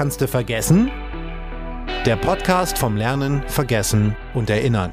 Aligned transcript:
Kannst 0.00 0.22
du 0.22 0.28
vergessen? 0.28 0.90
Der 2.06 2.16
Podcast 2.16 2.78
vom 2.78 2.96
Lernen, 2.96 3.42
Vergessen 3.46 4.16
und 4.32 4.48
Erinnern. 4.48 4.92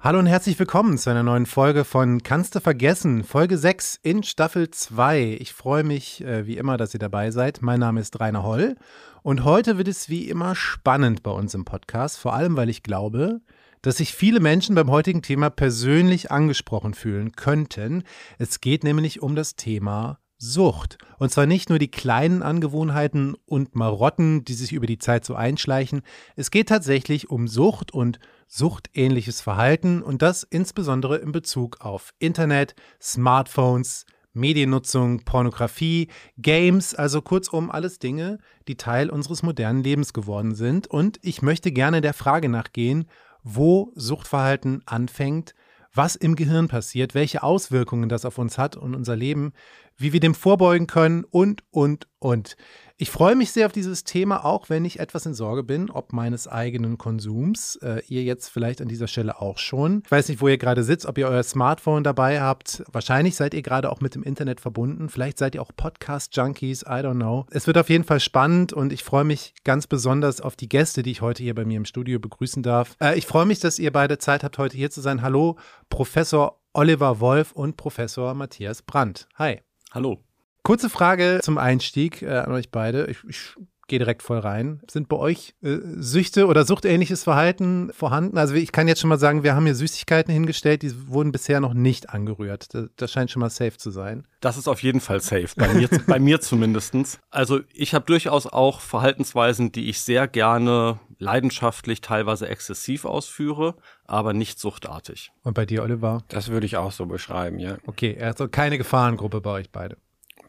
Hallo 0.00 0.18
und 0.18 0.24
herzlich 0.24 0.58
willkommen 0.58 0.96
zu 0.96 1.10
einer 1.10 1.22
neuen 1.22 1.44
Folge 1.44 1.84
von 1.84 2.22
Kannst 2.22 2.54
du 2.54 2.60
vergessen, 2.60 3.22
Folge 3.22 3.58
6 3.58 4.00
in 4.02 4.22
Staffel 4.22 4.70
2. 4.70 5.36
Ich 5.40 5.52
freue 5.52 5.84
mich 5.84 6.24
äh, 6.24 6.46
wie 6.46 6.56
immer, 6.56 6.78
dass 6.78 6.94
ihr 6.94 7.00
dabei 7.00 7.30
seid. 7.30 7.60
Mein 7.60 7.80
Name 7.80 8.00
ist 8.00 8.18
Rainer 8.18 8.44
Holl 8.44 8.76
und 9.22 9.44
heute 9.44 9.76
wird 9.76 9.88
es 9.88 10.08
wie 10.08 10.30
immer 10.30 10.54
spannend 10.54 11.22
bei 11.22 11.32
uns 11.32 11.52
im 11.52 11.66
Podcast, 11.66 12.18
vor 12.18 12.32
allem 12.32 12.56
weil 12.56 12.70
ich 12.70 12.82
glaube, 12.82 13.42
dass 13.82 13.98
sich 13.98 14.14
viele 14.14 14.40
Menschen 14.40 14.74
beim 14.74 14.90
heutigen 14.90 15.20
Thema 15.20 15.50
persönlich 15.50 16.30
angesprochen 16.30 16.94
fühlen 16.94 17.32
könnten. 17.32 18.04
Es 18.38 18.62
geht 18.62 18.84
nämlich 18.84 19.20
um 19.20 19.36
das 19.36 19.54
Thema 19.54 20.18
Sucht. 20.44 20.98
Und 21.18 21.30
zwar 21.30 21.46
nicht 21.46 21.68
nur 21.68 21.78
die 21.78 21.90
kleinen 21.90 22.42
Angewohnheiten 22.42 23.36
und 23.46 23.76
Marotten, 23.76 24.44
die 24.44 24.54
sich 24.54 24.72
über 24.72 24.86
die 24.86 24.98
Zeit 24.98 25.24
so 25.24 25.36
einschleichen. 25.36 26.02
Es 26.34 26.50
geht 26.50 26.68
tatsächlich 26.68 27.30
um 27.30 27.46
Sucht 27.46 27.94
und 27.94 28.18
suchtähnliches 28.48 29.40
Verhalten 29.40 30.02
und 30.02 30.20
das 30.20 30.42
insbesondere 30.42 31.18
in 31.18 31.30
Bezug 31.30 31.80
auf 31.80 32.12
Internet, 32.18 32.74
Smartphones, 33.00 34.04
Mediennutzung, 34.32 35.24
Pornografie, 35.24 36.08
Games, 36.38 36.96
also 36.96 37.22
kurzum 37.22 37.70
alles 37.70 38.00
Dinge, 38.00 38.38
die 38.66 38.76
Teil 38.76 39.10
unseres 39.10 39.44
modernen 39.44 39.84
Lebens 39.84 40.12
geworden 40.12 40.56
sind. 40.56 40.88
Und 40.88 41.20
ich 41.22 41.42
möchte 41.42 41.70
gerne 41.70 42.00
der 42.00 42.14
Frage 42.14 42.48
nachgehen, 42.48 43.06
wo 43.44 43.92
Suchtverhalten 43.94 44.82
anfängt, 44.86 45.54
was 45.94 46.16
im 46.16 46.36
Gehirn 46.36 46.68
passiert, 46.68 47.14
welche 47.14 47.42
Auswirkungen 47.42 48.08
das 48.08 48.24
auf 48.24 48.38
uns 48.38 48.58
hat 48.58 48.76
und 48.76 48.94
unser 48.94 49.16
Leben, 49.16 49.52
wie 49.96 50.12
wir 50.12 50.20
dem 50.20 50.34
vorbeugen 50.34 50.86
können 50.86 51.24
und, 51.24 51.64
und, 51.70 52.08
und. 52.18 52.56
Ich 53.02 53.10
freue 53.10 53.34
mich 53.34 53.50
sehr 53.50 53.66
auf 53.66 53.72
dieses 53.72 54.04
Thema, 54.04 54.44
auch 54.44 54.70
wenn 54.70 54.84
ich 54.84 55.00
etwas 55.00 55.26
in 55.26 55.34
Sorge 55.34 55.64
bin, 55.64 55.90
ob 55.90 56.12
meines 56.12 56.46
eigenen 56.46 56.98
Konsums. 56.98 57.74
Äh, 57.82 58.00
ihr 58.06 58.22
jetzt 58.22 58.46
vielleicht 58.46 58.80
an 58.80 58.86
dieser 58.86 59.08
Stelle 59.08 59.40
auch 59.40 59.58
schon. 59.58 60.02
Ich 60.04 60.10
weiß 60.12 60.28
nicht, 60.28 60.40
wo 60.40 60.46
ihr 60.46 60.56
gerade 60.56 60.84
sitzt, 60.84 61.06
ob 61.06 61.18
ihr 61.18 61.26
euer 61.26 61.42
Smartphone 61.42 62.04
dabei 62.04 62.40
habt. 62.40 62.84
Wahrscheinlich 62.92 63.34
seid 63.34 63.54
ihr 63.54 63.62
gerade 63.62 63.90
auch 63.90 64.00
mit 64.00 64.14
dem 64.14 64.22
Internet 64.22 64.60
verbunden. 64.60 65.08
Vielleicht 65.08 65.38
seid 65.38 65.56
ihr 65.56 65.62
auch 65.62 65.72
Podcast-Junkies, 65.76 66.82
I 66.82 67.02
don't 67.02 67.16
know. 67.16 67.44
Es 67.50 67.66
wird 67.66 67.76
auf 67.76 67.90
jeden 67.90 68.04
Fall 68.04 68.20
spannend 68.20 68.72
und 68.72 68.92
ich 68.92 69.02
freue 69.02 69.24
mich 69.24 69.54
ganz 69.64 69.88
besonders 69.88 70.40
auf 70.40 70.54
die 70.54 70.68
Gäste, 70.68 71.02
die 71.02 71.10
ich 71.10 71.22
heute 71.22 71.42
hier 71.42 71.56
bei 71.56 71.64
mir 71.64 71.78
im 71.78 71.86
Studio 71.86 72.20
begrüßen 72.20 72.62
darf. 72.62 72.94
Äh, 73.02 73.18
ich 73.18 73.26
freue 73.26 73.46
mich, 73.46 73.58
dass 73.58 73.80
ihr 73.80 73.92
beide 73.92 74.18
Zeit 74.18 74.44
habt, 74.44 74.58
heute 74.58 74.76
hier 74.76 74.92
zu 74.92 75.00
sein. 75.00 75.22
Hallo, 75.22 75.58
Professor 75.90 76.60
Oliver 76.72 77.18
Wolf 77.18 77.50
und 77.50 77.76
Professor 77.76 78.32
Matthias 78.34 78.80
Brandt. 78.80 79.26
Hi. 79.38 79.60
Hallo. 79.90 80.22
Kurze 80.62 80.88
Frage 80.88 81.40
zum 81.42 81.58
Einstieg 81.58 82.22
äh, 82.22 82.38
an 82.38 82.52
euch 82.52 82.70
beide. 82.70 83.06
Ich, 83.06 83.18
ich 83.28 83.54
gehe 83.88 83.98
direkt 83.98 84.22
voll 84.22 84.38
rein. 84.38 84.80
Sind 84.90 85.08
bei 85.08 85.16
euch 85.16 85.54
äh, 85.62 85.76
Süchte 85.96 86.46
oder 86.46 86.64
suchtähnliches 86.64 87.24
Verhalten 87.24 87.92
vorhanden? 87.92 88.38
Also 88.38 88.54
ich 88.54 88.72
kann 88.72 88.88
jetzt 88.88 89.00
schon 89.00 89.08
mal 89.08 89.18
sagen, 89.18 89.42
wir 89.42 89.54
haben 89.54 89.66
hier 89.66 89.74
Süßigkeiten 89.74 90.32
hingestellt, 90.32 90.82
die 90.82 91.08
wurden 91.08 91.32
bisher 91.32 91.60
noch 91.60 91.74
nicht 91.74 92.10
angerührt. 92.10 92.72
Das, 92.74 92.88
das 92.96 93.12
scheint 93.12 93.30
schon 93.30 93.40
mal 93.40 93.50
safe 93.50 93.76
zu 93.76 93.90
sein. 93.90 94.26
Das 94.40 94.56
ist 94.56 94.68
auf 94.68 94.82
jeden 94.82 95.00
Fall 95.00 95.20
safe, 95.20 95.48
bei 95.56 95.72
mir, 95.74 95.88
bei 96.06 96.18
mir 96.18 96.40
zumindest. 96.40 96.92
Also 97.30 97.60
ich 97.72 97.94
habe 97.94 98.06
durchaus 98.06 98.46
auch 98.46 98.80
Verhaltensweisen, 98.80 99.72
die 99.72 99.88
ich 99.88 100.00
sehr 100.00 100.28
gerne 100.28 101.00
leidenschaftlich, 101.18 102.00
teilweise 102.00 102.48
exzessiv 102.48 103.04
ausführe, 103.04 103.76
aber 104.04 104.32
nicht 104.32 104.58
suchtartig. 104.58 105.32
Und 105.42 105.54
bei 105.54 105.66
dir, 105.66 105.82
Oliver? 105.82 106.22
Das 106.28 106.48
würde 106.48 106.66
ich 106.66 106.76
auch 106.76 106.92
so 106.92 107.06
beschreiben, 107.06 107.58
ja. 107.58 107.76
Okay, 107.86 108.18
also 108.20 108.48
keine 108.48 108.78
Gefahrengruppe 108.78 109.40
bei 109.40 109.50
euch 109.50 109.70
beide. 109.70 109.96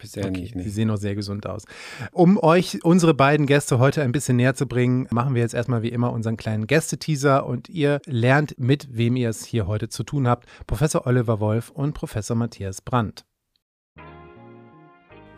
Bisher 0.04 0.26
okay, 0.26 0.42
nicht. 0.42 0.56
Nee. 0.56 0.64
Sie 0.64 0.70
sehen 0.70 0.90
noch 0.90 0.98
sehr 0.98 1.16
gesund 1.16 1.48
aus. 1.48 1.64
Um 2.12 2.38
euch 2.38 2.84
unsere 2.84 3.14
beiden 3.14 3.46
Gäste 3.46 3.80
heute 3.80 4.02
ein 4.04 4.12
bisschen 4.12 4.36
näher 4.36 4.54
zu 4.54 4.68
bringen, 4.68 5.08
machen 5.12 5.34
wir 5.34 5.42
jetzt 5.42 5.54
erstmal 5.54 5.82
wie 5.82 5.88
immer 5.88 6.12
unseren 6.12 6.36
kleinen 6.36 6.68
Gästeteaser 6.68 7.46
und 7.46 7.69
ihr 7.69 8.02
lernt 8.06 8.59
mit, 8.59 8.90
wem 8.92 9.16
ihr 9.16 9.30
es 9.30 9.46
hier 9.46 9.66
heute 9.66 9.88
zu 9.88 10.03
tun 10.03 10.28
habt. 10.28 10.46
Professor 10.68 11.08
Oliver 11.08 11.40
Wolf 11.40 11.69
und 11.69 11.94
Professor 11.94 12.36
Matthias 12.36 12.81
Brandt. 12.81 13.24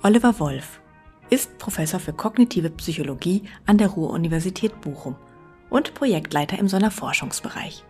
Oliver 0.02 0.40
Wolf 0.40 0.82
ist 1.30 1.60
Professor 1.60 2.00
für 2.00 2.14
kognitive 2.14 2.72
Psychologie 2.72 3.44
an 3.68 3.78
der 3.78 3.90
Ruhr-Universität 3.90 4.82
Bochum 4.82 5.16
und 5.70 5.94
Projektleiter 5.94 6.58
im 6.58 6.68
Sonderforschungsbereich. 6.68 7.84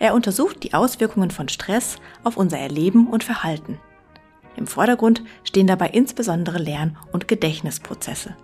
Er 0.00 0.14
untersucht 0.14 0.64
die 0.64 0.74
Auswirkungen 0.74 1.30
von 1.30 1.48
Stress 1.48 1.98
auf 2.24 2.36
unser 2.36 2.58
Erleben 2.58 3.06
und 3.06 3.22
Verhalten 3.22 3.78
im 4.56 4.66
Vordergrund 4.66 5.22
stehen 5.44 5.66
dabei 5.66 5.88
insbesondere 5.88 6.58
Lern- 6.58 6.96
und 7.12 7.28
Gedächtnisprozesse. 7.28 8.36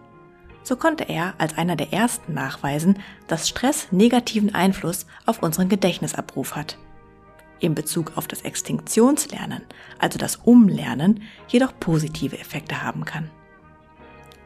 So 0.62 0.76
konnte 0.76 1.04
er 1.08 1.34
als 1.38 1.58
einer 1.58 1.76
der 1.76 1.92
ersten 1.92 2.34
nachweisen, 2.34 2.98
dass 3.26 3.48
Stress 3.48 3.88
negativen 3.90 4.54
Einfluss 4.54 5.06
auf 5.26 5.42
unseren 5.42 5.68
Gedächtnisabruf 5.68 6.54
hat. 6.54 6.78
In 7.58 7.74
Bezug 7.74 8.16
auf 8.16 8.28
das 8.28 8.42
Extinktionslernen, 8.42 9.62
also 9.98 10.18
das 10.18 10.36
Umlernen, 10.36 11.22
jedoch 11.48 11.72
positive 11.78 12.38
Effekte 12.38 12.82
haben 12.82 13.04
kann. 13.04 13.30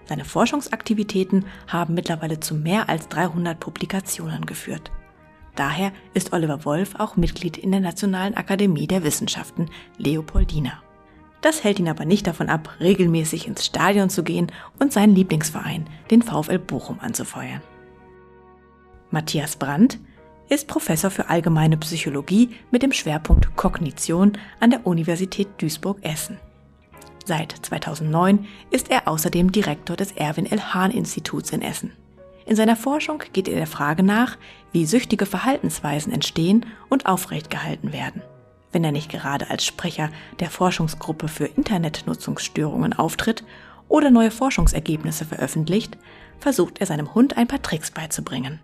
Seine 0.07 0.25
Forschungsaktivitäten 0.25 1.47
haben 1.67 1.95
mittlerweile 1.95 2.41
zu 2.41 2.55
mehr 2.55 2.89
als 2.89 3.09
300 3.09 3.59
Publikationen 3.59 4.47
geführt. 4.47 4.91
Daher 5.57 5.93
ist 6.15 6.33
Oliver 6.33 6.65
Wolf 6.65 6.95
auch 6.97 7.17
Mitglied 7.17 7.57
in 7.57 7.73
der 7.73 7.81
Nationalen 7.81 8.35
Akademie 8.35 8.87
der 8.87 9.03
Wissenschaften 9.03 9.71
Leopoldina. 9.97 10.83
Das 11.47 11.63
hält 11.63 11.79
ihn 11.79 11.89
aber 11.89 12.05
nicht 12.05 12.27
davon 12.27 12.49
ab, 12.49 12.75
regelmäßig 12.81 13.47
ins 13.47 13.65
Stadion 13.65 14.11
zu 14.11 14.25
gehen 14.25 14.51
und 14.81 14.93
seinen 14.93 15.15
Lieblingsverein, 15.15 15.89
den 16.11 16.21
VfL 16.21 16.59
Bochum, 16.59 16.99
anzufeuern. 16.99 17.63
Matthias 19.13 19.55
Brandt 19.55 20.01
ist 20.49 20.67
Professor 20.67 21.09
für 21.09 21.29
allgemeine 21.29 21.77
Psychologie 21.77 22.51
mit 22.73 22.83
dem 22.83 22.91
Schwerpunkt 22.91 23.55
Kognition 23.55 24.33
an 24.59 24.71
der 24.71 24.85
Universität 24.89 25.47
Duisburg-Essen. 25.59 26.39
Seit 27.25 27.53
2009 27.53 28.45
ist 28.73 28.91
er 28.91 29.07
außerdem 29.07 29.53
Direktor 29.53 29.95
des 29.95 30.11
Erwin 30.11 30.47
L. 30.47 30.75
Hahn 30.75 30.91
Instituts 30.91 31.53
in 31.53 31.63
Essen. 31.63 31.93
In 32.45 32.57
seiner 32.57 32.75
Forschung 32.75 33.23
geht 33.33 33.47
er 33.47 33.55
der 33.55 33.69
Frage 33.69 34.03
nach, 34.03 34.37
wie 34.73 34.85
süchtige 34.85 35.27
Verhaltensweisen 35.27 36.13
entstehen 36.13 36.67
und 36.89 37.07
aufrechtgehalten 37.07 37.93
werden 37.93 38.23
wenn 38.77 38.85
er 38.85 38.93
nicht 38.93 39.11
gerade 39.11 39.49
als 39.49 39.65
Sprecher 39.65 40.11
der 40.39 40.51
Forschungsgruppe 40.51 41.29
für 41.29 41.47
Internetnutzungsstörungen 41.47 42.93
auftritt 42.93 43.43
oder 43.89 44.11
neue 44.11 44.31
Forschungsergebnisse 44.31 45.25
veröffentlicht, 45.25 45.97
versucht 46.41 46.79
er 46.79 46.85
seinem 46.85 47.15
Hund 47.15 47.39
ein 47.39 47.49
paar 47.49 47.63
Tricks 47.63 47.91
beizubringen. 47.91 48.61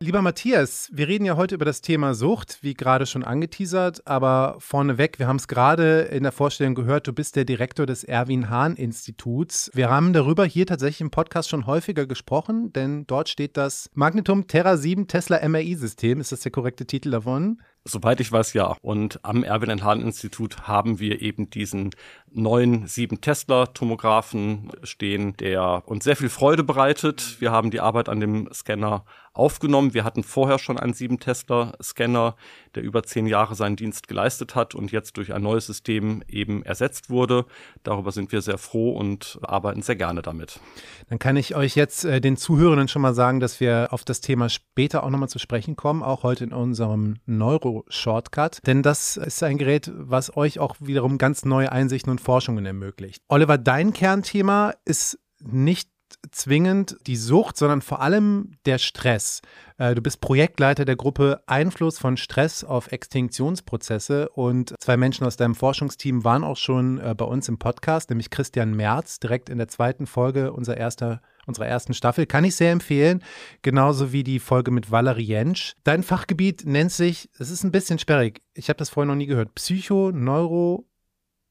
Lieber 0.00 0.20
Matthias, 0.20 0.90
wir 0.92 1.06
reden 1.06 1.24
ja 1.24 1.36
heute 1.36 1.54
über 1.54 1.64
das 1.64 1.80
Thema 1.80 2.14
Sucht, 2.14 2.58
wie 2.62 2.74
gerade 2.74 3.06
schon 3.06 3.22
angeteasert, 3.22 4.04
aber 4.04 4.56
vorneweg, 4.58 5.20
wir 5.20 5.28
haben 5.28 5.36
es 5.36 5.46
gerade 5.46 6.00
in 6.00 6.24
der 6.24 6.32
Vorstellung 6.32 6.74
gehört, 6.74 7.06
du 7.06 7.12
bist 7.12 7.36
der 7.36 7.44
Direktor 7.44 7.86
des 7.86 8.02
Erwin 8.02 8.50
Hahn 8.50 8.74
Instituts. 8.74 9.70
Wir 9.74 9.88
haben 9.90 10.12
darüber 10.12 10.44
hier 10.44 10.66
tatsächlich 10.66 11.02
im 11.02 11.12
Podcast 11.12 11.48
schon 11.48 11.66
häufiger 11.66 12.04
gesprochen, 12.06 12.72
denn 12.72 13.06
dort 13.06 13.28
steht 13.28 13.56
das 13.56 13.88
Magnetum 13.94 14.48
Terra 14.48 14.76
7 14.76 15.06
Tesla 15.06 15.48
MRI 15.48 15.76
System, 15.76 16.20
ist 16.20 16.32
das 16.32 16.40
der 16.40 16.50
korrekte 16.50 16.84
Titel 16.84 17.12
davon? 17.12 17.60
Soweit 17.86 18.20
ich 18.20 18.32
weiß, 18.32 18.54
ja. 18.54 18.76
Und 18.80 19.20
am 19.24 19.44
Erwin 19.44 19.84
Hahn 19.84 20.00
Institut 20.00 20.66
haben 20.66 21.00
wir 21.00 21.20
eben 21.20 21.50
diesen 21.50 21.90
neuen 22.34 22.86
sieben 22.86 23.20
Tesla-Tomographen 23.20 24.70
stehen, 24.82 25.36
der 25.36 25.82
uns 25.86 26.04
sehr 26.04 26.16
viel 26.16 26.28
Freude 26.28 26.64
bereitet. 26.64 27.40
Wir 27.40 27.52
haben 27.52 27.70
die 27.70 27.80
Arbeit 27.80 28.08
an 28.08 28.20
dem 28.20 28.48
Scanner 28.52 29.04
aufgenommen. 29.34 29.94
Wir 29.94 30.04
hatten 30.04 30.22
vorher 30.22 30.58
schon 30.58 30.78
einen 30.78 30.94
sieben 30.94 31.18
Tesla-Scanner, 31.18 32.36
der 32.76 32.82
über 32.82 33.02
zehn 33.02 33.26
Jahre 33.26 33.56
seinen 33.56 33.76
Dienst 33.76 34.06
geleistet 34.06 34.54
hat 34.54 34.74
und 34.74 34.92
jetzt 34.92 35.16
durch 35.16 35.34
ein 35.34 35.42
neues 35.42 35.66
System 35.66 36.22
eben 36.28 36.62
ersetzt 36.62 37.10
wurde. 37.10 37.44
Darüber 37.82 38.12
sind 38.12 38.30
wir 38.30 38.40
sehr 38.42 38.58
froh 38.58 38.92
und 38.92 39.38
arbeiten 39.42 39.82
sehr 39.82 39.96
gerne 39.96 40.22
damit. 40.22 40.60
Dann 41.08 41.18
kann 41.18 41.36
ich 41.36 41.56
euch 41.56 41.74
jetzt 41.74 42.04
äh, 42.04 42.20
den 42.20 42.36
Zuhörenden 42.36 42.86
schon 42.88 43.02
mal 43.02 43.14
sagen, 43.14 43.40
dass 43.40 43.58
wir 43.58 43.88
auf 43.90 44.04
das 44.04 44.20
Thema 44.20 44.48
später 44.48 45.02
auch 45.02 45.10
nochmal 45.10 45.28
zu 45.28 45.40
sprechen 45.40 45.74
kommen, 45.74 46.02
auch 46.02 46.22
heute 46.22 46.44
in 46.44 46.52
unserem 46.52 47.16
Neuro-Shortcut. 47.26 48.60
Denn 48.66 48.82
das 48.82 49.16
ist 49.16 49.42
ein 49.42 49.58
Gerät, 49.58 49.90
was 49.94 50.36
euch 50.36 50.60
auch 50.60 50.76
wiederum 50.78 51.18
ganz 51.18 51.44
neue 51.44 51.72
Einsichten 51.72 52.10
und 52.10 52.20
Forschungen 52.24 52.66
ermöglicht. 52.66 53.22
Oliver, 53.28 53.58
dein 53.58 53.92
Kernthema 53.92 54.74
ist 54.84 55.18
nicht 55.40 55.88
zwingend 56.30 56.96
die 57.06 57.16
Sucht, 57.16 57.56
sondern 57.56 57.82
vor 57.82 58.00
allem 58.00 58.52
der 58.66 58.78
Stress. 58.78 59.42
Äh, 59.78 59.94
du 59.94 60.02
bist 60.02 60.20
Projektleiter 60.20 60.84
der 60.84 60.96
Gruppe 60.96 61.42
Einfluss 61.46 61.98
von 61.98 62.16
Stress 62.16 62.64
auf 62.64 62.92
Extinktionsprozesse 62.92 64.28
und 64.30 64.74
zwei 64.80 64.96
Menschen 64.96 65.26
aus 65.26 65.36
deinem 65.36 65.54
Forschungsteam 65.54 66.24
waren 66.24 66.44
auch 66.44 66.56
schon 66.56 66.98
äh, 66.98 67.14
bei 67.16 67.24
uns 67.24 67.48
im 67.48 67.58
Podcast, 67.58 68.10
nämlich 68.10 68.30
Christian 68.30 68.74
Merz, 68.74 69.18
direkt 69.18 69.48
in 69.48 69.58
der 69.58 69.68
zweiten 69.68 70.06
Folge 70.06 70.52
unserer, 70.52 70.76
erster, 70.76 71.20
unserer 71.46 71.66
ersten 71.66 71.94
Staffel. 71.94 72.26
Kann 72.26 72.44
ich 72.44 72.56
sehr 72.56 72.72
empfehlen, 72.72 73.22
genauso 73.62 74.12
wie 74.12 74.24
die 74.24 74.38
Folge 74.38 74.70
mit 74.70 74.90
Valerie 74.90 75.24
Jentsch. 75.24 75.74
Dein 75.84 76.02
Fachgebiet 76.02 76.64
nennt 76.64 76.92
sich, 76.92 77.28
es 77.38 77.50
ist 77.50 77.64
ein 77.64 77.72
bisschen 77.72 77.98
sperrig, 77.98 78.42
ich 78.54 78.68
habe 78.68 78.78
das 78.78 78.90
vorher 78.90 79.08
noch 79.08 79.18
nie 79.18 79.26
gehört, 79.26 79.54
Psycho, 79.54 80.10
Neuro, 80.12 80.86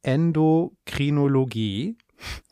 Endokrinologie. 0.04 1.98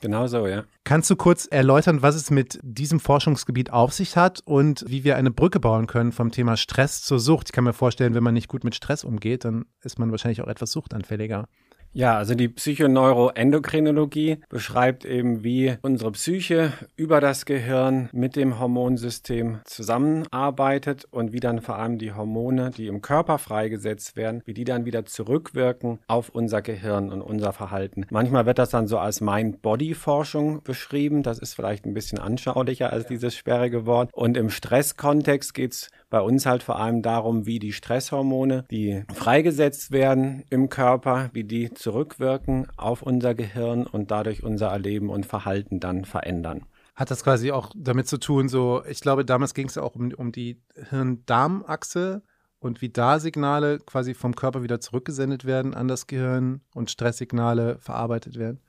Genau 0.01 0.27
so, 0.27 0.47
ja. 0.47 0.63
Kannst 0.83 1.09
du 1.09 1.15
kurz 1.15 1.47
erläutern, 1.49 2.01
was 2.01 2.15
es 2.15 2.31
mit 2.31 2.59
diesem 2.63 2.99
Forschungsgebiet 2.99 3.71
auf 3.71 3.93
sich 3.93 4.17
hat 4.17 4.41
und 4.43 4.83
wie 4.87 5.03
wir 5.03 5.15
eine 5.15 5.31
Brücke 5.31 5.59
bauen 5.59 5.87
können 5.87 6.11
vom 6.11 6.31
Thema 6.31 6.57
Stress 6.57 7.01
zur 7.03 7.19
Sucht? 7.19 7.47
Ich 7.49 7.53
kann 7.53 7.63
mir 7.63 7.73
vorstellen, 7.73 8.13
wenn 8.13 8.23
man 8.23 8.33
nicht 8.33 8.47
gut 8.47 8.63
mit 8.63 8.75
Stress 8.75 9.03
umgeht, 9.03 9.45
dann 9.45 9.65
ist 9.83 9.99
man 9.99 10.11
wahrscheinlich 10.11 10.41
auch 10.41 10.47
etwas 10.47 10.71
suchtanfälliger. 10.71 11.47
Ja, 11.93 12.17
also 12.17 12.35
die 12.35 12.47
Psychoneuroendokrinologie 12.47 14.37
beschreibt 14.47 15.03
eben, 15.03 15.43
wie 15.43 15.75
unsere 15.81 16.13
Psyche 16.13 16.71
über 16.95 17.19
das 17.19 17.45
Gehirn 17.45 18.07
mit 18.13 18.37
dem 18.37 18.59
Hormonsystem 18.59 19.59
zusammenarbeitet 19.65 21.05
und 21.11 21.33
wie 21.33 21.41
dann 21.41 21.59
vor 21.59 21.75
allem 21.75 21.97
die 21.97 22.13
Hormone, 22.13 22.71
die 22.71 22.87
im 22.87 23.01
Körper 23.01 23.37
freigesetzt 23.39 24.15
werden, 24.15 24.41
wie 24.45 24.53
die 24.53 24.63
dann 24.63 24.85
wieder 24.85 25.05
zurückwirken 25.05 25.99
auf 26.07 26.29
unser 26.29 26.61
Gehirn 26.61 27.11
und 27.11 27.21
unser 27.21 27.51
Verhalten. 27.51 28.05
Manchmal 28.09 28.45
wird 28.45 28.59
das 28.59 28.69
dann 28.69 28.87
so 28.87 28.97
als 28.97 29.19
Mind-Body-Forschung 29.19 30.63
beschrieben. 30.63 31.23
Das 31.23 31.39
ist 31.39 31.55
vielleicht 31.55 31.85
ein 31.85 31.93
bisschen 31.93 32.19
anschaulicher 32.19 32.93
als 32.93 33.07
dieses 33.07 33.35
sperrige 33.35 33.85
Wort. 33.85 34.11
Und 34.13 34.37
im 34.37 34.49
Stresskontext 34.49 35.53
geht's 35.53 35.89
bei 36.11 36.21
uns 36.21 36.45
halt 36.45 36.61
vor 36.61 36.77
allem 36.77 37.01
darum, 37.01 37.47
wie 37.47 37.57
die 37.57 37.73
Stresshormone, 37.73 38.65
die 38.69 39.03
freigesetzt 39.13 39.91
werden 39.91 40.43
im 40.51 40.69
Körper, 40.69 41.31
wie 41.33 41.45
die 41.45 41.73
zurückwirken 41.73 42.67
auf 42.77 43.01
unser 43.01 43.33
Gehirn 43.33 43.87
und 43.87 44.11
dadurch 44.11 44.43
unser 44.43 44.67
Erleben 44.67 45.09
und 45.09 45.25
Verhalten 45.25 45.79
dann 45.79 46.05
verändern. 46.05 46.65
Hat 46.95 47.09
das 47.09 47.23
quasi 47.23 47.51
auch 47.51 47.71
damit 47.75 48.07
zu 48.07 48.19
tun, 48.19 48.49
so, 48.49 48.83
ich 48.87 48.99
glaube, 48.99 49.23
damals 49.25 49.53
ging 49.53 49.67
es 49.67 49.77
auch 49.77 49.95
um, 49.95 50.13
um 50.13 50.33
die 50.33 50.61
Hirn-Darm-Achse 50.89 52.21
und 52.59 52.81
wie 52.81 52.89
da 52.89 53.19
Signale 53.19 53.79
quasi 53.79 54.13
vom 54.13 54.35
Körper 54.35 54.63
wieder 54.63 54.81
zurückgesendet 54.81 55.45
werden 55.45 55.73
an 55.73 55.87
das 55.87 56.07
Gehirn 56.07 56.59
und 56.75 56.91
Stresssignale 56.91 57.79
verarbeitet 57.79 58.37
werden? 58.37 58.59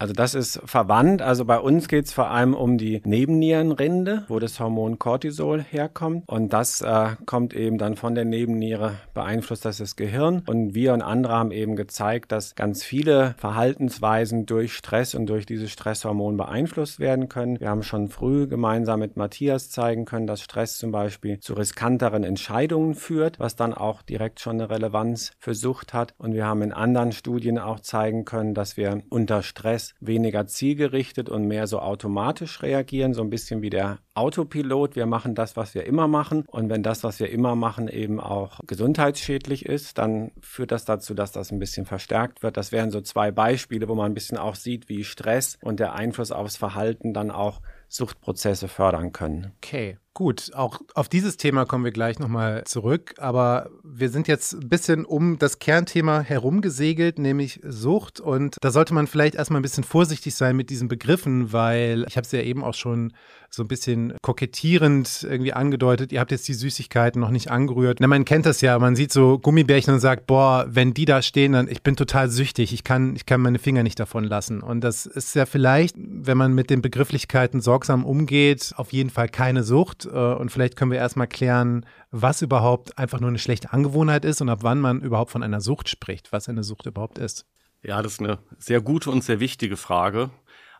Also 0.00 0.14
das 0.14 0.34
ist 0.34 0.62
verwandt. 0.64 1.20
Also 1.20 1.44
bei 1.44 1.58
uns 1.58 1.86
geht 1.86 2.06
es 2.06 2.14
vor 2.14 2.30
allem 2.30 2.54
um 2.54 2.78
die 2.78 3.02
Nebennierenrinde, 3.04 4.24
wo 4.28 4.38
das 4.38 4.58
Hormon 4.58 4.98
Cortisol 4.98 5.62
herkommt. 5.62 6.24
Und 6.26 6.54
das 6.54 6.80
äh, 6.80 7.16
kommt 7.26 7.52
eben 7.52 7.76
dann 7.76 7.96
von 7.96 8.14
der 8.14 8.24
Nebenniere, 8.24 8.94
beeinflusst 9.12 9.66
das 9.66 9.76
das 9.76 9.96
Gehirn. 9.96 10.42
Und 10.46 10.74
wir 10.74 10.94
und 10.94 11.02
andere 11.02 11.34
haben 11.34 11.50
eben 11.50 11.76
gezeigt, 11.76 12.32
dass 12.32 12.54
ganz 12.54 12.82
viele 12.82 13.34
Verhaltensweisen 13.36 14.46
durch 14.46 14.72
Stress 14.72 15.14
und 15.14 15.26
durch 15.26 15.44
dieses 15.44 15.70
Stresshormon 15.70 16.38
beeinflusst 16.38 16.98
werden 16.98 17.28
können. 17.28 17.60
Wir 17.60 17.68
haben 17.68 17.82
schon 17.82 18.08
früh 18.08 18.46
gemeinsam 18.46 19.00
mit 19.00 19.18
Matthias 19.18 19.68
zeigen 19.68 20.06
können, 20.06 20.26
dass 20.26 20.40
Stress 20.40 20.78
zum 20.78 20.92
Beispiel 20.92 21.40
zu 21.40 21.52
riskanteren 21.52 22.24
Entscheidungen 22.24 22.94
führt, 22.94 23.38
was 23.38 23.54
dann 23.54 23.74
auch 23.74 24.00
direkt 24.00 24.40
schon 24.40 24.62
eine 24.62 24.70
Relevanz 24.70 25.32
für 25.38 25.54
Sucht 25.54 25.92
hat. 25.92 26.14
Und 26.16 26.32
wir 26.32 26.46
haben 26.46 26.62
in 26.62 26.72
anderen 26.72 27.12
Studien 27.12 27.58
auch 27.58 27.80
zeigen 27.80 28.24
können, 28.24 28.54
dass 28.54 28.78
wir 28.78 29.02
unter 29.10 29.42
Stress 29.42 29.89
weniger 30.00 30.46
zielgerichtet 30.46 31.28
und 31.28 31.46
mehr 31.46 31.66
so 31.66 31.80
automatisch 31.80 32.62
reagieren, 32.62 33.14
so 33.14 33.22
ein 33.22 33.30
bisschen 33.30 33.62
wie 33.62 33.70
der 33.70 33.98
Autopilot. 34.14 34.96
Wir 34.96 35.06
machen 35.06 35.34
das, 35.34 35.56
was 35.56 35.74
wir 35.74 35.84
immer 35.84 36.08
machen. 36.08 36.44
Und 36.46 36.68
wenn 36.68 36.82
das, 36.82 37.04
was 37.04 37.20
wir 37.20 37.30
immer 37.30 37.54
machen, 37.54 37.88
eben 37.88 38.20
auch 38.20 38.60
gesundheitsschädlich 38.66 39.66
ist, 39.66 39.98
dann 39.98 40.32
führt 40.40 40.72
das 40.72 40.84
dazu, 40.84 41.14
dass 41.14 41.32
das 41.32 41.50
ein 41.50 41.58
bisschen 41.58 41.86
verstärkt 41.86 42.42
wird. 42.42 42.56
Das 42.56 42.72
wären 42.72 42.90
so 42.90 43.00
zwei 43.00 43.30
Beispiele, 43.30 43.88
wo 43.88 43.94
man 43.94 44.12
ein 44.12 44.14
bisschen 44.14 44.38
auch 44.38 44.54
sieht, 44.54 44.88
wie 44.88 45.04
Stress 45.04 45.58
und 45.62 45.80
der 45.80 45.94
Einfluss 45.94 46.32
aufs 46.32 46.56
Verhalten 46.56 47.12
dann 47.12 47.30
auch 47.30 47.60
Suchtprozesse 47.88 48.68
fördern 48.68 49.12
können. 49.12 49.52
Okay. 49.56 49.98
Gut, 50.12 50.50
auch 50.54 50.80
auf 50.94 51.08
dieses 51.08 51.36
Thema 51.36 51.66
kommen 51.66 51.84
wir 51.84 51.92
gleich 51.92 52.18
nochmal 52.18 52.64
zurück, 52.64 53.14
aber 53.18 53.70
wir 53.84 54.08
sind 54.08 54.26
jetzt 54.26 54.54
ein 54.54 54.68
bisschen 54.68 55.04
um 55.04 55.38
das 55.38 55.60
Kernthema 55.60 56.20
herumgesegelt, 56.20 57.20
nämlich 57.20 57.60
Sucht. 57.62 58.18
Und 58.18 58.56
da 58.60 58.72
sollte 58.72 58.92
man 58.92 59.06
vielleicht 59.06 59.36
erstmal 59.36 59.60
ein 59.60 59.62
bisschen 59.62 59.84
vorsichtig 59.84 60.34
sein 60.34 60.56
mit 60.56 60.68
diesen 60.68 60.88
Begriffen, 60.88 61.52
weil 61.52 62.04
ich 62.08 62.16
habe 62.16 62.24
es 62.24 62.32
ja 62.32 62.42
eben 62.42 62.64
auch 62.64 62.74
schon 62.74 63.12
so 63.50 63.64
ein 63.64 63.68
bisschen 63.68 64.14
kokettierend 64.22 65.26
irgendwie 65.28 65.52
angedeutet, 65.52 66.12
ihr 66.12 66.20
habt 66.20 66.30
jetzt 66.30 66.46
die 66.46 66.54
Süßigkeiten 66.54 67.20
noch 67.20 67.30
nicht 67.30 67.50
angerührt. 67.50 67.98
Na, 68.00 68.06
man 68.06 68.24
kennt 68.24 68.46
das 68.46 68.60
ja, 68.60 68.78
man 68.78 68.94
sieht 68.94 69.12
so 69.12 69.38
Gummibärchen 69.38 69.92
und 69.92 70.00
sagt, 70.00 70.26
boah, 70.26 70.66
wenn 70.68 70.94
die 70.94 71.04
da 71.04 71.20
stehen, 71.20 71.52
dann 71.52 71.68
ich 71.68 71.82
bin 71.82 71.96
total 71.96 72.30
süchtig, 72.30 72.72
ich 72.72 72.84
kann, 72.84 73.16
ich 73.16 73.26
kann 73.26 73.40
meine 73.40 73.58
Finger 73.58 73.82
nicht 73.82 73.98
davon 73.98 74.24
lassen. 74.24 74.62
Und 74.62 74.82
das 74.82 75.04
ist 75.04 75.34
ja 75.34 75.46
vielleicht, 75.46 75.96
wenn 75.98 76.38
man 76.38 76.54
mit 76.54 76.70
den 76.70 76.80
Begrifflichkeiten 76.80 77.60
sorgsam 77.60 78.04
umgeht, 78.04 78.72
auf 78.76 78.92
jeden 78.92 79.10
Fall 79.10 79.28
keine 79.28 79.64
Sucht. 79.64 80.08
Äh, 80.10 80.34
und 80.34 80.50
vielleicht 80.50 80.76
können 80.76 80.90
wir 80.90 80.98
erstmal 80.98 81.26
klären, 81.26 81.86
was 82.10 82.42
überhaupt 82.42 82.98
einfach 82.98 83.20
nur 83.20 83.28
eine 83.28 83.38
schlechte 83.38 83.72
Angewohnheit 83.72 84.24
ist 84.24 84.40
und 84.40 84.48
ab 84.48 84.60
wann 84.62 84.80
man 84.80 85.00
überhaupt 85.00 85.30
von 85.30 85.42
einer 85.42 85.60
Sucht 85.60 85.88
spricht, 85.88 86.32
was 86.32 86.48
eine 86.48 86.64
Sucht 86.64 86.86
überhaupt 86.86 87.18
ist. 87.18 87.46
Ja, 87.82 88.02
das 88.02 88.14
ist 88.14 88.20
eine 88.20 88.38
sehr 88.58 88.80
gute 88.80 89.10
und 89.10 89.24
sehr 89.24 89.40
wichtige 89.40 89.76
Frage. 89.76 90.30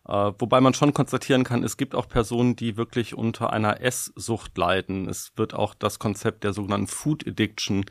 Äh, 0.09 0.33
wobei 0.39 0.61
man 0.61 0.75
schon 0.75 0.95
konstatieren 0.95 1.45
kann, 1.45 1.63
es 1.63 1.77
gibt 1.77 1.95
auch 1.95 2.09
Personen, 2.09 2.57
die 2.57 2.77
wirklich 2.77 3.15
unter 3.15 3.53
einer 3.53 3.81
Esssucht 3.81 4.57
leiden. 4.57 5.09
Es 5.09 5.33
wird 5.37 5.55
auch 5.55 5.75
das 5.75 5.99
Konzept 5.99 6.43
der 6.45 6.53
sogenannten 6.53 6.87
Food 6.87 7.27
Addiction 7.27 7.85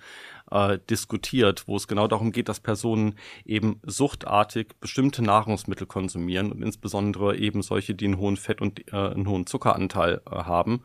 äh, 0.52 0.80
diskutiert, 0.90 1.68
wo 1.68 1.76
es 1.76 1.88
genau 1.88 2.08
darum 2.08 2.32
geht, 2.32 2.50
dass 2.50 2.60
Personen 2.60 3.16
eben 3.46 3.80
suchtartig 3.84 4.80
bestimmte 4.80 5.24
Nahrungsmittel 5.24 5.86
konsumieren 5.86 6.52
und 6.52 6.64
insbesondere 6.64 7.38
eben 7.38 7.62
solche, 7.62 7.94
die 7.94 8.06
einen 8.06 8.18
hohen 8.18 8.38
Fett- 8.38 8.62
und 8.62 8.92
äh, 8.92 8.96
einen 8.96 9.28
hohen 9.28 9.46
Zuckeranteil 9.46 10.22
äh, 10.26 10.36
haben. 10.36 10.82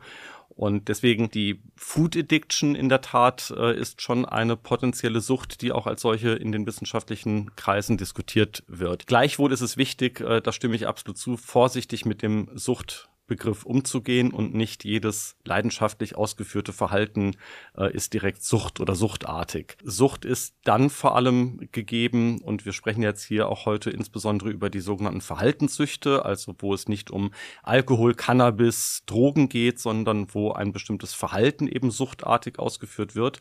Und 0.55 0.87
deswegen 0.87 1.29
die 1.29 1.59
Food 1.75 2.15
Addiction 2.15 2.75
in 2.75 2.87
der 2.87 3.01
Tat 3.01 3.53
äh, 3.57 3.77
ist 3.77 4.01
schon 4.01 4.23
eine 4.25 4.55
potenzielle 4.55 5.19
Sucht, 5.19 5.61
die 5.61 5.73
auch 5.73 5.85
als 5.85 6.01
solche 6.01 6.29
in 6.29 6.53
den 6.53 6.65
wissenschaftlichen 6.65 7.53
Kreisen 7.57 7.97
diskutiert 7.97 8.63
wird. 8.67 9.05
Gleichwohl 9.05 9.51
ist 9.51 9.59
es 9.59 9.75
wichtig, 9.75 10.21
äh, 10.21 10.39
da 10.41 10.53
stimme 10.53 10.75
ich 10.75 10.87
absolut 10.87 11.17
zu, 11.17 11.35
vorsichtig 11.35 12.05
mit 12.05 12.21
dem 12.21 12.47
Sucht 12.53 13.09
Begriff 13.27 13.65
umzugehen 13.65 14.31
und 14.31 14.53
nicht 14.53 14.83
jedes 14.83 15.35
leidenschaftlich 15.43 16.15
ausgeführte 16.15 16.73
Verhalten 16.73 17.35
äh, 17.77 17.91
ist 17.93 18.13
direkt 18.13 18.43
Sucht 18.43 18.79
oder 18.79 18.95
suchtartig. 18.95 19.77
Sucht 19.83 20.25
ist 20.25 20.55
dann 20.63 20.89
vor 20.89 21.15
allem 21.15 21.67
gegeben 21.71 22.39
und 22.41 22.65
wir 22.65 22.73
sprechen 22.73 23.01
jetzt 23.01 23.23
hier 23.23 23.49
auch 23.49 23.65
heute 23.65 23.89
insbesondere 23.89 24.49
über 24.49 24.69
die 24.69 24.79
sogenannten 24.79 25.21
Verhaltenssüchte, 25.21 26.25
also 26.25 26.55
wo 26.59 26.73
es 26.73 26.87
nicht 26.87 27.09
um 27.09 27.31
Alkohol, 27.63 28.13
Cannabis, 28.13 29.03
Drogen 29.05 29.49
geht, 29.49 29.79
sondern 29.79 30.27
wo 30.33 30.51
ein 30.51 30.71
bestimmtes 30.71 31.13
Verhalten 31.13 31.67
eben 31.67 31.91
suchtartig 31.91 32.59
ausgeführt 32.59 33.15
wird. 33.15 33.39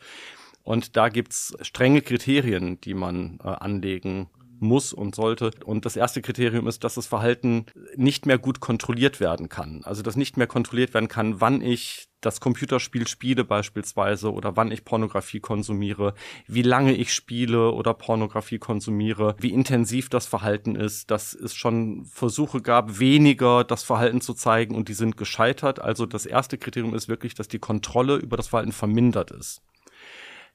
Und 0.63 0.97
da 0.97 1.11
gibt's 1.11 1.55
strenge 1.61 2.01
Kriterien, 2.01 2.81
die 2.81 2.95
man 2.95 3.39
äh, 3.45 3.49
anlegen 3.49 4.31
muss 4.65 4.93
und 4.93 5.15
sollte. 5.15 5.51
Und 5.65 5.87
das 5.87 5.97
erste 5.97 6.23
Kriterium 6.23 6.67
ist, 6.67 6.85
dass 6.85 6.95
das 6.95 7.07
Verhalten 7.07 7.67
nicht 7.97 8.27
mehr 8.27 8.39
gut 8.39 8.61
kontrolliert 8.61 9.21
werden 9.21 9.49
kann. 9.49 9.83
Also 9.85 10.03
dass 10.03 10.17
nicht 10.17 10.37
mehr 10.37 10.47
kontrolliert 10.47 10.95
werden 10.95 11.09
kann, 11.09 11.41
wann 11.41 11.61
ich 11.61 12.09
das 12.25 12.41
Computerspiel 12.41 13.07
spiele 13.07 13.45
beispielsweise 13.45 14.33
oder 14.33 14.57
wann 14.57 14.73
ich 14.73 14.85
Pornografie 14.85 15.41
konsumiere, 15.41 16.15
wie 16.47 16.63
lange 16.63 16.95
ich 16.95 17.13
spiele 17.13 17.73
oder 17.73 17.95
Pornografie 17.95 18.59
konsumiere, 18.59 19.37
wie 19.39 19.53
intensiv 19.53 20.09
das 20.09 20.27
Verhalten 20.27 20.75
ist, 20.77 21.11
dass 21.11 21.35
es 21.35 21.55
schon 21.55 22.07
Versuche 22.07 22.63
gab, 22.63 22.99
weniger 22.99 23.65
das 23.65 23.83
Verhalten 23.83 24.21
zu 24.21 24.35
zeigen 24.35 24.75
und 24.75 24.89
die 24.89 24.95
sind 24.95 25.17
gescheitert. 25.17 25.81
Also 25.81 26.07
das 26.07 26.27
erste 26.27 26.59
Kriterium 26.59 26.95
ist 26.95 27.09
wirklich, 27.09 27.35
dass 27.35 27.49
die 27.49 27.59
Kontrolle 27.59 28.17
über 28.17 28.37
das 28.37 28.49
Verhalten 28.49 28.73
vermindert 28.73 29.31
ist. 29.31 29.63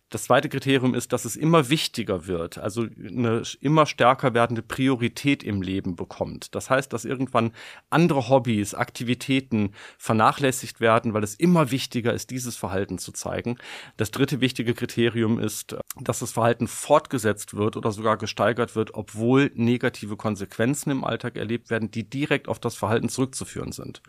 Das 0.09 0.23
zweite 0.23 0.49
Kriterium 0.49 0.95
ist, 0.95 1.13
dass 1.13 1.23
es 1.23 1.35
immer 1.35 1.69
wichtiger 1.69 2.25
wird, 2.25 2.57
also 2.57 2.87
eine 2.97 3.43
immer 3.61 3.85
stärker 3.85 4.33
werdende 4.33 4.63
Priorität 4.63 5.43
im 5.43 5.61
Leben 5.61 5.95
bekommt. 5.95 6.55
Das 6.55 6.71
heißt, 6.71 6.91
dass 6.91 7.05
irgendwann 7.05 7.51
andere 7.91 8.27
Hobbys, 8.27 8.73
Aktivitäten 8.73 9.73
vernachlässigt 9.99 10.81
werden, 10.81 11.13
weil 11.13 11.23
es 11.23 11.35
immer 11.35 11.69
wichtiger 11.69 12.11
ist, 12.11 12.31
dieses 12.31 12.55
Verhalten 12.55 12.97
zu 12.97 13.11
zeigen. 13.11 13.57
Das 13.97 14.09
dritte 14.09 14.41
wichtige 14.41 14.73
Kriterium 14.73 15.39
ist, 15.39 15.75
dass 16.01 16.19
das 16.19 16.31
Verhalten 16.31 16.67
fortgesetzt 16.67 17.55
wird 17.55 17.77
oder 17.77 17.91
sogar 17.91 18.17
gesteigert 18.17 18.75
wird, 18.75 18.95
obwohl 18.95 19.51
negative 19.53 20.17
Konsequenzen 20.17 20.89
im 20.89 21.03
Alltag 21.03 21.35
erlebt 21.35 21.69
werden, 21.69 21.91
die 21.91 22.09
direkt 22.09 22.47
auf 22.47 22.57
das 22.57 22.75
Verhalten 22.75 23.09
zurückzuführen 23.09 23.73
sind. 23.73 24.01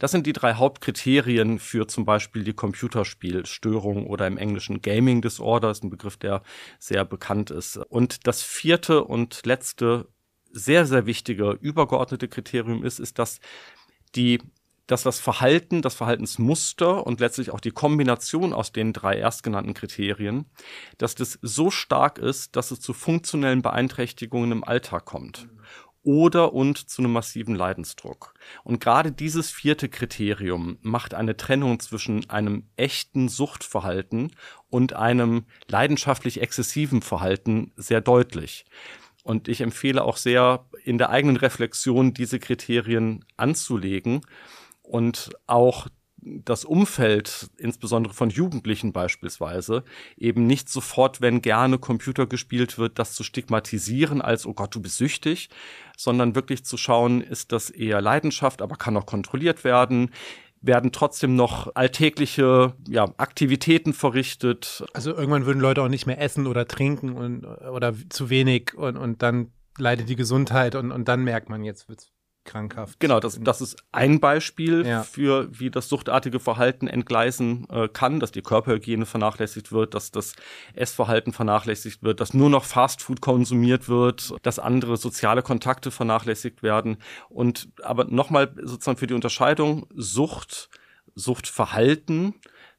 Das 0.00 0.10
sind 0.10 0.26
die 0.26 0.32
drei 0.32 0.54
Hauptkriterien 0.54 1.60
für 1.60 1.86
zum 1.86 2.04
Beispiel 2.04 2.42
die 2.42 2.54
Computerspielstörung 2.54 4.08
oder 4.08 4.26
im 4.26 4.36
Englischen 4.36 4.82
Gaming 4.82 5.22
Disorder 5.22 5.43
Order 5.44 5.70
ist 5.70 5.84
ein 5.84 5.90
Begriff, 5.90 6.16
der 6.16 6.42
sehr 6.78 7.04
bekannt 7.04 7.50
ist. 7.50 7.76
Und 7.76 8.26
das 8.26 8.42
vierte 8.42 9.04
und 9.04 9.46
letzte 9.46 10.08
sehr, 10.50 10.86
sehr 10.86 11.06
wichtige 11.06 11.50
übergeordnete 11.52 12.28
Kriterium 12.28 12.84
ist, 12.84 12.98
ist, 12.98 13.18
dass 13.18 13.40
die 14.14 14.40
dass 14.86 15.02
das 15.02 15.18
Verhalten, 15.18 15.80
das 15.80 15.94
Verhaltensmuster 15.94 17.06
und 17.06 17.18
letztlich 17.18 17.50
auch 17.50 17.60
die 17.60 17.70
Kombination 17.70 18.52
aus 18.52 18.70
den 18.70 18.92
drei 18.92 19.16
erstgenannten 19.16 19.72
Kriterien, 19.72 20.44
dass 20.98 21.14
das 21.14 21.38
so 21.40 21.70
stark 21.70 22.18
ist, 22.18 22.54
dass 22.56 22.70
es 22.70 22.80
zu 22.80 22.92
funktionellen 22.92 23.62
Beeinträchtigungen 23.62 24.52
im 24.52 24.62
Alltag 24.62 25.06
kommt 25.06 25.48
oder 26.04 26.52
und 26.52 26.78
zu 26.88 27.02
einem 27.02 27.12
massiven 27.12 27.54
Leidensdruck. 27.54 28.34
Und 28.62 28.80
gerade 28.80 29.10
dieses 29.10 29.50
vierte 29.50 29.88
Kriterium 29.88 30.78
macht 30.82 31.14
eine 31.14 31.36
Trennung 31.36 31.80
zwischen 31.80 32.30
einem 32.30 32.68
echten 32.76 33.28
Suchtverhalten 33.28 34.30
und 34.70 34.92
einem 34.92 35.46
leidenschaftlich 35.68 36.40
exzessiven 36.40 37.02
Verhalten 37.02 37.72
sehr 37.76 38.00
deutlich. 38.00 38.66
Und 39.24 39.48
ich 39.48 39.62
empfehle 39.62 40.04
auch 40.04 40.18
sehr, 40.18 40.66
in 40.84 40.98
der 40.98 41.08
eigenen 41.08 41.36
Reflexion 41.36 42.12
diese 42.12 42.38
Kriterien 42.38 43.24
anzulegen 43.38 44.20
und 44.82 45.30
auch 45.46 45.88
das 46.24 46.64
Umfeld, 46.64 47.50
insbesondere 47.58 48.14
von 48.14 48.30
Jugendlichen 48.30 48.92
beispielsweise, 48.92 49.84
eben 50.16 50.46
nicht 50.46 50.68
sofort, 50.68 51.20
wenn 51.20 51.42
gerne 51.42 51.78
Computer 51.78 52.26
gespielt 52.26 52.78
wird, 52.78 52.98
das 52.98 53.14
zu 53.14 53.22
stigmatisieren 53.22 54.22
als, 54.22 54.46
oh 54.46 54.54
Gott, 54.54 54.74
du 54.74 54.80
bist 54.80 54.96
süchtig, 54.96 55.50
sondern 55.96 56.34
wirklich 56.34 56.64
zu 56.64 56.76
schauen, 56.76 57.20
ist 57.20 57.52
das 57.52 57.70
eher 57.70 58.00
Leidenschaft, 58.00 58.62
aber 58.62 58.76
kann 58.76 58.96
auch 58.96 59.06
kontrolliert 59.06 59.64
werden 59.64 60.10
werden 60.66 60.92
trotzdem 60.92 61.36
noch 61.36 61.74
alltägliche 61.74 62.72
ja, 62.88 63.12
Aktivitäten 63.18 63.92
verrichtet. 63.92 64.82
Also 64.94 65.14
irgendwann 65.14 65.44
würden 65.44 65.60
Leute 65.60 65.82
auch 65.82 65.88
nicht 65.88 66.06
mehr 66.06 66.20
essen 66.20 66.46
oder 66.46 66.66
trinken 66.66 67.12
und, 67.12 67.44
oder 67.44 67.92
zu 68.08 68.30
wenig 68.30 68.72
und, 68.74 68.96
und 68.96 69.20
dann 69.22 69.52
leidet 69.76 70.08
die 70.08 70.16
Gesundheit 70.16 70.74
und, 70.74 70.90
und 70.90 71.06
dann 71.06 71.22
merkt 71.22 71.50
man, 71.50 71.64
jetzt 71.64 71.88
wird's 71.88 72.13
krankhaft. 72.44 73.00
Genau, 73.00 73.20
das, 73.20 73.38
das 73.40 73.60
ist 73.60 73.76
ein 73.92 74.20
Beispiel 74.20 74.86
ja. 74.86 75.02
für, 75.02 75.48
wie 75.58 75.70
das 75.70 75.88
suchtartige 75.88 76.40
Verhalten 76.40 76.86
entgleisen 76.86 77.66
äh, 77.70 77.88
kann, 77.88 78.20
dass 78.20 78.32
die 78.32 78.42
Körperhygiene 78.42 79.06
vernachlässigt 79.06 79.72
wird, 79.72 79.94
dass 79.94 80.10
das 80.10 80.34
Essverhalten 80.74 81.32
vernachlässigt 81.32 82.02
wird, 82.02 82.20
dass 82.20 82.34
nur 82.34 82.50
noch 82.50 82.64
Fastfood 82.64 83.20
konsumiert 83.20 83.88
wird, 83.88 84.34
dass 84.42 84.58
andere 84.58 84.96
soziale 84.96 85.42
Kontakte 85.42 85.90
vernachlässigt 85.90 86.62
werden. 86.62 86.98
Und 87.28 87.68
aber 87.82 88.04
nochmal 88.04 88.54
sozusagen 88.62 88.98
für 88.98 89.06
die 89.06 89.14
Unterscheidung 89.14 89.86
Sucht, 89.94 90.70
Suchtverhalten 91.14 92.34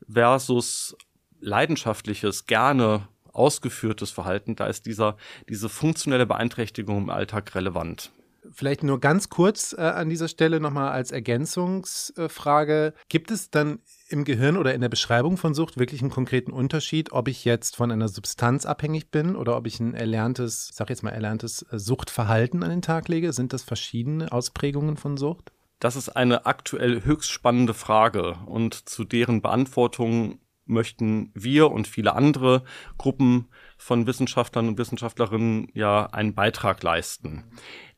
versus 0.08 0.98
leidenschaftliches, 1.40 2.46
gerne 2.46 3.08
ausgeführtes 3.36 4.12
Verhalten, 4.12 4.56
da 4.56 4.68
ist 4.68 4.86
dieser, 4.86 5.18
diese 5.50 5.70
funktionelle 5.70 6.26
Beeinträchtigung 6.26 6.98
im 6.98 7.10
Alltag 7.10 7.54
relevant. 7.54 8.12
Vielleicht 8.52 8.84
nur 8.84 9.00
ganz 9.00 9.30
kurz 9.30 9.74
äh, 9.78 9.82
an 9.82 10.10
dieser 10.10 10.28
Stelle 10.28 10.60
nochmal 10.60 10.92
als 10.92 11.12
Ergänzungsfrage. 11.12 12.94
Gibt 13.10 13.32
es 13.32 13.50
dann 13.50 13.80
im 14.10 14.24
Gehirn 14.24 14.58
oder 14.58 14.74
in 14.74 14.82
der 14.82 14.90
Beschreibung 14.90 15.38
von 15.38 15.54
Sucht 15.54 15.78
wirklich 15.78 16.02
einen 16.02 16.12
konkreten 16.12 16.52
Unterschied, 16.52 17.12
ob 17.12 17.28
ich 17.28 17.46
jetzt 17.46 17.76
von 17.76 17.92
einer 17.92 18.08
Substanz 18.08 18.66
abhängig 18.66 19.12
bin 19.12 19.36
oder 19.36 19.58
ob 19.58 19.68
ich 19.68 19.80
ein 19.80 19.94
erlerntes, 19.94 20.70
ich 20.70 20.76
sag 20.76 20.90
jetzt 20.90 21.04
mal 21.04 21.12
erlerntes 21.12 21.64
äh, 21.72 21.80
Suchtverhalten 21.80 22.64
an 22.64 22.70
den 22.70 22.82
Tag 22.82 23.08
lege? 23.08 23.34
Sind 23.34 23.54
das 23.54 23.64
verschiedene 23.64 24.32
Ausprägungen 24.32 24.98
von 24.98 25.18
Sucht? 25.18 25.52
Das 25.80 25.96
ist 25.96 26.10
eine 26.10 26.46
aktuell 26.46 27.04
höchst 27.04 27.30
spannende 27.30 27.74
Frage 27.74 28.38
und 28.46 28.74
zu 28.88 29.04
deren 29.04 29.42
Beantwortung 29.42 30.40
möchten 30.66 31.32
wir 31.34 31.72
und 31.72 31.88
viele 31.88 32.16
andere 32.16 32.64
Gruppen 32.98 33.48
von 33.78 34.08
Wissenschaftlern 34.08 34.68
und 34.68 34.78
Wissenschaftlerinnen 34.78 35.70
ja 35.74 36.08
einen 36.08 36.34
Beitrag 36.34 36.82
leisten. 36.82 37.44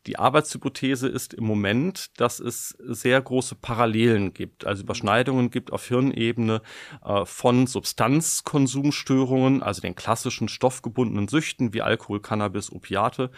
Die 0.08 0.18
Arbeitshypothese 0.18 1.10
ist 1.10 1.34
im 1.34 1.44
Moment, 1.44 2.20
dass 2.20 2.40
es 2.40 2.70
sehr 2.80 3.22
große 3.22 3.56
Parallelen 3.56 4.34
gibt, 4.34 4.66
also 4.66 4.84
Überschneidungen 4.84 5.52
gibt 5.52 5.74
auf 5.74 5.86
Hirnebene 5.86 6.62
äh, 7.04 7.26
von 7.26 7.68
Substanzkonsumstörungen, 7.68 9.62
also 9.62 9.82
den 9.82 9.96
klassischen 9.96 10.48
stoffgebundenen 10.48 11.28
Süchten 11.28 11.74
wie 11.74 11.82
Alkohol, 11.82 12.22
Cannabis, 12.22 12.72
Opiate 12.72 13.32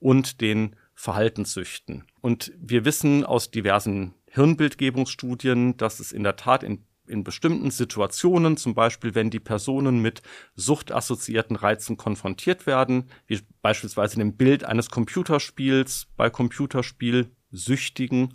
und 0.00 0.40
den 0.40 0.74
Verhaltenssüchten. 0.94 2.04
Und 2.20 2.52
wir 2.58 2.84
wissen 2.84 3.24
aus 3.24 3.52
diversen 3.52 4.14
Hirnbildgebungsstudien, 4.28 5.76
dass 5.76 6.00
es 6.00 6.10
in 6.10 6.24
der 6.24 6.34
Tat 6.34 6.64
in 6.64 6.84
in 7.08 7.24
bestimmten 7.24 7.70
Situationen, 7.70 8.56
zum 8.56 8.74
Beispiel 8.74 9.14
wenn 9.14 9.30
die 9.30 9.40
Personen 9.40 10.00
mit 10.00 10.22
suchtassoziierten 10.54 11.56
Reizen 11.56 11.96
konfrontiert 11.96 12.66
werden, 12.66 13.10
wie 13.26 13.40
beispielsweise 13.62 14.14
in 14.14 14.20
dem 14.20 14.36
Bild 14.36 14.64
eines 14.64 14.90
Computerspiels 14.90 16.08
bei 16.16 16.30
Computerspielsüchtigen 16.30 18.20
mhm. 18.20 18.32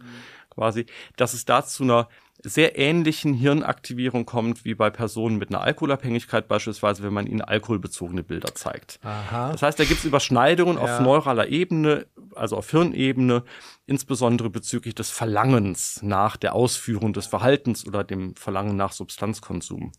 quasi, 0.49 0.85
dass 1.15 1.33
es 1.33 1.45
da 1.45 1.63
zu 1.63 1.83
einer 1.83 2.07
sehr 2.43 2.77
ähnlichen 2.77 3.33
Hirnaktivierung 3.33 4.25
kommt 4.25 4.65
wie 4.65 4.75
bei 4.75 4.89
Personen 4.89 5.37
mit 5.37 5.49
einer 5.49 5.61
Alkoholabhängigkeit, 5.61 6.47
beispielsweise 6.47 7.03
wenn 7.03 7.13
man 7.13 7.27
ihnen 7.27 7.41
alkoholbezogene 7.41 8.23
Bilder 8.23 8.55
zeigt. 8.55 8.99
Aha. 9.03 9.51
Das 9.51 9.61
heißt, 9.61 9.79
da 9.79 9.83
gibt 9.83 9.99
es 9.99 10.05
Überschneidungen 10.05 10.77
ja. 10.77 10.83
auf 10.83 10.99
neuraler 11.01 11.47
Ebene, 11.47 12.07
also 12.35 12.57
auf 12.57 12.71
Hirnebene, 12.71 13.43
insbesondere 13.85 14.49
bezüglich 14.49 14.95
des 14.95 15.09
Verlangens 15.11 16.01
nach 16.01 16.37
der 16.37 16.55
Ausführung 16.55 17.13
des 17.13 17.27
Verhaltens 17.27 17.85
oder 17.85 18.03
dem 18.03 18.35
Verlangen 18.35 18.75
nach 18.75 18.91
Substanzkonsum. 18.91 19.91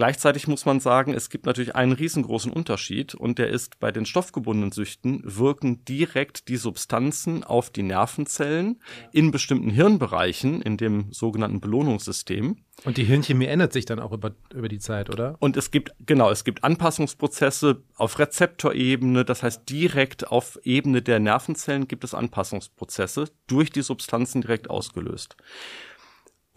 Gleichzeitig 0.00 0.48
muss 0.48 0.64
man 0.64 0.80
sagen, 0.80 1.12
es 1.12 1.28
gibt 1.28 1.44
natürlich 1.44 1.76
einen 1.76 1.92
riesengroßen 1.92 2.50
Unterschied 2.50 3.14
und 3.14 3.38
der 3.38 3.50
ist 3.50 3.78
bei 3.80 3.92
den 3.92 4.06
stoffgebundenen 4.06 4.72
Süchten 4.72 5.20
wirken 5.24 5.84
direkt 5.84 6.48
die 6.48 6.56
Substanzen 6.56 7.44
auf 7.44 7.68
die 7.68 7.82
Nervenzellen 7.82 8.80
in 9.12 9.30
bestimmten 9.30 9.68
Hirnbereichen 9.68 10.62
in 10.62 10.78
dem 10.78 11.12
sogenannten 11.12 11.60
Belohnungssystem. 11.60 12.56
Und 12.86 12.96
die 12.96 13.04
Hirnchemie 13.04 13.44
ändert 13.44 13.74
sich 13.74 13.84
dann 13.84 13.98
auch 13.98 14.12
über, 14.12 14.34
über 14.54 14.70
die 14.70 14.78
Zeit, 14.78 15.10
oder? 15.10 15.36
Und 15.38 15.58
es 15.58 15.70
gibt, 15.70 15.92
genau, 16.06 16.30
es 16.30 16.44
gibt 16.44 16.64
Anpassungsprozesse 16.64 17.82
auf 17.96 18.18
Rezeptorebene, 18.18 19.26
das 19.26 19.42
heißt 19.42 19.68
direkt 19.68 20.28
auf 20.28 20.58
Ebene 20.62 21.02
der 21.02 21.20
Nervenzellen 21.20 21.88
gibt 21.88 22.04
es 22.04 22.14
Anpassungsprozesse 22.14 23.28
durch 23.46 23.70
die 23.70 23.82
Substanzen 23.82 24.40
direkt 24.40 24.70
ausgelöst. 24.70 25.36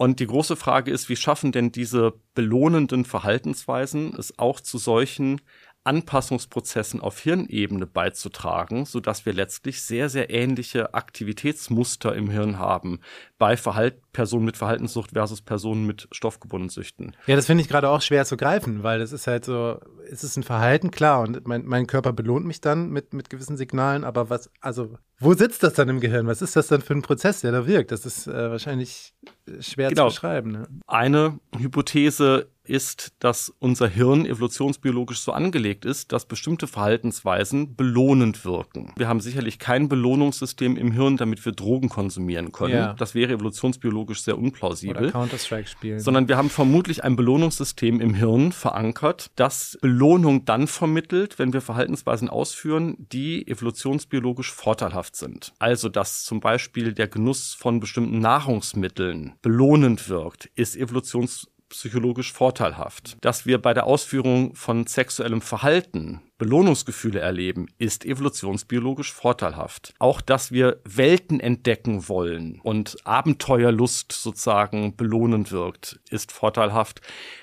Und 0.04 0.20
die 0.20 0.26
große 0.26 0.56
Frage 0.56 0.90
ist, 0.90 1.08
wie 1.08 1.16
schaffen 1.16 1.50
denn 1.50 1.72
diese 1.72 2.12
belohnenden 2.34 3.06
Verhaltensweisen 3.06 4.14
es 4.18 4.38
auch 4.38 4.60
zu 4.60 4.76
solchen 4.76 5.40
Anpassungsprozessen 5.84 7.00
auf 7.00 7.20
Hirnebene 7.20 7.86
beizutragen, 7.86 8.86
so 8.86 9.00
dass 9.00 9.26
wir 9.26 9.34
letztlich 9.34 9.82
sehr, 9.82 10.08
sehr 10.08 10.30
ähnliche 10.30 10.94
Aktivitätsmuster 10.94 12.14
im 12.14 12.30
Hirn 12.30 12.58
haben 12.58 13.00
bei 13.38 13.56
Verhalt 13.56 14.00
Personen 14.12 14.46
mit 14.46 14.56
Verhaltenssucht 14.56 15.10
versus 15.12 15.42
Personen 15.42 15.86
mit 15.86 16.08
stoffgebundenen 16.12 16.70
Süchten. 16.70 17.14
Ja, 17.26 17.36
das 17.36 17.46
finde 17.46 17.62
ich 17.62 17.68
gerade 17.68 17.90
auch 17.90 18.00
schwer 18.00 18.24
zu 18.24 18.36
greifen, 18.36 18.82
weil 18.82 19.00
das 19.00 19.12
ist 19.12 19.26
halt 19.26 19.44
so, 19.44 19.80
es 20.10 20.24
ist 20.24 20.36
ein 20.36 20.42
Verhalten, 20.42 20.90
klar, 20.90 21.20
und 21.20 21.46
mein, 21.46 21.66
mein 21.66 21.86
Körper 21.86 22.12
belohnt 22.12 22.46
mich 22.46 22.60
dann 22.60 22.90
mit, 22.90 23.12
mit 23.12 23.28
gewissen 23.28 23.56
Signalen, 23.56 24.04
aber 24.04 24.30
was, 24.30 24.50
also, 24.60 24.96
wo 25.18 25.34
sitzt 25.34 25.62
das 25.62 25.74
dann 25.74 25.88
im 25.88 26.00
Gehirn? 26.00 26.26
Was 26.26 26.42
ist 26.42 26.56
das 26.56 26.68
dann 26.68 26.80
für 26.80 26.94
ein 26.94 27.02
Prozess, 27.02 27.40
der 27.40 27.52
da 27.52 27.66
wirkt? 27.66 27.92
Das 27.92 28.06
ist 28.06 28.26
äh, 28.26 28.50
wahrscheinlich 28.50 29.14
schwer 29.60 29.90
genau. 29.90 30.08
zu 30.08 30.14
beschreiben. 30.14 30.52
Ne? 30.52 30.68
Eine 30.86 31.38
Hypothese 31.56 32.48
ist, 32.64 33.12
dass 33.18 33.52
unser 33.58 33.88
Hirn 33.88 34.26
evolutionsbiologisch 34.26 35.20
so 35.20 35.32
angelegt 35.32 35.84
ist, 35.84 36.12
dass 36.12 36.26
bestimmte 36.26 36.66
Verhaltensweisen 36.66 37.76
belohnend 37.76 38.44
wirken. 38.44 38.92
Wir 38.96 39.08
haben 39.08 39.20
sicherlich 39.20 39.58
kein 39.58 39.88
Belohnungssystem 39.88 40.76
im 40.76 40.92
Hirn, 40.92 41.16
damit 41.16 41.44
wir 41.44 41.52
Drogen 41.52 41.88
konsumieren 41.88 42.52
können. 42.52 42.74
Ja. 42.74 42.92
Das 42.94 43.14
wäre 43.14 43.32
evolutionsbiologisch 43.32 44.22
sehr 44.22 44.38
unplausibel. 44.38 45.04
Oder 45.04 45.12
Counter-Strike 45.12 45.68
spielen. 45.68 46.00
Sondern 46.00 46.28
wir 46.28 46.36
haben 46.36 46.50
vermutlich 46.50 47.04
ein 47.04 47.16
Belohnungssystem 47.16 48.00
im 48.00 48.14
Hirn 48.14 48.52
verankert, 48.52 49.30
das 49.36 49.78
Belohnung 49.80 50.44
dann 50.44 50.66
vermittelt, 50.66 51.38
wenn 51.38 51.52
wir 51.52 51.60
Verhaltensweisen 51.60 52.28
ausführen, 52.28 52.96
die 52.98 53.46
evolutionsbiologisch 53.46 54.52
vorteilhaft 54.52 55.16
sind. 55.16 55.52
Also, 55.58 55.88
dass 55.88 56.24
zum 56.24 56.40
Beispiel 56.40 56.92
der 56.92 57.08
Genuss 57.08 57.54
von 57.54 57.80
bestimmten 57.80 58.18
Nahrungsmitteln 58.20 59.34
belohnend 59.42 60.08
wirkt, 60.08 60.50
ist 60.54 60.76
evolutions 60.76 61.48
psychologisch 61.68 62.32
vorteilhaft. 62.32 63.16
Dass 63.20 63.46
wir 63.46 63.60
bei 63.60 63.74
der 63.74 63.86
Ausführung 63.86 64.54
von 64.54 64.86
sexuellem 64.86 65.40
Verhalten 65.40 66.20
Belohnungsgefühle 66.38 67.20
erleben, 67.20 67.68
ist 67.78 68.04
evolutionsbiologisch 68.04 69.12
vorteilhaft. 69.12 69.94
Auch, 69.98 70.20
dass 70.20 70.52
wir 70.52 70.80
Welten 70.84 71.40
entdecken 71.40 72.08
wollen 72.08 72.60
und 72.62 72.96
Abenteuerlust 73.04 74.12
sozusagen 74.12 74.96
belohnend 74.96 75.52
wirkt, 75.52 76.00
ist 76.10 76.32
vorteilhaft. 76.32 77.00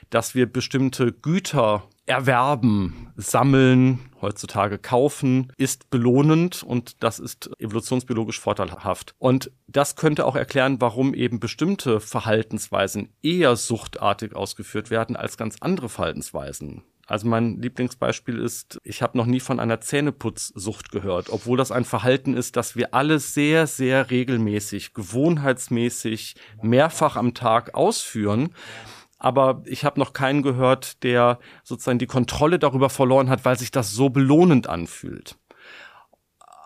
Dass 0.09 0.35
wir 0.35 0.45
bestimmte 0.45 1.13
Güter 1.13 1.87
erwerben, 2.05 3.11
sammeln, 3.15 3.99
heutzutage 4.21 4.77
kaufen, 4.77 5.51
ist 5.57 5.89
belohnend 5.89 6.63
und 6.63 7.03
das 7.03 7.19
ist 7.19 7.49
evolutionsbiologisch 7.59 8.39
vorteilhaft. 8.39 9.15
Und 9.17 9.51
das 9.67 9.95
könnte 9.95 10.25
auch 10.25 10.35
erklären, 10.35 10.81
warum 10.81 11.13
eben 11.13 11.39
bestimmte 11.39 11.99
Verhaltensweisen 11.99 13.09
eher 13.21 13.55
suchtartig 13.55 14.35
ausgeführt 14.35 14.89
werden 14.89 15.15
als 15.15 15.37
ganz 15.37 15.57
andere 15.61 15.89
Verhaltensweisen. 15.89 16.83
Also 17.07 17.27
mein 17.27 17.61
Lieblingsbeispiel 17.61 18.39
ist, 18.39 18.79
ich 18.83 19.01
habe 19.01 19.17
noch 19.17 19.25
nie 19.25 19.41
von 19.41 19.59
einer 19.59 19.81
Zähneputzsucht 19.81 20.91
gehört, 20.91 21.29
obwohl 21.29 21.57
das 21.57 21.71
ein 21.71 21.83
Verhalten 21.83 22.35
ist, 22.35 22.55
das 22.55 22.77
wir 22.77 22.93
alle 22.93 23.19
sehr, 23.19 23.67
sehr 23.67 24.11
regelmäßig, 24.11 24.93
gewohnheitsmäßig, 24.93 26.35
mehrfach 26.61 27.17
am 27.17 27.33
Tag 27.33 27.73
ausführen 27.73 28.53
aber 29.23 29.61
ich 29.65 29.85
habe 29.85 29.99
noch 29.99 30.13
keinen 30.13 30.41
gehört, 30.41 31.03
der 31.03 31.39
sozusagen 31.63 31.99
die 31.99 32.07
Kontrolle 32.07 32.57
darüber 32.57 32.89
verloren 32.89 33.29
hat, 33.29 33.45
weil 33.45 33.57
sich 33.57 33.69
das 33.69 33.91
so 33.91 34.09
belohnend 34.09 34.67
anfühlt. 34.67 35.37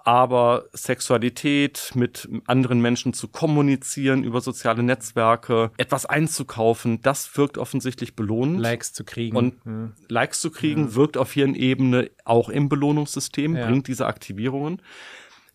aber 0.05 0.65
Sexualität 0.71 1.91
mit 1.95 2.29
anderen 2.45 2.79
Menschen 2.79 3.13
zu 3.13 3.27
kommunizieren 3.27 4.23
über 4.23 4.39
soziale 4.39 4.83
Netzwerke, 4.83 5.71
etwas 5.77 6.05
einzukaufen, 6.05 7.01
das 7.01 7.35
wirkt 7.35 7.57
offensichtlich 7.57 8.15
belohnend. 8.15 8.59
Likes 8.59 8.93
zu 8.93 9.03
kriegen. 9.03 9.35
Und 9.35 9.55
ja. 9.65 9.91
Likes 10.07 10.41
zu 10.41 10.51
kriegen 10.51 10.89
ja. 10.89 10.95
wirkt 10.95 11.17
auf 11.17 11.33
Hirnebene 11.33 12.11
auch 12.23 12.49
im 12.49 12.69
Belohnungssystem, 12.69 13.55
ja. 13.55 13.65
bringt 13.65 13.87
diese 13.87 14.05
Aktivierungen. 14.05 14.79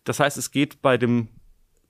Das 0.03 0.19
heißt, 0.19 0.37
es 0.37 0.51
geht 0.51 0.81
bei 0.81 0.97
dem, 0.97 1.29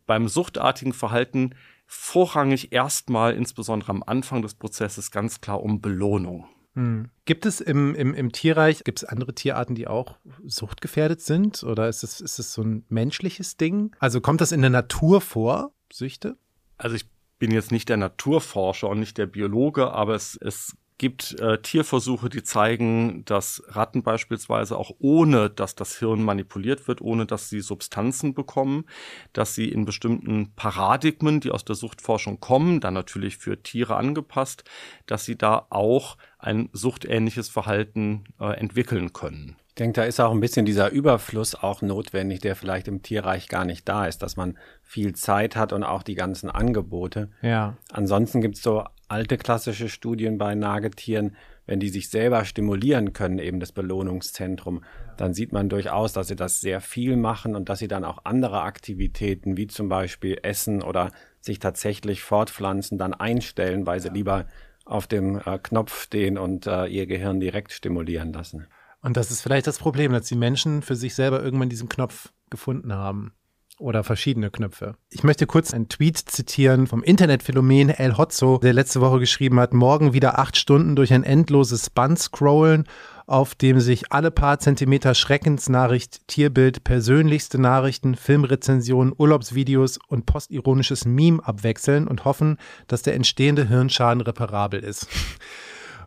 beim 0.06 0.27
suchtartigen 0.27 0.94
Verhalten 0.94 1.56
vorrangig 1.93 2.71
erstmal, 2.71 3.36
insbesondere 3.36 3.91
am 3.91 4.01
Anfang 4.01 4.41
des 4.41 4.53
Prozesses, 4.53 5.12
ganz 5.12 5.41
klar 5.41 5.62
um 5.62 5.81
Belohnung. 5.81 6.48
Hm. 6.74 7.10
Gibt 7.25 7.45
es 7.45 7.60
im, 7.60 7.95
im, 7.95 8.13
im 8.13 8.31
Tierreich, 8.31 8.86
gibt 8.86 9.00
es 9.00 9.03
andere 9.03 9.36
Tierarten, 9.36 9.75
die 9.75 9.88
auch 9.88 10.15
suchtgefährdet 10.45 11.19
sind? 11.19 11.63
Oder 11.63 11.89
ist 11.89 12.03
es, 12.03 12.21
ist 12.21 12.39
es 12.39 12.53
so 12.53 12.62
ein 12.62 12.86
menschliches 12.88 13.57
Ding? 13.57 13.93
Also 14.00 14.21
kommt 14.21 14.39
das 14.39 14.53
in 14.53 14.62
der 14.62 14.69
Natur 14.69 15.19
vor, 15.19 15.74
Süchte? 15.91 16.38
Also 16.77 16.95
ich 16.95 17.10
bin 17.39 17.51
jetzt 17.51 17.74
nicht 17.74 17.89
der 17.89 17.98
Naturforscher 17.98 18.88
und 18.88 19.01
nicht 19.01 19.17
der 19.17 19.25
Biologe, 19.25 19.91
aber 19.91 20.15
es, 20.15 20.38
es 20.39 20.77
gibt 21.01 21.39
äh, 21.39 21.60
Tierversuche, 21.60 22.29
die 22.29 22.43
zeigen, 22.43 23.25
dass 23.25 23.63
Ratten 23.70 24.03
beispielsweise 24.03 24.77
auch 24.77 24.91
ohne, 25.00 25.50
dass 25.50 25.74
das 25.74 25.98
Hirn 25.98 26.22
manipuliert 26.22 26.88
wird, 26.88 27.01
ohne 27.01 27.25
dass 27.25 27.50
sie 27.50 27.62
Substanzen 27.62 28.36
bekommen, 28.36 28.86
dass 29.34 29.55
sie 29.55 29.70
in 29.70 29.86
bestimmten 29.86 30.53
Paradigmen, 30.53 31.39
die 31.39 31.50
aus 31.50 31.65
der 31.65 31.75
Suchtforschung 31.75 32.39
kommen, 32.39 32.81
dann 32.81 32.93
natürlich 32.93 33.38
für 33.38 33.63
Tiere 33.63 33.96
angepasst, 33.96 34.63
dass 35.08 35.25
sie 35.25 35.39
da 35.39 35.65
auch 35.72 36.17
ein 36.38 36.70
suchtähnliches 36.72 37.50
Verhalten 37.50 38.25
äh, 38.39 38.53
entwickeln 38.60 39.12
können. 39.12 39.55
Ich 39.72 39.75
denke, 39.75 40.01
da 40.01 40.04
ist 40.04 40.20
auch 40.20 40.32
ein 40.32 40.42
bisschen 40.42 40.66
dieser 40.66 40.92
Überfluss 40.92 41.56
auch 41.56 41.82
notwendig, 41.82 42.42
der 42.42 42.58
vielleicht 42.58 42.90
im 42.90 43.04
Tierreich 43.04 43.48
gar 43.48 43.63
nicht 43.63 43.88
da 43.88 44.06
ist, 44.06 44.22
dass 44.22 44.36
man 44.36 44.58
viel 44.84 45.16
Zeit 45.16 45.56
hat 45.56 45.72
und 45.72 45.86
auch 45.86 46.04
die 46.04 46.16
ganzen 46.16 46.50
Angebote. 46.50 47.30
Ja. 47.42 47.78
Ansonsten 47.90 48.42
gibt 48.42 48.58
es 48.58 48.63
so 48.63 48.84
alte 49.08 49.38
klassische 49.38 49.88
Studien 49.88 50.38
bei 50.38 50.56
Nagetieren, 50.56 51.38
wenn 51.68 51.80
die 51.80 51.88
sich 51.88 52.10
selber 52.10 52.44
stimulieren 52.44 53.13
können, 53.13 53.40
eben 53.40 53.62
das 53.62 53.72
Belohnungszentrum, 53.72 54.84
dann 55.16 55.34
sieht 55.34 55.54
man 55.54 55.70
durchaus, 55.70 56.12
dass 56.12 56.28
sie 56.28 56.36
das 56.36 56.60
sehr 56.60 56.82
viel 56.82 57.16
machen 57.16 57.56
und 57.56 57.70
dass 57.70 57.80
sie 57.80 57.88
dann 57.88 58.04
auch 58.04 58.25
andere 58.25 58.63
Aktivitäten, 58.63 59.56
wie 59.56 59.68
zum 59.68 59.88
Beispiel 59.88 60.38
Essen 60.44 60.84
oder 60.84 61.12
sich 61.40 61.60
tatsächlich 61.60 62.24
fortpflanzen, 62.24 62.98
dann 62.98 63.13
einstellen, 63.13 63.86
weil 63.86 64.01
sie 64.01 64.10
lieber 64.10 64.48
auf 64.84 65.08
dem 65.08 65.40
äh, 65.46 65.60
Knopf 65.63 66.04
stehen 66.04 66.38
und 66.38 66.68
äh, 66.68 66.88
ihr 66.88 67.06
Gehirn 67.06 67.40
direkt 67.40 67.72
stimulieren 67.72 68.34
lassen. 68.34 68.68
Und 69.01 69.17
das 69.17 69.31
ist 69.31 69.41
vielleicht 69.41 69.67
das 69.67 69.79
Problem, 69.79 70.12
dass 70.12 70.27
die 70.27 70.36
Menschen 70.36 70.81
für 70.81 70.96
sich 70.96 71.15
selber 71.15 71.43
irgendwann 71.43 71.70
diesen 71.70 71.89
Knopf 71.89 72.31
gefunden 72.50 72.93
haben. 72.93 73.34
Oder 73.79 74.03
verschiedene 74.03 74.51
Knöpfe. 74.51 74.93
Ich 75.10 75.24
möchte 75.24 75.48
kurz 75.48 75.74
einen 75.74 75.89
Tweet 75.89 76.15
zitieren 76.15 76.86
vom 76.86 77.01
Internetphänomen 77.01 77.89
El 77.89 78.15
Hotzo, 78.15 78.60
der 78.62 78.74
letzte 78.74 79.01
Woche 79.01 79.17
geschrieben 79.17 79.60
hat, 79.60 79.74
morgen 79.74 80.13
wieder 80.13 80.38
acht 80.38 80.55
Stunden 80.55 80.96
durch 80.96 81.12
ein 81.12 81.24
endloses 81.24 81.89
Band 81.89 82.20
scrollen, 82.20 82.84
auf 83.25 83.55
dem 83.55 83.79
sich 83.79 84.12
alle 84.12 84.29
paar 84.29 84.60
Zentimeter 84.60 85.15
Schreckensnachricht, 85.15 86.27
Tierbild, 86.27 86.84
persönlichste 86.84 87.60
Nachrichten, 87.60 88.13
Filmrezensionen, 88.13 89.15
Urlaubsvideos 89.17 89.98
und 90.08 90.27
postironisches 90.27 91.05
Meme 91.05 91.43
abwechseln 91.43 92.08
und 92.08 92.24
hoffen, 92.24 92.58
dass 92.86 93.01
der 93.01 93.15
entstehende 93.15 93.67
Hirnschaden 93.67 94.22
reparabel 94.22 94.84
ist. 94.84 95.08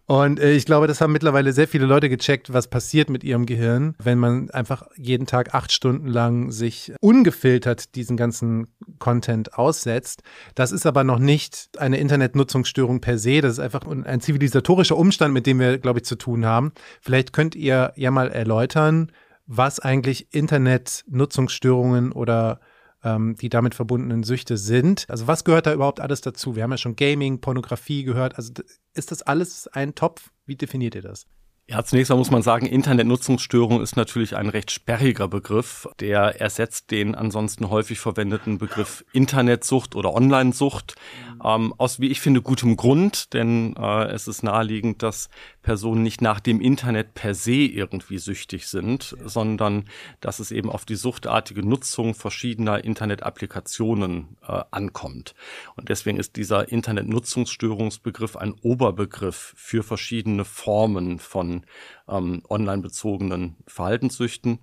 Und 0.06 0.38
äh, 0.38 0.52
ich 0.52 0.66
glaube, 0.66 0.86
das 0.86 1.00
haben 1.00 1.12
mittlerweile 1.12 1.52
sehr 1.52 1.66
viele 1.66 1.86
Leute 1.86 2.08
gecheckt, 2.08 2.52
was 2.52 2.68
passiert 2.68 3.08
mit 3.08 3.24
ihrem 3.24 3.46
Gehirn, 3.46 3.94
wenn 4.02 4.18
man 4.18 4.50
einfach 4.50 4.86
jeden 4.96 5.26
Tag 5.26 5.54
acht 5.54 5.72
Stunden 5.72 6.08
lang 6.08 6.50
sich 6.50 6.92
ungefiltert 7.00 7.94
diesen 7.94 8.16
ganzen 8.16 8.66
Content 8.98 9.54
aussetzt. 9.54 10.22
Das 10.54 10.72
ist 10.72 10.84
aber 10.84 11.04
noch 11.04 11.18
nicht 11.18 11.70
eine 11.78 11.98
Internetnutzungsstörung 11.98 13.00
per 13.00 13.18
se. 13.18 13.40
Das 13.40 13.52
ist 13.52 13.60
einfach 13.60 13.86
ein 13.86 14.20
zivilisatorischer 14.20 14.96
Umstand, 14.96 15.32
mit 15.32 15.46
dem 15.46 15.58
wir, 15.58 15.78
glaube 15.78 16.00
ich, 16.00 16.04
zu 16.04 16.16
tun 16.16 16.44
haben. 16.44 16.72
Vielleicht 17.00 17.32
könnt 17.32 17.54
ihr 17.54 17.92
ja 17.96 18.10
mal 18.10 18.30
erläutern, 18.30 19.10
was 19.46 19.80
eigentlich 19.80 20.34
Internetnutzungsstörungen 20.34 22.12
oder 22.12 22.60
ähm, 23.04 23.36
die 23.36 23.48
damit 23.48 23.74
verbundenen 23.74 24.24
Süchte 24.24 24.56
sind. 24.56 25.04
Also 25.08 25.26
was 25.26 25.44
gehört 25.44 25.66
da 25.66 25.72
überhaupt 25.72 26.00
alles 26.00 26.20
dazu? 26.20 26.56
Wir 26.56 26.62
haben 26.62 26.72
ja 26.72 26.78
schon 26.78 26.96
Gaming, 26.96 27.40
Pornografie 27.40 28.02
gehört. 28.02 28.36
Also 28.36 28.52
ist 28.94 29.10
das 29.12 29.22
alles 29.22 29.68
ein 29.68 29.94
Topf? 29.94 30.30
Wie 30.46 30.56
definiert 30.56 30.94
ihr 30.94 31.02
das? 31.02 31.26
Ja, 31.66 31.82
zunächst 31.82 32.10
mal 32.10 32.16
muss 32.16 32.30
man 32.30 32.42
sagen, 32.42 32.66
Internetnutzungsstörung 32.66 33.80
ist 33.80 33.96
natürlich 33.96 34.36
ein 34.36 34.50
recht 34.50 34.70
sperriger 34.70 35.28
Begriff. 35.28 35.88
Der 35.98 36.38
ersetzt 36.38 36.90
den 36.90 37.14
ansonsten 37.14 37.70
häufig 37.70 38.00
verwendeten 38.00 38.58
Begriff 38.58 39.02
Internetsucht 39.12 39.94
oder 39.94 40.12
Onlinesucht. 40.12 40.94
Ähm, 41.42 41.72
aus, 41.78 42.00
wie 42.00 42.08
ich 42.08 42.20
finde, 42.20 42.42
gutem 42.42 42.76
Grund, 42.76 43.32
denn 43.32 43.76
äh, 43.78 44.04
es 44.08 44.28
ist 44.28 44.42
naheliegend, 44.42 45.02
dass 45.02 45.30
Personen 45.64 46.02
nicht 46.02 46.20
nach 46.20 46.38
dem 46.38 46.60
Internet 46.60 47.14
per 47.14 47.34
se 47.34 47.52
irgendwie 47.54 48.18
süchtig 48.18 48.68
sind, 48.68 49.16
ja. 49.18 49.28
sondern 49.28 49.86
dass 50.20 50.38
es 50.38 50.52
eben 50.52 50.70
auf 50.70 50.84
die 50.84 50.94
suchtartige 50.94 51.66
Nutzung 51.66 52.14
verschiedener 52.14 52.84
Internet-Applikationen 52.84 54.36
äh, 54.46 54.62
ankommt. 54.70 55.34
Und 55.74 55.88
deswegen 55.88 56.18
ist 56.18 56.36
dieser 56.36 56.70
Internetnutzungsstörungsbegriff 56.70 58.36
ein 58.36 58.52
Oberbegriff 58.52 59.54
für 59.56 59.82
verschiedene 59.82 60.44
Formen 60.44 61.18
von 61.18 61.64
ähm, 62.08 62.42
online 62.48 62.82
bezogenen 62.82 63.56
Verhaltenssüchten. 63.66 64.60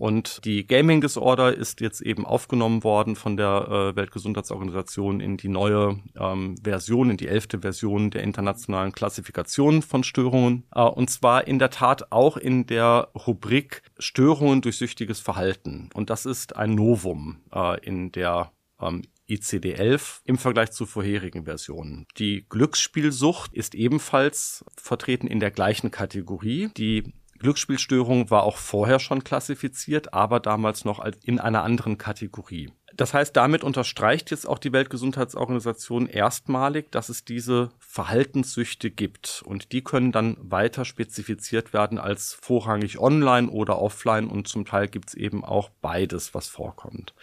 Und 0.00 0.46
die 0.46 0.66
Gaming 0.66 1.02
Disorder 1.02 1.54
ist 1.54 1.82
jetzt 1.82 2.00
eben 2.00 2.24
aufgenommen 2.24 2.84
worden 2.84 3.16
von 3.16 3.36
der 3.36 3.68
äh, 3.68 3.96
Weltgesundheitsorganisation 3.96 5.20
in 5.20 5.36
die 5.36 5.48
neue 5.48 6.00
ähm, 6.18 6.56
Version, 6.64 7.10
in 7.10 7.18
die 7.18 7.28
elfte 7.28 7.58
Version 7.58 8.10
der 8.10 8.22
internationalen 8.22 8.92
Klassifikation 8.92 9.82
von 9.82 10.02
Störungen. 10.02 10.64
Äh, 10.74 10.80
und 10.80 11.10
zwar 11.10 11.46
in 11.46 11.58
der 11.58 11.68
Tat 11.68 12.12
auch 12.12 12.38
in 12.38 12.64
der 12.64 13.10
Rubrik 13.14 13.82
Störungen 13.98 14.62
durch 14.62 14.78
süchtiges 14.78 15.20
Verhalten. 15.20 15.90
Und 15.92 16.08
das 16.08 16.24
ist 16.24 16.56
ein 16.56 16.74
Novum 16.74 17.42
äh, 17.52 17.78
in 17.84 18.10
der 18.10 18.52
ähm, 18.80 19.02
ICD-11 19.28 20.22
im 20.24 20.38
Vergleich 20.38 20.70
zu 20.70 20.86
vorherigen 20.86 21.44
Versionen. 21.44 22.06
Die 22.16 22.46
Glücksspielsucht 22.48 23.52
ist 23.52 23.74
ebenfalls 23.74 24.64
vertreten 24.78 25.26
in 25.26 25.40
der 25.40 25.50
gleichen 25.50 25.90
Kategorie. 25.90 26.70
Die 26.74 27.12
Glücksspielstörung 27.40 28.30
war 28.30 28.44
auch 28.44 28.58
vorher 28.58 29.00
schon 29.00 29.24
klassifiziert, 29.24 30.14
aber 30.14 30.40
damals 30.40 30.84
noch 30.84 31.04
in 31.24 31.40
einer 31.40 31.64
anderen 31.64 31.98
Kategorie. 31.98 32.70
Das 32.94 33.14
heißt, 33.14 33.34
damit 33.34 33.64
unterstreicht 33.64 34.30
jetzt 34.30 34.46
auch 34.46 34.58
die 34.58 34.72
Weltgesundheitsorganisation 34.72 36.06
erstmalig, 36.06 36.90
dass 36.90 37.08
es 37.08 37.24
diese 37.24 37.70
Verhaltenssüchte 37.78 38.90
gibt. 38.90 39.42
Und 39.46 39.72
die 39.72 39.82
können 39.82 40.12
dann 40.12 40.36
weiter 40.40 40.84
spezifiziert 40.84 41.72
werden 41.72 41.98
als 41.98 42.34
vorrangig 42.34 42.98
online 42.98 43.48
oder 43.48 43.80
offline 43.80 44.28
und 44.28 44.48
zum 44.48 44.66
Teil 44.66 44.88
gibt 44.88 45.08
es 45.08 45.14
eben 45.14 45.44
auch 45.44 45.70
beides, 45.80 46.34
was 46.34 46.48
vorkommt. 46.48 47.14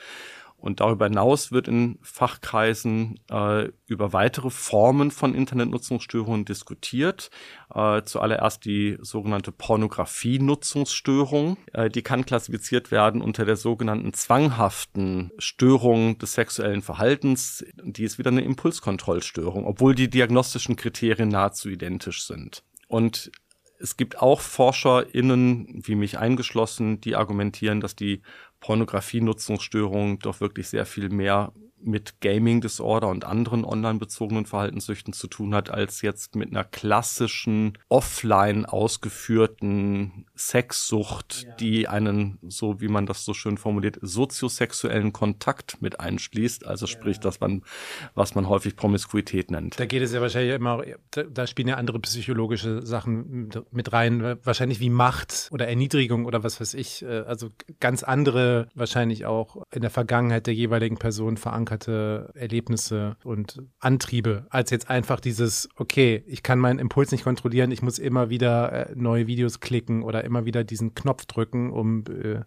Und 0.68 0.82
darüber 0.82 1.06
hinaus 1.06 1.54
wird 1.54 1.70
in 1.70 1.98
Fachkreisen 2.02 3.22
äh, 3.32 3.70
über 3.86 4.12
weitere 4.12 4.50
Formen 4.50 5.12
von 5.12 5.34
Internetnutzungsstörungen 5.34 6.44
diskutiert. 6.44 7.30
Äh, 7.74 8.02
zuallererst 8.04 8.66
die 8.66 8.98
sogenannte 9.00 9.54
Pornografie-Nutzungsstörung. 9.54 11.56
Äh, 11.72 11.90
die 11.90 12.02
kann 12.02 12.26
klassifiziert 12.26 12.92
werden 12.92 13.22
unter 13.22 13.46
der 13.46 13.56
sogenannten 13.56 14.12
zwanghaften 14.12 15.32
Störung 15.38 16.18
des 16.18 16.34
sexuellen 16.34 16.82
Verhaltens. 16.82 17.64
Die 17.82 18.04
ist 18.04 18.20
wieder 18.20 18.32
eine 18.32 18.42
Impulskontrollstörung, 18.42 19.66
obwohl 19.66 19.96
die 19.96 20.10
diagnostischen 20.10 20.76
Kriterien 20.76 21.30
nahezu 21.30 21.70
identisch 21.70 22.26
sind. 22.26 22.66
Und 22.90 23.32
es 23.80 23.96
gibt 23.96 24.20
auch 24.20 24.42
ForscherInnen, 24.42 25.82
wie 25.86 25.96
mich 25.96 26.18
eingeschlossen, 26.18 27.00
die 27.02 27.16
argumentieren, 27.16 27.80
dass 27.80 27.96
die 27.96 28.22
Pornografie-Nutzungsstörung 28.60 30.20
doch 30.20 30.42
wirklich 30.42 30.68
sehr 30.68 30.86
viel 30.86 31.10
mehr 31.10 31.54
mit 31.80 32.22
Gaming 32.22 32.62
Disorder 32.62 33.08
und 33.08 33.26
anderen 33.26 33.64
online 33.64 34.00
bezogenen 34.00 34.46
Verhaltenssüchten 34.46 35.14
zu 35.14 35.28
tun 35.28 35.54
hat, 35.54 35.70
als 35.70 36.02
jetzt 36.02 36.36
mit 36.36 36.50
einer 36.50 36.64
klassischen 36.64 37.78
offline 37.90 38.66
ausgeführten 38.66 40.26
Sexsucht, 40.36 41.44
ja. 41.44 41.56
die 41.56 41.88
einen, 41.88 42.40
so 42.48 42.82
wie 42.82 42.88
man 42.88 43.06
das 43.06 43.26
so 43.26 43.34
schön 43.34 43.58
formuliert, 43.58 44.00
soziosexuellen 44.02 45.14
Kontakt 45.14 45.82
mit 45.82 46.00
einschließt. 46.00 46.66
Also 46.66 46.86
ja. 46.86 46.92
sprich, 46.92 47.20
das 47.20 47.40
man, 47.40 47.64
was 48.16 48.36
man 48.36 48.50
häufig 48.50 48.76
Promiskuität 48.76 49.52
nennt. 49.52 49.80
Da 49.80 49.86
geht 49.86 50.02
es 50.02 50.14
ja 50.14 50.22
wahrscheinlich 50.22 50.56
immer, 50.56 50.84
da, 51.12 51.24
da 51.24 51.48
spielen 51.48 51.68
ja 51.68 51.76
andere 51.76 52.00
psychologische 52.00 52.86
Sachen 52.86 53.50
mit 53.72 53.94
rein, 53.94 54.38
wahrscheinlich 54.44 54.80
wie 54.80 54.90
Macht 54.90 55.50
oder 55.52 55.68
Erniedrigung 55.68 56.26
oder 56.26 56.44
was 56.44 56.60
weiß 56.60 56.74
ich. 56.74 57.04
Äh, 57.04 57.20
also 57.20 57.50
ganz 57.80 58.04
andere, 58.04 58.68
wahrscheinlich 58.76 59.26
auch 59.26 59.64
in 59.72 59.82
der 59.82 59.92
Vergangenheit 59.92 60.48
der 60.48 60.54
jeweiligen 60.54 60.98
Person 60.98 61.38
verankert 61.38 61.67
verankerte 61.68 62.32
Erlebnisse 62.34 63.18
und 63.24 63.62
Antriebe, 63.80 64.48
als 64.50 64.70
jetzt 64.70 64.90
einfach 64.90 65.20
dieses, 65.20 65.70
okay, 65.76 66.24
ich 66.28 66.42
kann 66.42 66.60
meinen 66.60 66.80
Impuls 66.80 67.12
nicht 67.12 67.24
kontrollieren, 67.24 67.72
ich 67.72 67.82
muss 67.82 68.00
immer 68.00 68.30
wieder 68.30 68.90
äh, 68.90 68.94
neue 68.96 69.28
Videos 69.28 69.60
klicken 69.60 70.04
oder 70.04 70.24
immer 70.24 70.46
wieder 70.46 70.64
diesen 70.64 70.96
Knopf 70.96 71.26
drücken, 71.26 71.72
um 71.72 72.04
äh, 72.06 72.42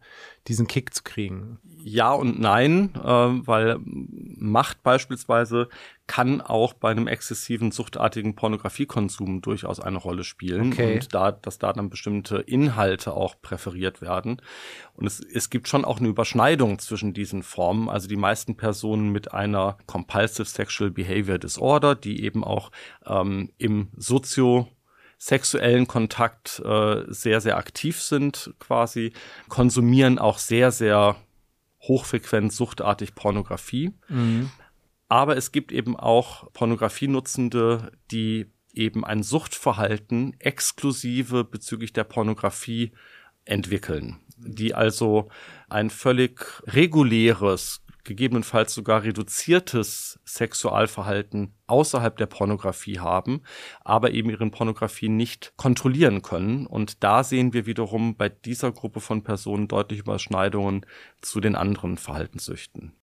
diesen 0.48 0.66
Kick 0.66 0.94
zu 0.94 1.02
kriegen. 1.02 1.59
Ja 1.83 2.12
und 2.12 2.40
nein, 2.40 2.94
äh, 2.94 3.00
weil 3.00 3.78
Macht 3.83 4.83
beispielsweise 4.83 5.68
kann 6.11 6.40
auch 6.40 6.73
bei 6.73 6.90
einem 6.90 7.07
exzessiven 7.07 7.70
suchtartigen 7.70 8.35
Pornografiekonsum 8.35 9.42
durchaus 9.42 9.79
eine 9.79 9.96
Rolle 9.96 10.25
spielen 10.25 10.73
okay. 10.73 10.94
und 10.94 11.14
da, 11.14 11.31
dass 11.31 11.61
da 11.61 11.73
dann 11.73 11.88
bestimmte 11.88 12.38
Inhalte 12.38 13.12
auch 13.12 13.40
präferiert 13.40 14.03
werden. 14.03 14.42
Und 14.94 15.07
es, 15.07 15.20
es 15.20 15.51
gibt 15.51 15.68
schon 15.68 15.85
auch 15.85 16.01
eine 16.01 16.09
Überschneidung 16.09 16.81
zwischen 16.81 17.14
diesen 17.14 17.44
Formen. 17.44 17.88
Also 17.88 18.09
die 18.09 18.16
meisten 18.16 18.57
Personen 18.57 19.11
mit 19.11 19.33
einer 19.33 19.79
Compulsive 19.87 20.46
Sexual 20.46 20.90
Behavior 20.90 21.38
Disorder, 21.38 21.94
die 21.94 22.25
eben 22.25 22.42
auch 22.42 22.73
ähm, 23.07 23.53
im 23.59 23.90
Sozio 23.96 24.66
sexuellen 25.16 25.87
Kontakt 25.87 26.61
äh, 26.64 27.05
sehr, 27.07 27.40
sehr 27.40 27.57
aktiv 27.57 28.03
sind 28.03 28.53
quasi, 28.59 29.12
konsumieren 29.49 30.18
auch 30.18 30.38
sehr, 30.38 30.73
sehr 30.73 31.14
hochfrequent 31.83 32.53
suchtartig 32.53 33.14
Pornografie. 33.14 33.92
Mhm. 34.09 34.51
Aber 35.11 35.37
es 35.37 35.51
gibt 35.51 35.73
eben 35.73 35.96
auch 35.96 36.53
Pornografienutzende, 36.53 37.90
die 38.12 38.46
eben 38.73 39.05
ein 39.05 39.25
Suchtverhalten 39.25 40.37
exklusive 40.38 41.42
bezüglich 41.42 41.92
der 41.92 42.05
Pornografie 42.05 42.92
entwickeln, 43.44 44.20
die 44.37 44.73
also 44.73 45.29
ein 45.68 45.90
völlig 45.90 46.46
reguläres, 46.68 47.83
gegebenenfalls 48.05 48.73
sogar 48.73 49.03
reduziertes 49.03 50.20
Sexualverhalten 50.25 51.55
außerhalb 51.66 52.16
der 52.16 52.27
Pornografie 52.27 53.01
haben, 53.01 53.42
aber 53.81 54.12
eben 54.12 54.31
ihren 54.31 54.53
Pornografie 54.53 55.09
nicht 55.09 55.53
kontrollieren 55.57 56.23
können. 56.23 56.66
Und 56.66 57.03
da 57.03 57.25
sehen 57.25 57.53
wir 57.53 57.66
wiederum 57.66 58.16
bei 58.16 58.29
dieser 58.29 58.70
Gruppe 58.70 59.01
von 59.01 59.25
Personen 59.25 59.66
deutlich 59.66 59.99
Überschneidungen 59.99 60.87
zu 61.20 61.40
den 61.40 61.57
anderen 61.57 61.99
Verhaltenssüchten. 61.99 62.99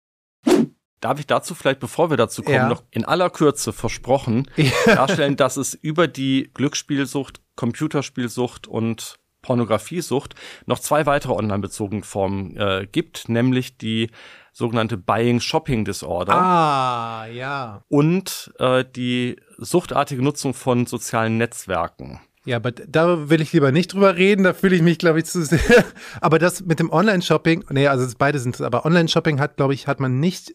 Darf 1.03 1.19
ich 1.19 1.27
dazu 1.27 1.57
vielleicht, 1.57 1.81
bevor 1.81 2.11
wir 2.11 2.17
dazu 2.17 2.45
kommen, 2.45 2.55
ja. 2.55 2.69
noch 2.69 2.85
in 2.93 3.05
aller 3.05 3.29
Kürze 3.29 3.73
versprochen 3.73 4.49
darstellen, 4.87 5.37
dass 5.37 5.57
es 5.57 5.75
über 5.75 6.07
die 6.07 6.49
Glücksspielsucht, 6.55 7.41
Computerspielsucht 7.57 8.69
und 8.69 9.19
Pornografiesucht 9.43 10.37
noch 10.67 10.79
zwei 10.79 11.05
weitere 11.05 11.33
online-bezogene 11.33 12.05
Formen 12.05 12.57
äh, 12.57 12.87
gibt, 12.91 13.29
nämlich 13.29 13.77
die 13.79 14.11
sogenannte 14.53 14.97
Buying 14.97 15.41
Shopping 15.41 15.85
Disorder. 15.85 16.35
Ah, 16.35 17.27
ja. 17.27 17.83
Und 17.89 18.53
äh, 18.61 18.85
die 18.85 19.41
suchtartige 19.59 20.23
Nutzung 20.23 20.55
von 20.55 20.87
sozialen 20.87 21.37
Netzwerken. 21.37 22.21
Ja, 22.45 22.57
aber 22.57 22.71
da 22.71 23.29
will 23.29 23.41
ich 23.41 23.53
lieber 23.53 23.73
nicht 23.73 23.93
drüber 23.93 24.17
reden, 24.17 24.45
da 24.45 24.53
fühle 24.53 24.77
ich 24.77 24.83
mich, 24.83 24.99
glaube 24.99 25.19
ich, 25.19 25.25
zu 25.25 25.45
sehr. 25.45 25.59
aber 26.21 26.39
das 26.39 26.65
mit 26.65 26.79
dem 26.79 26.91
Online-Shopping, 26.91 27.65
nee, 27.71 27.89
also 27.89 28.07
beide 28.17 28.39
sind 28.39 28.55
es, 28.55 28.61
aber 28.61 28.85
Online-Shopping 28.85 29.41
hat, 29.41 29.57
glaube 29.57 29.75
ich, 29.75 29.89
hat 29.89 29.99
man 29.99 30.21
nicht 30.21 30.53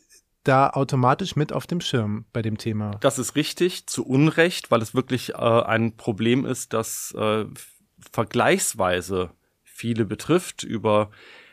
da 0.47 0.69
automatisch 0.69 1.35
mit 1.35 1.53
auf 1.53 1.67
dem 1.67 1.81
Schirm 1.81 2.25
bei 2.33 2.41
dem 2.41 2.57
Thema. 2.57 2.91
Das 3.01 3.19
ist 3.19 3.35
richtig, 3.35 3.87
zu 3.87 4.05
Unrecht, 4.05 4.71
weil 4.71 4.81
es 4.81 4.95
wirklich 4.95 5.33
äh, 5.33 5.35
ein 5.35 5.97
Problem 5.97 6.45
ist, 6.45 6.73
das 6.73 7.13
äh, 7.17 7.45
vergleichsweise 8.11 9.31
viele 9.63 10.05
betrifft. 10.05 10.63
Über 10.63 11.09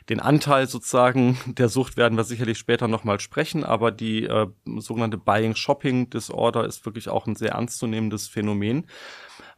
den 0.09 0.21
Anteil 0.21 0.67
sozusagen 0.67 1.39
der 1.47 1.69
Sucht 1.69 1.97
werden 1.97 2.17
wir 2.17 2.25
sicherlich 2.25 2.59
später 2.59 2.89
nochmal 2.89 3.21
sprechen, 3.21 3.65
aber 3.65 3.91
die 3.91 4.25
äh, 4.25 4.47
sogenannte 4.79 5.19
Buying-Shopping-Disorder 5.19 6.65
ist 6.65 6.85
wirklich 6.85 7.09
auch 7.09 7.27
ein 7.27 7.37
sehr 7.37 7.53
ernstzunehmendes 7.53 8.29
Phänomen. 8.29 8.87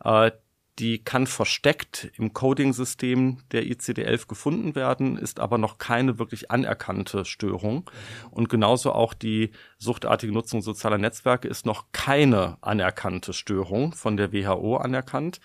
Äh, 0.04 0.32
die 0.78 1.02
kann 1.02 1.26
versteckt 1.26 2.10
im 2.16 2.32
Coding-System 2.34 3.38
der 3.52 3.64
ICD-11 3.64 4.28
gefunden 4.28 4.74
werden, 4.74 5.16
ist 5.16 5.40
aber 5.40 5.56
noch 5.56 5.78
keine 5.78 6.18
wirklich 6.18 6.50
anerkannte 6.50 7.24
Störung. 7.24 7.90
Und 8.30 8.48
genauso 8.48 8.92
auch 8.92 9.14
die 9.14 9.52
suchtartige 9.78 10.32
Nutzung 10.32 10.60
sozialer 10.60 10.98
Netzwerke 10.98 11.48
ist 11.48 11.64
noch 11.64 11.86
keine 11.92 12.58
anerkannte 12.60 13.32
Störung 13.32 13.94
von 13.94 14.18
der 14.18 14.32
WHO 14.32 14.76
anerkannt. 14.76 15.40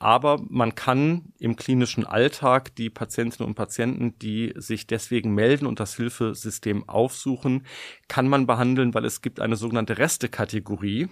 Aber 0.00 0.42
man 0.48 0.74
kann 0.74 1.32
im 1.38 1.54
klinischen 1.54 2.04
Alltag 2.04 2.74
die 2.74 2.90
Patientinnen 2.90 3.48
und 3.48 3.54
Patienten, 3.54 4.18
die 4.18 4.52
sich 4.56 4.88
deswegen 4.88 5.34
melden 5.34 5.66
und 5.66 5.78
das 5.78 5.94
Hilfesystem 5.94 6.88
aufsuchen, 6.88 7.64
kann 8.08 8.28
man 8.28 8.46
behandeln, 8.46 8.92
weil 8.92 9.04
es 9.04 9.22
gibt 9.22 9.40
eine 9.40 9.56
sogenannte 9.56 9.98
Restekategorie 9.98 11.08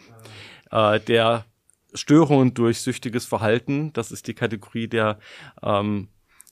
äh, 0.72 1.00
der 1.00 1.46
Störungen 1.94 2.54
durch 2.54 2.80
süchtiges 2.80 3.24
Verhalten. 3.24 3.92
Das 3.92 4.10
ist 4.12 4.26
die 4.26 4.34
Kategorie 4.34 4.88
der 4.88 5.18
ähm, 5.62 6.08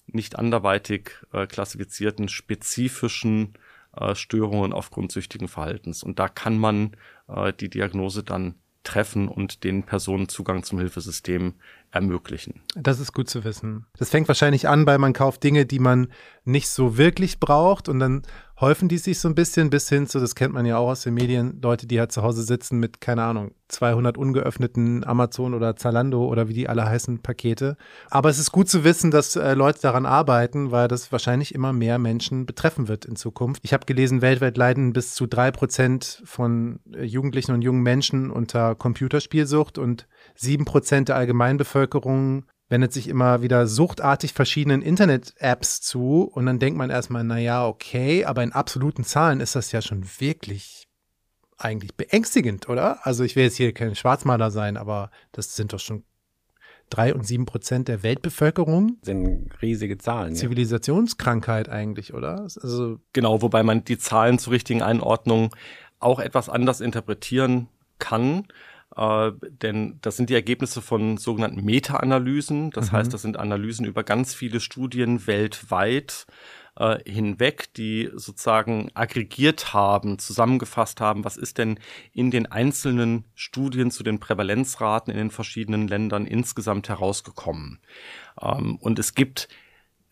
nicht 0.06 0.38
anderweitig 0.38 1.12
äh, 1.32 1.46
klassifizierten 1.46 2.28
spezifischen 2.28 3.54
äh, 3.96 4.14
Störungen 4.14 4.72
aufgrund 4.72 5.12
süchtigen 5.12 5.48
Verhaltens. 5.48 6.02
Und 6.02 6.18
da 6.18 6.28
kann 6.28 6.58
man 6.58 6.96
äh, 7.28 7.52
die 7.52 7.70
Diagnose 7.70 8.22
dann 8.22 8.54
treffen 8.82 9.28
und 9.28 9.64
den 9.64 9.82
Personen 9.82 10.28
Zugang 10.28 10.62
zum 10.62 10.78
Hilfesystem 10.78 11.54
ermöglichen. 11.92 12.62
Das 12.76 13.00
ist 13.00 13.12
gut 13.12 13.28
zu 13.28 13.44
wissen. 13.44 13.86
Das 13.98 14.10
fängt 14.10 14.28
wahrscheinlich 14.28 14.68
an, 14.68 14.86
weil 14.86 14.98
man 14.98 15.12
kauft 15.12 15.42
Dinge, 15.42 15.66
die 15.66 15.80
man 15.80 16.08
nicht 16.44 16.68
so 16.68 16.96
wirklich 16.96 17.40
braucht 17.40 17.88
und 17.88 17.98
dann 17.98 18.22
häufen 18.60 18.88
die 18.88 18.98
sich 18.98 19.18
so 19.18 19.28
ein 19.28 19.34
bisschen 19.34 19.70
bis 19.70 19.88
hin 19.88 20.06
zu, 20.06 20.20
das 20.20 20.34
kennt 20.34 20.52
man 20.52 20.66
ja 20.66 20.76
auch 20.76 20.90
aus 20.90 21.02
den 21.02 21.14
Medien, 21.14 21.60
Leute, 21.62 21.86
die 21.86 21.98
halt 21.98 22.12
zu 22.12 22.22
Hause 22.22 22.42
sitzen 22.42 22.78
mit, 22.78 23.00
keine 23.00 23.22
Ahnung, 23.22 23.52
200 23.68 24.18
ungeöffneten 24.18 25.04
Amazon 25.04 25.54
oder 25.54 25.76
Zalando 25.76 26.26
oder 26.26 26.48
wie 26.48 26.52
die 26.52 26.68
alle 26.68 26.84
heißen 26.84 27.22
Pakete. 27.22 27.76
Aber 28.10 28.28
es 28.28 28.38
ist 28.38 28.52
gut 28.52 28.68
zu 28.68 28.84
wissen, 28.84 29.10
dass 29.10 29.36
äh, 29.36 29.54
Leute 29.54 29.80
daran 29.80 30.04
arbeiten, 30.04 30.70
weil 30.72 30.88
das 30.88 31.10
wahrscheinlich 31.10 31.54
immer 31.54 31.72
mehr 31.72 31.98
Menschen 31.98 32.44
betreffen 32.46 32.88
wird 32.88 33.06
in 33.06 33.16
Zukunft. 33.16 33.62
Ich 33.64 33.72
habe 33.72 33.86
gelesen, 33.86 34.20
weltweit 34.20 34.56
leiden 34.56 34.92
bis 34.92 35.14
zu 35.14 35.26
drei 35.26 35.50
Prozent 35.50 36.22
von 36.24 36.80
äh, 36.94 37.04
Jugendlichen 37.04 37.52
und 37.52 37.62
jungen 37.62 37.82
Menschen 37.82 38.30
unter 38.30 38.74
Computerspielsucht 38.74 39.78
und 39.78 40.06
sieben 40.34 40.64
Prozent 40.64 41.08
der 41.08 41.16
Allgemeinbevölkerung 41.16 42.44
wendet 42.68 42.92
sich 42.92 43.08
immer 43.08 43.42
wieder 43.42 43.66
suchtartig 43.66 44.32
verschiedenen 44.32 44.80
Internet-Apps 44.80 45.80
zu 45.80 46.22
und 46.22 46.46
dann 46.46 46.60
denkt 46.60 46.78
man 46.78 46.88
erstmal, 46.88 47.24
naja, 47.24 47.66
okay, 47.66 48.24
aber 48.24 48.42
in 48.42 48.52
absoluten 48.52 49.04
Zahlen 49.04 49.40
ist 49.40 49.56
das 49.56 49.72
ja 49.72 49.82
schon 49.82 50.04
wirklich 50.20 50.86
eigentlich 51.58 51.94
beängstigend, 51.94 52.68
oder? 52.68 53.04
Also 53.04 53.24
ich 53.24 53.36
will 53.36 53.44
jetzt 53.44 53.56
hier 53.56 53.74
kein 53.74 53.94
Schwarzmaler 53.94 54.50
sein, 54.50 54.76
aber 54.76 55.10
das 55.32 55.56
sind 55.56 55.72
doch 55.72 55.80
schon 55.80 56.04
drei 56.90 57.14
und 57.14 57.26
sieben 57.26 57.44
Prozent 57.44 57.88
der 57.88 58.02
Weltbevölkerung. 58.02 58.98
Das 59.00 59.06
sind 59.06 59.50
riesige 59.60 59.98
Zahlen. 59.98 60.34
Zivilisationskrankheit 60.34 61.66
ja. 61.66 61.72
eigentlich, 61.72 62.14
oder? 62.14 62.42
Also 62.42 62.98
genau, 63.12 63.42
wobei 63.42 63.62
man 63.62 63.84
die 63.84 63.98
Zahlen 63.98 64.38
zur 64.38 64.52
richtigen 64.52 64.82
Einordnung 64.82 65.54
auch 65.98 66.18
etwas 66.18 66.48
anders 66.48 66.80
interpretieren 66.80 67.68
kann 67.98 68.46
äh, 68.96 69.32
denn 69.40 69.98
das 70.02 70.16
sind 70.16 70.30
die 70.30 70.34
Ergebnisse 70.34 70.82
von 70.82 71.16
sogenannten 71.16 71.64
Meta-Analysen. 71.64 72.70
Das 72.70 72.90
mhm. 72.90 72.96
heißt, 72.96 73.14
das 73.14 73.22
sind 73.22 73.36
Analysen 73.36 73.86
über 73.86 74.02
ganz 74.02 74.34
viele 74.34 74.60
Studien 74.60 75.26
weltweit 75.26 76.26
äh, 76.76 76.98
hinweg, 77.08 77.72
die 77.74 78.10
sozusagen 78.14 78.90
aggregiert 78.94 79.72
haben, 79.72 80.18
zusammengefasst 80.18 81.00
haben, 81.00 81.24
was 81.24 81.36
ist 81.36 81.58
denn 81.58 81.78
in 82.12 82.30
den 82.30 82.46
einzelnen 82.46 83.26
Studien 83.34 83.90
zu 83.90 84.02
den 84.02 84.18
Prävalenzraten 84.18 85.12
in 85.12 85.18
den 85.18 85.30
verschiedenen 85.30 85.88
Ländern 85.88 86.26
insgesamt 86.26 86.88
herausgekommen. 86.88 87.80
Ähm, 88.40 88.76
und 88.76 88.98
es 88.98 89.14
gibt 89.14 89.48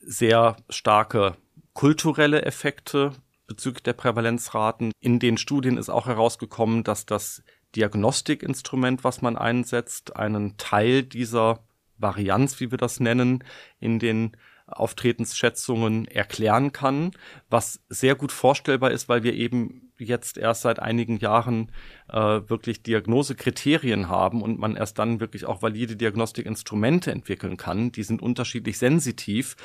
sehr 0.00 0.56
starke 0.68 1.36
kulturelle 1.72 2.42
Effekte 2.42 3.12
bezüglich 3.46 3.82
der 3.82 3.94
Prävalenzraten. 3.94 4.92
In 5.00 5.18
den 5.18 5.38
Studien 5.38 5.78
ist 5.78 5.88
auch 5.88 6.06
herausgekommen, 6.06 6.84
dass 6.84 7.06
das 7.06 7.42
Diagnostikinstrument, 7.76 9.04
was 9.04 9.22
man 9.22 9.37
einsetzt, 9.37 10.16
einen 10.16 10.57
Teil 10.57 11.02
dieser 11.02 11.64
Varianz, 11.98 12.61
wie 12.61 12.70
wir 12.70 12.78
das 12.78 13.00
nennen, 13.00 13.44
in 13.81 13.98
den 13.98 14.37
Auftretensschätzungen 14.66 16.07
erklären 16.07 16.72
kann, 16.72 17.12
was 17.48 17.81
sehr 17.88 18.14
gut 18.14 18.33
vorstellbar 18.33 18.90
ist, 18.90 19.09
weil 19.09 19.22
wir 19.22 19.33
eben 19.33 19.90
jetzt 19.98 20.38
erst 20.38 20.62
seit 20.62 20.78
einigen 20.78 21.18
Jahren 21.18 21.72
äh, 22.09 22.18
wirklich 22.18 22.83
Diagnosekriterien 22.83 24.09
haben 24.09 24.42
und 24.42 24.59
man 24.59 24.76
erst 24.76 24.98
dann 24.98 25.20
wirklich 25.20 25.46
auch 25.46 25.62
valide 25.62 25.96
Diagnostikinstrumente 25.96 27.11
entwickeln 27.11 27.57
kann. 27.57 27.90
Die 27.92 28.02
sind 28.02 28.22
unterschiedlich 28.22 28.78
sensitiv. 28.78 29.57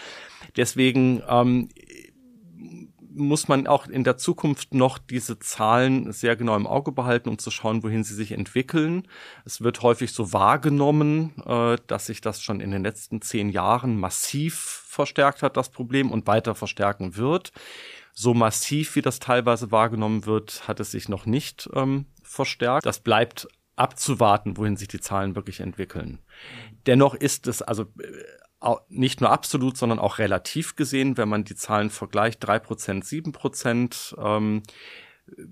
Deswegen 0.56 1.22
ähm, 1.28 1.70
muss 3.16 3.48
man 3.48 3.68
auch 3.68 3.88
in 3.88 4.04
der 4.04 4.18
Zukunft 4.18 4.74
noch 4.74 4.98
diese 4.98 5.40
Zahlen 5.40 6.12
sehr 6.12 6.36
genau 6.36 6.56
im 6.56 6.68
Auge 6.68 6.92
behalten, 6.92 7.30
um 7.30 7.38
zu 7.38 7.52
schauen, 7.52 7.84
wohin 7.84 8.04
sie 8.04 8.16
sich 8.16 8.32
entwickeln. 8.32 9.08
Es 9.46 9.62
wird 9.62 9.82
häufig 9.82 10.12
so 10.14 10.34
wahrgenommen, 10.34 11.34
äh, 11.46 11.78
dass 11.88 12.08
sich 12.08 12.22
das 12.22 12.42
schon 12.42 12.60
in 12.60 12.72
den 12.72 12.84
letzten 12.84 13.22
zehn 13.22 13.50
Jahren 13.50 14.00
massiv 14.00 14.84
verstärkt 14.88 15.44
hat, 15.44 15.58
das 15.58 15.70
Problem, 15.70 16.12
und 16.12 16.28
weiter 16.28 16.56
verstärken 16.56 17.16
wird. 17.16 17.52
so 18.16 18.36
massiv, 18.36 18.96
wie 18.96 19.02
das 19.02 19.18
teilweise 19.18 19.72
wahrgenommen 19.72 20.28
wird, 20.28 20.68
hat 20.68 20.80
es 20.80 20.92
sich 20.92 21.10
noch 21.10 21.26
nicht 21.26 21.68
ähm, 21.74 22.06
verstärkt. 22.22 22.86
Das 22.86 23.00
bleibt 23.00 23.48
abzuwarten, 23.76 24.58
wohin 24.58 24.78
sich 24.78 24.88
die 24.88 25.00
Zahlen 25.00 25.36
wirklich 25.36 25.60
entwickeln. 25.60 26.20
Dennoch 26.86 27.16
ist 27.16 27.48
es 27.48 27.62
also 27.62 27.84
äh, 27.84 28.08
nicht 28.90 29.22
nur 29.22 29.30
absolut, 29.30 29.78
sondern 29.78 30.00
auch 30.00 30.20
relativ 30.20 30.76
gesehen, 30.76 31.18
wenn 31.18 31.30
man 31.30 31.44
die 31.44 31.56
Zahlen 31.56 31.90
vergleicht, 31.90 32.44
drei 32.44 32.60
Prozent, 32.60 33.06
sieben 33.06 33.32
Prozent 33.32 34.16
ähm, 34.18 34.64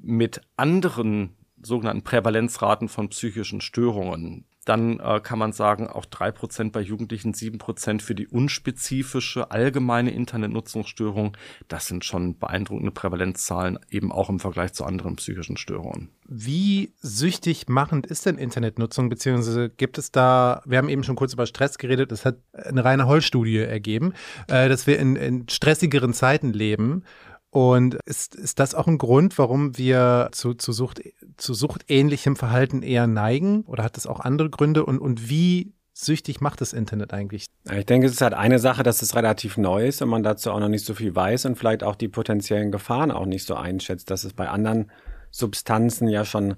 mit 0.01 0.41
anderen 0.57 1.35
sogenannten 1.61 2.03
Prävalenzraten 2.03 2.89
von 2.89 3.09
psychischen 3.09 3.61
Störungen, 3.61 4.45
dann 4.71 5.01
äh, 5.01 5.19
kann 5.19 5.37
man 5.37 5.51
sagen, 5.51 5.87
auch 5.87 6.05
drei 6.05 6.31
Prozent 6.31 6.71
bei 6.71 6.79
Jugendlichen, 6.79 7.33
sieben 7.33 7.57
Prozent 7.57 8.01
für 8.01 8.15
die 8.15 8.27
unspezifische 8.27 9.51
allgemeine 9.51 10.11
Internetnutzungsstörung. 10.11 11.35
Das 11.67 11.87
sind 11.87 12.05
schon 12.05 12.39
beeindruckende 12.39 12.91
Prävalenzzahlen, 12.91 13.79
eben 13.89 14.13
auch 14.13 14.29
im 14.29 14.39
Vergleich 14.39 14.71
zu 14.71 14.85
anderen 14.85 15.17
psychischen 15.17 15.57
Störungen. 15.57 16.07
Wie 16.25 16.93
süchtig 17.01 17.67
machend 17.67 18.07
ist 18.07 18.25
denn 18.25 18.37
Internetnutzung, 18.37 19.09
beziehungsweise 19.09 19.69
gibt 19.69 19.97
es 19.97 20.13
da, 20.13 20.61
wir 20.65 20.77
haben 20.77 20.87
eben 20.87 21.03
schon 21.03 21.17
kurz 21.17 21.33
über 21.33 21.45
Stress 21.45 21.77
geredet, 21.77 22.13
es 22.13 22.23
hat 22.23 22.37
eine 22.53 22.85
reine 22.85 23.07
Holl-Studie 23.07 23.57
ergeben, 23.57 24.13
äh, 24.47 24.69
dass 24.69 24.87
wir 24.87 24.97
in, 24.99 25.17
in 25.17 25.49
stressigeren 25.49 26.13
Zeiten 26.13 26.53
leben. 26.53 27.03
Und 27.51 27.95
ist, 28.05 28.33
ist 28.33 28.59
das 28.59 28.73
auch 28.73 28.87
ein 28.87 28.97
Grund, 28.97 29.37
warum 29.37 29.77
wir 29.77 30.29
zu, 30.31 30.53
zu, 30.53 30.71
Sucht, 30.71 31.01
zu 31.35 31.53
suchtähnlichem 31.53 32.37
Verhalten 32.37 32.81
eher 32.81 33.07
neigen? 33.07 33.63
Oder 33.63 33.83
hat 33.83 33.97
das 33.97 34.07
auch 34.07 34.21
andere 34.21 34.49
Gründe? 34.49 34.85
Und, 34.85 34.99
und 34.99 35.29
wie 35.29 35.73
süchtig 35.93 36.39
macht 36.39 36.61
das 36.61 36.71
Internet 36.71 37.13
eigentlich? 37.13 37.47
Ich 37.69 37.85
denke, 37.85 38.07
es 38.07 38.13
ist 38.13 38.21
halt 38.21 38.33
eine 38.33 38.57
Sache, 38.57 38.83
dass 38.83 39.01
es 39.01 39.15
relativ 39.15 39.57
neu 39.57 39.85
ist 39.85 40.01
und 40.01 40.07
man 40.07 40.23
dazu 40.23 40.49
auch 40.49 40.61
noch 40.61 40.69
nicht 40.69 40.85
so 40.85 40.93
viel 40.93 41.13
weiß 41.13 41.45
und 41.45 41.57
vielleicht 41.57 41.83
auch 41.83 41.95
die 41.95 42.07
potenziellen 42.07 42.71
Gefahren 42.71 43.11
auch 43.11 43.25
nicht 43.25 43.45
so 43.45 43.55
einschätzt, 43.55 44.09
dass 44.09 44.23
es 44.23 44.31
bei 44.31 44.47
anderen 44.47 44.89
Substanzen 45.29 46.07
ja 46.07 46.23
schon 46.23 46.55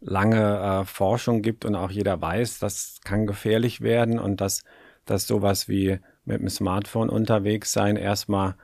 lange 0.00 0.58
äh, 0.58 0.84
Forschung 0.86 1.42
gibt 1.42 1.66
und 1.66 1.74
auch 1.74 1.90
jeder 1.90 2.20
weiß, 2.20 2.58
das 2.60 3.00
kann 3.04 3.26
gefährlich 3.26 3.82
werden 3.82 4.18
und 4.18 4.40
dass, 4.40 4.62
dass 5.04 5.26
sowas 5.26 5.68
wie 5.68 6.00
mit 6.24 6.40
dem 6.40 6.48
Smartphone 6.48 7.10
unterwegs 7.10 7.72
sein 7.72 7.96
erstmal 7.96 8.54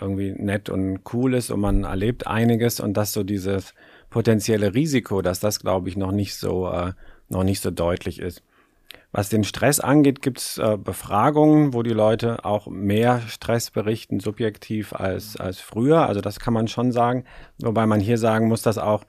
irgendwie 0.00 0.32
nett 0.32 0.68
und 0.68 1.00
cool 1.12 1.34
ist 1.34 1.50
und 1.50 1.60
man 1.60 1.84
erlebt 1.84 2.26
einiges 2.26 2.80
und 2.80 2.96
dass 2.96 3.12
so 3.12 3.22
dieses 3.22 3.74
potenzielle 4.10 4.74
Risiko, 4.74 5.22
dass 5.22 5.40
das, 5.40 5.60
glaube 5.60 5.88
ich, 5.88 5.96
noch 5.96 6.12
nicht 6.12 6.36
so, 6.36 6.68
äh, 6.68 6.92
noch 7.28 7.44
nicht 7.44 7.60
so 7.60 7.70
deutlich 7.70 8.20
ist. 8.20 8.42
Was 9.12 9.28
den 9.28 9.44
Stress 9.44 9.80
angeht, 9.80 10.20
gibt 10.20 10.38
es 10.38 10.58
äh, 10.58 10.76
Befragungen, 10.76 11.72
wo 11.72 11.82
die 11.82 11.94
Leute 11.94 12.44
auch 12.44 12.66
mehr 12.66 13.20
Stress 13.28 13.70
berichten, 13.70 14.20
subjektiv 14.20 14.92
als, 14.92 15.36
als 15.36 15.58
früher. 15.58 16.06
Also 16.06 16.20
das 16.20 16.38
kann 16.38 16.52
man 16.52 16.68
schon 16.68 16.92
sagen. 16.92 17.24
Wobei 17.58 17.86
man 17.86 18.00
hier 18.00 18.18
sagen 18.18 18.48
muss, 18.48 18.62
dass 18.62 18.78
auch 18.78 19.04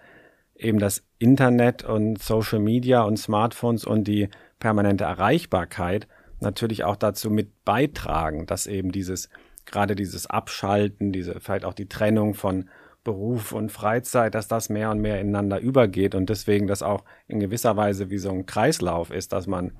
eben 0.55 0.79
das 0.79 1.03
Internet 1.19 1.83
und 1.83 2.21
Social 2.21 2.59
Media 2.59 3.03
und 3.03 3.17
Smartphones 3.17 3.85
und 3.85 4.07
die 4.07 4.29
permanente 4.59 5.03
Erreichbarkeit 5.03 6.07
natürlich 6.39 6.83
auch 6.83 6.95
dazu 6.95 7.29
mit 7.29 7.65
beitragen, 7.65 8.45
dass 8.45 8.67
eben 8.67 8.91
dieses 8.91 9.29
gerade 9.67 9.95
dieses 9.95 10.25
Abschalten, 10.27 11.11
diese 11.11 11.39
vielleicht 11.39 11.65
auch 11.65 11.73
die 11.75 11.87
Trennung 11.87 12.33
von 12.33 12.69
Beruf 13.03 13.51
und 13.53 13.71
Freizeit, 13.71 14.35
dass 14.35 14.47
das 14.47 14.69
mehr 14.69 14.91
und 14.91 14.99
mehr 14.99 15.21
ineinander 15.21 15.59
übergeht 15.59 16.15
und 16.15 16.29
deswegen 16.29 16.67
das 16.67 16.83
auch 16.83 17.05
in 17.27 17.39
gewisser 17.39 17.77
Weise 17.77 18.09
wie 18.09 18.17
so 18.17 18.31
ein 18.31 18.45
Kreislauf 18.45 19.11
ist, 19.11 19.31
dass 19.31 19.47
man 19.47 19.71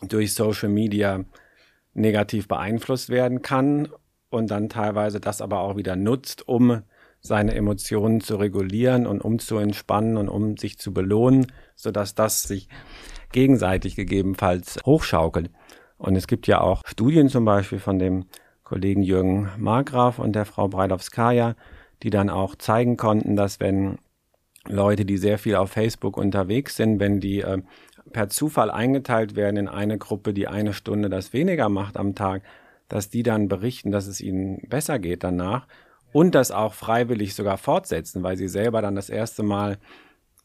durch 0.00 0.32
Social 0.32 0.68
Media 0.68 1.24
negativ 1.92 2.48
beeinflusst 2.48 3.10
werden 3.10 3.42
kann 3.42 3.88
und 4.30 4.50
dann 4.50 4.68
teilweise 4.68 5.20
das 5.20 5.42
aber 5.42 5.60
auch 5.60 5.76
wieder 5.76 5.96
nutzt, 5.96 6.46
um 6.46 6.82
seine 7.20 7.54
Emotionen 7.54 8.20
zu 8.20 8.36
regulieren 8.36 9.06
und 9.06 9.20
um 9.20 9.38
zu 9.38 9.58
entspannen 9.58 10.16
und 10.16 10.28
um 10.28 10.56
sich 10.56 10.78
zu 10.78 10.94
belohnen, 10.94 11.52
sodass 11.74 12.14
das 12.14 12.42
sich 12.42 12.68
gegenseitig 13.32 13.96
gegebenenfalls 13.96 14.78
hochschaukelt. 14.86 15.50
Und 15.96 16.16
es 16.16 16.28
gibt 16.28 16.46
ja 16.46 16.60
auch 16.60 16.82
Studien 16.86 17.28
zum 17.28 17.44
Beispiel 17.44 17.80
von 17.80 17.98
dem 17.98 18.26
Kollegen 18.68 19.02
Jürgen 19.02 19.48
Margraf 19.56 20.18
und 20.18 20.34
der 20.34 20.44
Frau 20.44 20.68
Breidowskaja, 20.68 21.54
die 22.02 22.10
dann 22.10 22.28
auch 22.28 22.54
zeigen 22.54 22.96
konnten, 22.96 23.34
dass 23.34 23.60
wenn 23.60 23.98
Leute, 24.66 25.06
die 25.06 25.16
sehr 25.16 25.38
viel 25.38 25.56
auf 25.56 25.70
Facebook 25.70 26.18
unterwegs 26.18 26.76
sind, 26.76 27.00
wenn 27.00 27.20
die 27.20 27.40
äh, 27.40 27.62
per 28.12 28.28
Zufall 28.28 28.70
eingeteilt 28.70 29.36
werden 29.36 29.56
in 29.56 29.68
eine 29.68 29.96
Gruppe, 29.96 30.34
die 30.34 30.48
eine 30.48 30.74
Stunde 30.74 31.08
das 31.08 31.32
weniger 31.32 31.68
macht 31.68 31.96
am 31.96 32.14
Tag, 32.14 32.42
dass 32.88 33.08
die 33.08 33.22
dann 33.22 33.48
berichten, 33.48 33.90
dass 33.90 34.06
es 34.06 34.20
ihnen 34.20 34.60
besser 34.68 34.98
geht 34.98 35.24
danach 35.24 35.66
und 36.12 36.34
das 36.34 36.50
auch 36.50 36.74
freiwillig 36.74 37.34
sogar 37.34 37.56
fortsetzen, 37.56 38.22
weil 38.22 38.36
sie 38.36 38.48
selber 38.48 38.82
dann 38.82 38.96
das 38.96 39.08
erste 39.08 39.42
Mal 39.42 39.78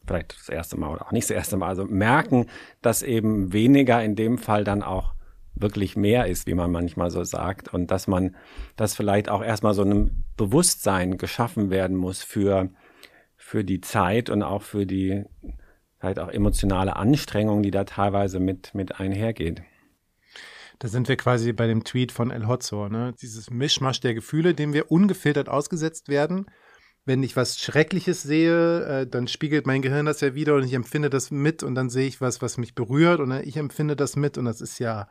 vielleicht 0.06 0.38
das 0.38 0.48
erste 0.48 0.78
Mal 0.78 0.90
oder 0.90 1.06
auch 1.06 1.12
nicht 1.12 1.28
das 1.28 1.36
erste 1.36 1.56
Mal, 1.56 1.68
also 1.68 1.84
merken, 1.84 2.46
dass 2.82 3.02
eben 3.02 3.52
weniger 3.52 4.02
in 4.02 4.16
dem 4.16 4.38
Fall 4.38 4.64
dann 4.64 4.82
auch 4.82 5.14
wirklich 5.54 5.96
mehr 5.96 6.26
ist, 6.26 6.46
wie 6.46 6.54
man 6.54 6.70
manchmal 6.70 7.10
so 7.10 7.24
sagt. 7.24 7.72
Und 7.72 7.90
dass 7.90 8.06
man, 8.06 8.36
dass 8.76 8.94
vielleicht 8.94 9.28
auch 9.28 9.42
erstmal 9.42 9.74
so 9.74 9.82
ein 9.82 10.24
Bewusstsein 10.36 11.18
geschaffen 11.18 11.70
werden 11.70 11.96
muss 11.96 12.22
für, 12.22 12.70
für 13.36 13.64
die 13.64 13.80
Zeit 13.80 14.30
und 14.30 14.42
auch 14.42 14.62
für 14.62 14.86
die 14.86 15.24
vielleicht 15.98 16.18
auch 16.18 16.28
emotionale 16.28 16.96
Anstrengung, 16.96 17.62
die 17.62 17.70
da 17.70 17.84
teilweise 17.84 18.40
mit, 18.40 18.74
mit 18.74 19.00
einhergeht. 19.00 19.62
Da 20.78 20.88
sind 20.88 21.08
wir 21.08 21.16
quasi 21.16 21.52
bei 21.52 21.66
dem 21.66 21.84
Tweet 21.84 22.12
von 22.12 22.30
El 22.30 22.46
Hotzo, 22.46 22.88
ne? 22.88 23.14
Dieses 23.22 23.50
Mischmasch 23.50 24.00
der 24.00 24.12
Gefühle, 24.12 24.54
dem 24.54 24.74
wir 24.74 24.90
ungefiltert 24.90 25.48
ausgesetzt 25.48 26.08
werden. 26.08 26.46
Wenn 27.06 27.22
ich 27.22 27.36
was 27.36 27.58
Schreckliches 27.58 28.22
sehe, 28.22 28.84
äh, 28.84 29.06
dann 29.06 29.28
spiegelt 29.28 29.66
mein 29.66 29.82
Gehirn 29.82 30.04
das 30.04 30.20
ja 30.20 30.34
wieder 30.34 30.56
und 30.56 30.64
ich 30.64 30.74
empfinde 30.74 31.10
das 31.10 31.30
mit 31.30 31.62
und 31.62 31.74
dann 31.74 31.90
sehe 31.90 32.06
ich 32.06 32.20
was, 32.20 32.42
was 32.42 32.58
mich 32.58 32.74
berührt 32.74 33.20
und 33.20 33.32
ich 33.32 33.56
empfinde 33.56 33.96
das 33.96 34.16
mit 34.16 34.36
und 34.36 34.46
das 34.46 34.60
ist 34.60 34.78
ja 34.78 35.08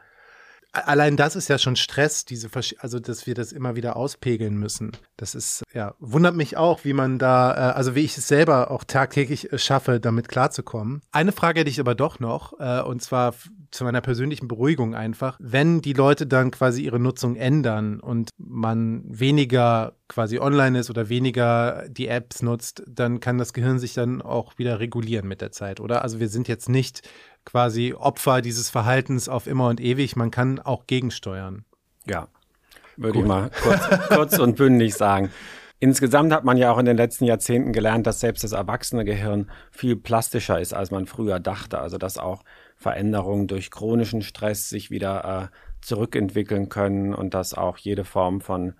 allein 0.73 1.17
das 1.17 1.35
ist 1.35 1.47
ja 1.47 1.57
schon 1.57 1.75
Stress, 1.75 2.25
diese, 2.25 2.49
also 2.79 2.99
dass 2.99 3.27
wir 3.27 3.35
das 3.35 3.51
immer 3.51 3.75
wieder 3.75 3.95
auspegeln 3.95 4.57
müssen. 4.57 4.91
Das 5.17 5.35
ist, 5.35 5.63
ja, 5.73 5.95
wundert 5.99 6.35
mich 6.35 6.57
auch, 6.57 6.83
wie 6.83 6.93
man 6.93 7.19
da, 7.19 7.53
äh, 7.53 7.73
also 7.73 7.95
wie 7.95 8.01
ich 8.01 8.17
es 8.17 8.27
selber 8.27 8.71
auch 8.71 8.83
tagtäglich 8.83 9.53
äh, 9.53 9.57
schaffe, 9.57 9.99
damit 9.99 10.27
klarzukommen. 10.27 11.01
Eine 11.11 11.31
Frage 11.31 11.61
hätte 11.61 11.69
ich 11.69 11.79
aber 11.79 11.95
doch 11.95 12.19
noch, 12.19 12.59
äh, 12.59 12.81
und 12.81 13.01
zwar 13.01 13.33
zu 13.71 13.83
meiner 13.83 14.01
persönlichen 14.01 14.47
Beruhigung 14.47 14.95
einfach, 14.95 15.37
wenn 15.39 15.81
die 15.81 15.93
Leute 15.93 16.27
dann 16.27 16.51
quasi 16.51 16.83
ihre 16.83 16.99
Nutzung 16.99 17.35
ändern 17.35 17.99
und 17.99 18.29
man 18.37 19.03
weniger 19.07 19.93
quasi 20.07 20.37
online 20.39 20.79
ist 20.79 20.89
oder 20.89 21.09
weniger 21.09 21.85
die 21.89 22.07
Apps 22.07 22.43
nutzt, 22.43 22.83
dann 22.87 23.19
kann 23.19 23.39
das 23.39 23.53
Gehirn 23.53 23.79
sich 23.79 23.93
dann 23.93 24.21
auch 24.21 24.59
wieder 24.59 24.79
regulieren 24.79 25.27
mit 25.27 25.41
der 25.41 25.51
Zeit, 25.51 25.79
oder? 25.79 26.03
Also 26.03 26.19
wir 26.19 26.29
sind 26.29 26.47
jetzt 26.47 26.69
nicht 26.69 27.01
quasi 27.45 27.93
Opfer 27.93 28.41
dieses 28.41 28.69
Verhaltens 28.69 29.29
auf 29.29 29.47
immer 29.47 29.67
und 29.67 29.79
ewig. 29.79 30.15
Man 30.15 30.31
kann 30.31 30.59
auch 30.59 30.87
gegensteuern. 30.87 31.65
Ja, 32.05 32.27
würde 32.97 33.19
ich 33.19 33.25
mal 33.25 33.49
kurz, 33.61 34.07
kurz 34.09 34.39
und 34.39 34.55
bündig 34.55 34.93
sagen. 34.95 35.31
Insgesamt 35.79 36.31
hat 36.31 36.45
man 36.45 36.55
ja 36.55 36.71
auch 36.71 36.77
in 36.77 36.85
den 36.85 36.95
letzten 36.95 37.25
Jahrzehnten 37.25 37.73
gelernt, 37.73 38.07
dass 38.07 38.21
selbst 38.21 38.43
das 38.43 38.53
erwachsene 38.53 39.03
Gehirn 39.03 39.51
viel 39.69 39.97
plastischer 39.97 40.59
ist, 40.59 40.73
als 40.73 40.91
man 40.91 41.07
früher 41.07 41.41
dachte. 41.41 41.79
Also 41.79 41.97
dass 41.97 42.17
auch 42.17 42.43
Veränderungen 42.77 43.47
durch 43.47 43.69
chronischen 43.69 44.21
Stress 44.21 44.69
sich 44.69 44.91
wieder 44.91 45.51
äh, 45.51 45.57
zurückentwickeln 45.81 46.69
können 46.69 47.13
und 47.13 47.33
dass 47.33 47.53
auch 47.53 47.77
jede 47.77 48.05
Form 48.05 48.39
von 48.39 48.75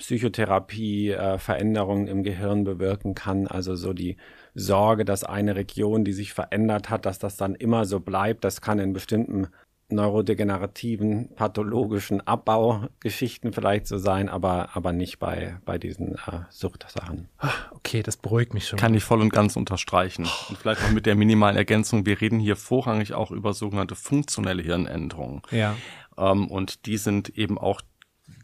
Psychotherapie 0.00 1.10
äh, 1.10 1.38
Veränderungen 1.38 2.08
im 2.08 2.22
Gehirn 2.22 2.64
bewirken 2.64 3.14
kann. 3.14 3.46
Also 3.46 3.76
so 3.76 3.92
die 3.92 4.16
Sorge, 4.54 5.04
dass 5.04 5.24
eine 5.24 5.56
Region, 5.56 6.04
die 6.04 6.12
sich 6.14 6.32
verändert 6.32 6.90
hat, 6.90 7.06
dass 7.06 7.18
das 7.18 7.36
dann 7.36 7.54
immer 7.54 7.84
so 7.84 8.00
bleibt. 8.00 8.44
Das 8.44 8.60
kann 8.60 8.78
in 8.78 8.92
bestimmten 8.92 9.48
neurodegenerativen, 9.92 11.34
pathologischen 11.34 12.20
Abbaugeschichten 12.26 13.52
vielleicht 13.52 13.86
so 13.86 13.98
sein, 13.98 14.28
aber, 14.28 14.70
aber 14.74 14.92
nicht 14.92 15.18
bei, 15.18 15.58
bei 15.64 15.78
diesen 15.78 16.14
äh, 16.14 16.42
Suchtsachen. 16.48 17.28
Ah, 17.38 17.50
okay, 17.72 18.02
das 18.02 18.16
beruhigt 18.16 18.54
mich 18.54 18.68
schon. 18.68 18.78
Kann 18.78 18.94
ich 18.94 19.04
voll 19.04 19.20
und 19.20 19.32
ganz 19.32 19.56
unterstreichen. 19.56 20.28
Und 20.48 20.58
vielleicht 20.58 20.82
noch 20.82 20.92
mit 20.92 21.06
der 21.06 21.16
minimalen 21.16 21.56
Ergänzung, 21.56 22.06
wir 22.06 22.20
reden 22.20 22.38
hier 22.38 22.56
vorrangig 22.56 23.14
auch 23.14 23.32
über 23.32 23.52
sogenannte 23.52 23.96
funktionelle 23.96 24.62
Hirnänderungen. 24.62 25.42
Ja. 25.50 25.76
Ähm, 26.16 26.48
und 26.48 26.86
die 26.86 26.96
sind 26.96 27.30
eben 27.30 27.58
auch 27.58 27.80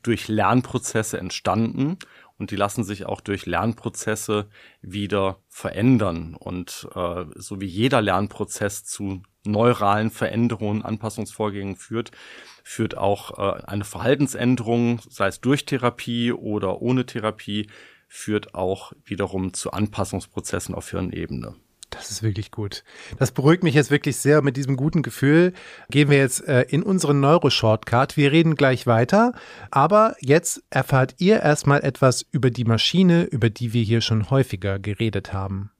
durch 0.07 0.29
Lernprozesse 0.29 1.19
entstanden 1.19 1.99
und 2.39 2.51
die 2.51 2.57
lassen 2.57 2.85
sich 2.85 3.07
auch 3.07 3.21
durch 3.21 3.47
Lernprozesse 3.47 4.49
wieder 4.83 5.41
verändern. 5.49 6.35
Und 6.35 6.89
äh, 6.95 7.25
so 7.35 7.61
wie 7.61 7.67
jeder 7.67 8.03
Lernprozess 8.03 8.85
zu 8.85 9.23
neuralen 9.45 10.11
Veränderungen, 10.11 10.83
Anpassungsvorgängen 10.83 11.77
führt, 11.77 12.11
führt 12.63 12.97
auch 12.97 13.39
äh, 13.39 13.63
eine 13.65 13.85
Verhaltensänderung, 13.85 15.01
sei 15.09 15.29
es 15.29 15.41
durch 15.41 15.65
Therapie 15.65 16.33
oder 16.33 16.83
ohne 16.83 17.07
Therapie, 17.07 17.69
führt 18.09 18.55
auch 18.55 18.93
wiederum 19.05 19.55
zu 19.55 19.73
Anpassungsprozessen 19.73 20.75
auf 20.75 20.91
Hirnebene. 20.91 21.55
Das 21.91 22.11
ist 22.11 22.23
wirklich 22.23 22.51
gut. 22.51 22.85
Das 23.19 23.33
beruhigt 23.33 23.63
mich 23.63 23.75
jetzt 23.75 23.91
wirklich 23.91 24.17
sehr. 24.17 24.43
Mit 24.43 24.57
diesem 24.57 24.77
guten 24.77 25.03
Gefühl 25.03 25.53
gehen 25.89 26.11
wir 26.11 26.19
jetzt 26.19 26.47
äh, 26.47 26.63
in 26.63 26.83
unseren 26.83 27.21
Neuro-Shortcut. 27.21 28.17
Wir 28.17 28.33
reden 28.33 28.55
gleich 28.55 28.87
weiter. 28.87 29.33
Aber 29.71 30.17
jetzt 30.21 30.63
erfahrt 30.71 31.15
ihr 31.19 31.41
erstmal 31.41 31.83
etwas 31.85 32.27
über 32.33 32.51
die 32.51 32.65
Maschine, 32.65 33.25
über 33.25 33.51
die 33.51 33.73
wir 33.73 33.83
hier 33.83 34.01
schon 34.01 34.31
häufiger 34.31 34.79
geredet 34.79 35.33
haben. 35.33 35.71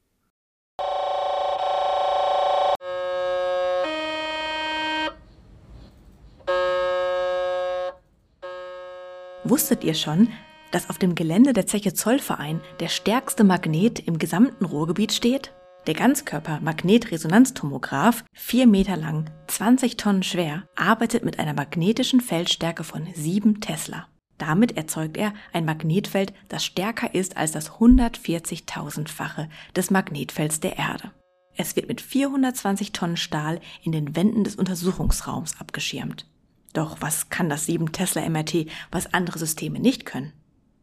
Wusstet 9.49 9.85
ihr 9.85 9.95
schon, 9.95 10.29
dass 10.73 10.91
auf 10.91 10.99
dem 10.99 11.15
Gelände 11.15 11.53
der 11.53 11.67
Zeche 11.67 11.95
Zollverein 11.95 12.61
der 12.81 12.89
stärkste 12.89 13.45
Magnet 13.45 14.01
im 14.01 14.19
gesamten 14.19 14.65
Ruhrgebiet 14.65 15.13
steht? 15.13 15.53
Der 15.87 15.95
Ganzkörper-Magnetresonanztomograph, 15.95 18.25
4 18.33 18.67
Meter 18.67 18.97
lang, 18.97 19.31
20 19.47 19.97
Tonnen 19.97 20.25
schwer, 20.25 20.65
arbeitet 20.75 21.25
mit 21.25 21.39
einer 21.39 21.55
magnetischen 21.55 22.21
Feldstärke 22.21 22.83
von 22.83 23.07
7 23.15 23.61
Tesla. 23.61 24.09
Damit 24.37 24.77
erzeugt 24.77 25.17
er 25.17 25.33
ein 25.53 25.65
Magnetfeld, 25.65 26.35
das 26.49 26.65
stärker 26.65 27.15
ist 27.15 27.37
als 27.37 27.53
das 27.53 27.71
140.000-fache 27.71 29.49
des 29.77 29.93
Magnetfelds 29.93 30.59
der 30.59 30.77
Erde. 30.77 31.13
Es 31.57 31.77
wird 31.77 31.87
mit 31.87 32.01
420 32.01 32.91
Tonnen 32.91 33.17
Stahl 33.17 33.61
in 33.83 33.93
den 33.93 34.17
Wänden 34.17 34.43
des 34.43 34.57
Untersuchungsraums 34.57 35.61
abgeschirmt. 35.61 36.27
Doch 36.73 36.97
was 37.01 37.31
kann 37.31 37.49
das 37.49 37.65
7 37.65 37.93
Tesla 37.93 38.29
MRT, 38.29 38.67
was 38.91 39.15
andere 39.15 39.39
Systeme 39.39 39.79
nicht 39.79 40.05
können? 40.05 40.33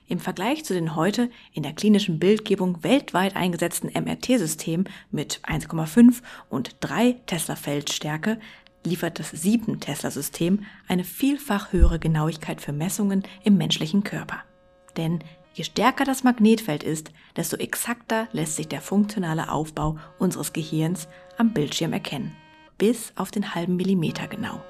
Im 0.07 0.19
Vergleich 0.19 0.65
zu 0.65 0.73
den 0.73 0.95
heute 0.95 1.29
in 1.53 1.63
der 1.63 1.73
klinischen 1.73 2.19
Bildgebung 2.19 2.83
weltweit 2.83 3.35
eingesetzten 3.35 3.87
MRT-Systemen 3.87 4.89
mit 5.11 5.39
1,5 5.43 6.21
und 6.49 6.75
3 6.81 7.15
Tesla 7.25 7.55
Feldstärke 7.55 8.39
liefert 8.85 9.19
das 9.19 9.31
7 9.31 9.79
Tesla 9.79 10.11
System 10.11 10.65
eine 10.87 11.05
vielfach 11.05 11.71
höhere 11.71 11.99
Genauigkeit 11.99 12.59
für 12.59 12.73
Messungen 12.73 13.23
im 13.43 13.57
menschlichen 13.57 14.03
Körper. 14.03 14.43
Denn 14.97 15.19
je 15.53 15.63
stärker 15.63 16.03
das 16.03 16.23
Magnetfeld 16.23 16.83
ist, 16.83 17.11
desto 17.37 17.55
exakter 17.55 18.27
lässt 18.33 18.57
sich 18.57 18.67
der 18.67 18.81
funktionale 18.81 19.51
Aufbau 19.51 19.97
unseres 20.19 20.51
Gehirns 20.51 21.07
am 21.37 21.53
Bildschirm 21.53 21.93
erkennen. 21.93 22.35
Bis 22.77 23.13
auf 23.15 23.31
den 23.31 23.55
halben 23.55 23.77
Millimeter 23.77 24.27
genau. 24.27 24.61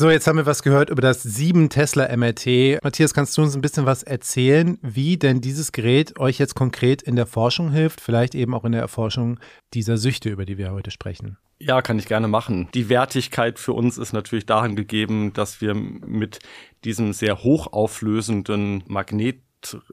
So, 0.00 0.08
jetzt 0.08 0.26
haben 0.26 0.38
wir 0.38 0.46
was 0.46 0.62
gehört 0.62 0.88
über 0.88 1.02
das 1.02 1.22
7 1.22 1.68
Tesla 1.68 2.08
MRT. 2.16 2.82
Matthias, 2.82 3.12
kannst 3.12 3.36
du 3.36 3.42
uns 3.42 3.54
ein 3.54 3.60
bisschen 3.60 3.84
was 3.84 4.02
erzählen, 4.02 4.78
wie 4.80 5.18
denn 5.18 5.42
dieses 5.42 5.72
Gerät 5.72 6.18
euch 6.18 6.38
jetzt 6.38 6.54
konkret 6.54 7.02
in 7.02 7.16
der 7.16 7.26
Forschung 7.26 7.70
hilft, 7.70 8.00
vielleicht 8.00 8.34
eben 8.34 8.54
auch 8.54 8.64
in 8.64 8.72
der 8.72 8.80
Erforschung 8.80 9.38
dieser 9.74 9.98
Süchte, 9.98 10.30
über 10.30 10.46
die 10.46 10.56
wir 10.56 10.72
heute 10.72 10.90
sprechen? 10.90 11.36
Ja, 11.58 11.82
kann 11.82 11.98
ich 11.98 12.06
gerne 12.06 12.28
machen. 12.28 12.70
Die 12.72 12.88
Wertigkeit 12.88 13.58
für 13.58 13.74
uns 13.74 13.98
ist 13.98 14.14
natürlich 14.14 14.46
darin 14.46 14.74
gegeben, 14.74 15.34
dass 15.34 15.60
wir 15.60 15.74
mit 15.74 16.38
diesem 16.82 17.12
sehr 17.12 17.42
hochauflösenden 17.42 18.82
Magnet 18.86 19.42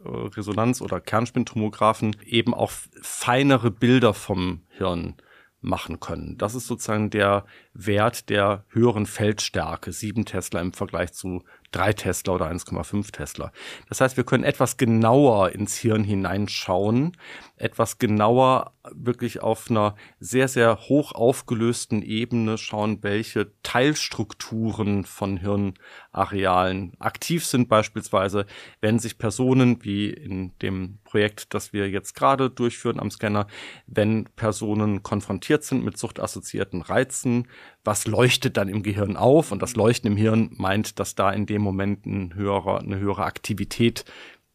Resonanz- 0.05 0.81
oder 0.81 1.01
Kernspintomographen 1.01 2.15
eben 2.25 2.53
auch 2.53 2.71
feinere 3.01 3.71
Bilder 3.71 4.13
vom 4.13 4.61
Hirn 4.69 5.15
machen 5.61 5.99
können. 5.99 6.37
Das 6.37 6.55
ist 6.55 6.67
sozusagen 6.67 7.09
der 7.09 7.45
Wert 7.73 8.29
der 8.29 8.65
höheren 8.69 9.05
Feldstärke, 9.05 9.91
7 9.91 10.25
Tesla 10.25 10.61
im 10.61 10.73
Vergleich 10.73 11.13
zu 11.13 11.43
3 11.71 11.93
Tesla 11.93 12.33
oder 12.33 12.49
1,5 12.49 13.11
Tesla. 13.11 13.51
Das 13.89 14.01
heißt, 14.01 14.17
wir 14.17 14.23
können 14.23 14.43
etwas 14.43 14.77
genauer 14.77 15.51
ins 15.51 15.75
Hirn 15.75 16.03
hineinschauen, 16.03 17.17
etwas 17.57 17.97
genauer 17.97 18.73
wirklich 18.93 19.41
auf 19.41 19.69
einer 19.69 19.95
sehr, 20.19 20.47
sehr 20.47 20.77
hoch 20.89 21.11
aufgelösten 21.11 22.01
Ebene 22.01 22.57
schauen, 22.57 22.99
welche 23.01 23.51
Teilstrukturen 23.63 25.05
von 25.05 25.37
Hirnarealen 25.37 26.93
aktiv 26.99 27.45
sind, 27.45 27.69
beispielsweise, 27.69 28.45
wenn 28.81 28.99
sich 28.99 29.17
Personen, 29.17 29.83
wie 29.83 30.09
in 30.09 30.57
dem 30.61 30.99
Projekt, 31.03 31.53
das 31.53 31.73
wir 31.73 31.89
jetzt 31.89 32.15
gerade 32.15 32.49
durchführen 32.49 32.99
am 32.99 33.11
Scanner, 33.11 33.47
wenn 33.85 34.25
Personen 34.35 35.03
konfrontiert 35.03 35.63
sind 35.63 35.83
mit 35.83 35.97
suchtassoziierten 35.97 36.81
Reizen, 36.81 37.47
was 37.83 38.05
leuchtet 38.05 38.57
dann 38.57 38.67
im 38.67 38.83
Gehirn 38.83 39.15
auf? 39.15 39.51
Und 39.53 39.61
das 39.61 39.75
Leuchten 39.77 40.11
im 40.11 40.17
Hirn 40.17 40.49
meint, 40.57 40.99
dass 40.99 41.15
da 41.15 41.31
in 41.31 41.45
dem 41.45 41.61
Moment 41.61 42.05
ein 42.05 42.35
höherer, 42.35 42.79
eine 42.79 42.99
höhere 42.99 43.23
Aktivität 43.23 44.03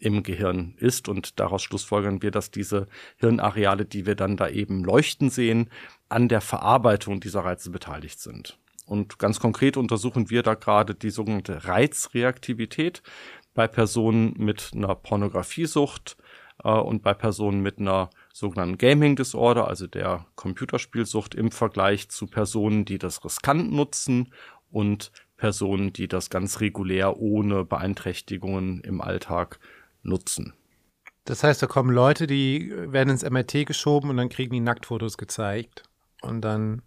im 0.02 0.24
Gehirn 0.24 0.74
ist 0.78 1.08
und 1.08 1.38
daraus 1.38 1.62
schlussfolgern 1.62 2.22
wir, 2.22 2.32
dass 2.32 2.50
diese 2.50 2.88
Hirnareale, 3.18 3.84
die 3.84 4.04
wir 4.04 4.16
dann 4.16 4.36
da 4.36 4.48
eben 4.48 4.82
leuchten 4.82 5.30
sehen, 5.30 5.70
an 6.08 6.28
der 6.28 6.40
Verarbeitung 6.40 7.20
dieser 7.20 7.44
Reize 7.44 7.70
beteiligt 7.70 8.18
sind. 8.18 8.58
Und 8.84 9.20
ganz 9.20 9.38
konkret 9.38 9.76
untersuchen 9.76 10.28
wir 10.28 10.42
da 10.42 10.54
gerade 10.54 10.94
die 10.96 11.10
sogenannte 11.10 11.66
Reizreaktivität 11.66 13.02
bei 13.54 13.68
Personen 13.68 14.34
mit 14.36 14.72
einer 14.74 14.96
Pornografiesucht 14.96 16.16
äh, 16.64 16.68
und 16.68 17.02
bei 17.02 17.14
Personen 17.14 17.60
mit 17.60 17.78
einer 17.78 18.10
sogenannten 18.32 18.78
Gaming 18.78 19.14
Disorder, 19.14 19.68
also 19.68 19.86
der 19.86 20.26
Computerspielsucht 20.34 21.36
im 21.36 21.52
Vergleich 21.52 22.08
zu 22.08 22.26
Personen, 22.26 22.84
die 22.84 22.98
das 22.98 23.24
riskant 23.24 23.72
nutzen 23.72 24.32
und 24.70 25.12
Personen, 25.36 25.92
die 25.92 26.08
das 26.08 26.28
ganz 26.28 26.60
regulär 26.60 27.18
ohne 27.18 27.64
Beeinträchtigungen 27.64 28.80
im 28.80 29.00
Alltag 29.00 29.60
nutzen. 30.02 30.54
Das 31.24 31.44
heißt, 31.44 31.62
da 31.62 31.66
kommen 31.66 31.90
Leute, 31.90 32.26
die 32.26 32.72
werden 32.76 33.10
ins 33.10 33.22
MRT 33.22 33.66
geschoben 33.66 34.10
und 34.10 34.16
dann 34.16 34.28
kriegen 34.28 34.52
die 34.52 34.60
Nacktfotos 34.60 35.16
gezeigt. 35.16 35.84
Und 36.20 36.40
dann 36.40 36.82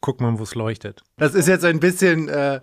guckt 0.00 0.20
man, 0.20 0.38
wo 0.38 0.42
es 0.42 0.54
leuchtet. 0.54 1.02
Das 1.16 1.34
ist 1.34 1.48
jetzt 1.48 1.64
ein 1.64 1.80
bisschen 1.80 2.28
äh, 2.28 2.60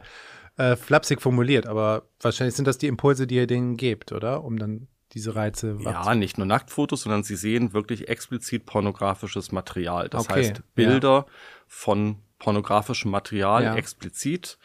äh, 0.57 0.75
flapsig 0.75 1.21
formuliert, 1.21 1.67
aber 1.67 2.03
wahrscheinlich 2.21 2.55
sind 2.55 2.65
das 2.65 2.77
die 2.77 2.87
Impulse, 2.87 3.27
die 3.27 3.35
ihr 3.35 3.47
denen 3.47 3.77
gebt, 3.77 4.11
oder? 4.11 4.43
Um 4.43 4.57
dann 4.57 4.87
diese 5.13 5.35
Reize 5.35 5.77
Ja, 5.81 6.13
nicht 6.13 6.37
nur 6.37 6.45
Nacktfotos, 6.45 7.01
sondern 7.01 7.23
sie 7.23 7.35
sehen 7.35 7.73
wirklich 7.73 8.09
explizit 8.09 8.65
pornografisches 8.65 9.51
Material. 9.51 10.09
Das 10.09 10.25
okay, 10.25 10.39
heißt 10.39 10.75
Bilder 10.75 11.25
ja. 11.27 11.33
von 11.67 12.17
pornografischem 12.39 13.11
Material 13.11 13.63
ja. 13.63 13.75
explizit 13.75 14.57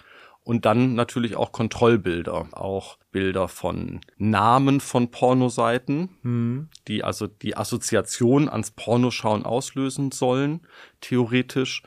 und 0.43 0.65
dann 0.65 0.95
natürlich 0.95 1.37
auch 1.37 1.53
Kontrollbilder, 1.53 2.49
auch 2.53 2.99
Bilder 3.13 3.49
von 3.49 4.01
Namen 4.17 4.81
von 4.81 5.11
Pornoseiten, 5.11 6.11
mhm. 6.23 6.69
die 6.89 7.05
also 7.05 7.27
die 7.27 7.57
Assoziation 7.57 8.49
ans 8.49 8.71
Pornoschauen 8.71 9.45
auslösen 9.45 10.13
sollen, 10.13 10.61
theoretisch, 11.01 11.83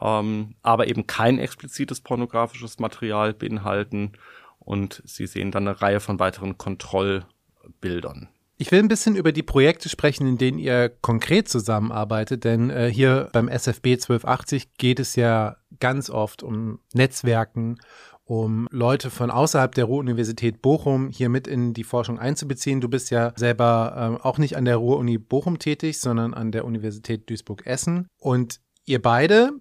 ähm, 0.00 0.54
aber 0.62 0.86
eben 0.86 1.06
kein 1.06 1.38
explizites 1.38 2.00
pornografisches 2.00 2.78
Material 2.78 3.34
beinhalten. 3.34 4.12
Und 4.58 5.02
Sie 5.04 5.26
sehen 5.26 5.50
dann 5.50 5.66
eine 5.66 5.80
Reihe 5.80 6.00
von 6.00 6.18
weiteren 6.18 6.58
Kontrollbildern. 6.58 8.28
Ich 8.58 8.72
will 8.72 8.78
ein 8.78 8.88
bisschen 8.88 9.16
über 9.16 9.32
die 9.32 9.42
Projekte 9.42 9.88
sprechen, 9.90 10.26
in 10.26 10.38
denen 10.38 10.58
ihr 10.58 10.88
konkret 10.88 11.48
zusammenarbeitet, 11.48 12.44
denn 12.44 12.70
äh, 12.70 12.90
hier 12.90 13.28
beim 13.32 13.48
SFB 13.48 13.94
1280 13.94 14.74
geht 14.78 14.98
es 14.98 15.14
ja 15.14 15.56
ganz 15.80 16.10
oft 16.10 16.42
um 16.42 16.78
Netzwerken, 16.92 17.78
um 18.24 18.66
Leute 18.70 19.10
von 19.10 19.30
außerhalb 19.30 19.74
der 19.74 19.84
Ruhr-Universität 19.84 20.60
Bochum 20.60 21.08
hier 21.10 21.28
mit 21.28 21.46
in 21.46 21.74
die 21.74 21.84
Forschung 21.84 22.18
einzubeziehen. 22.18 22.80
Du 22.80 22.88
bist 22.88 23.10
ja 23.10 23.32
selber 23.36 24.18
äh, 24.20 24.26
auch 24.26 24.38
nicht 24.38 24.56
an 24.56 24.64
der 24.64 24.76
Ruhr-Uni 24.76 25.18
Bochum 25.18 25.58
tätig, 25.58 26.00
sondern 26.00 26.34
an 26.34 26.50
der 26.50 26.64
Universität 26.64 27.30
Duisburg-Essen. 27.30 28.08
Und 28.18 28.60
ihr 28.84 29.00
beide 29.00 29.52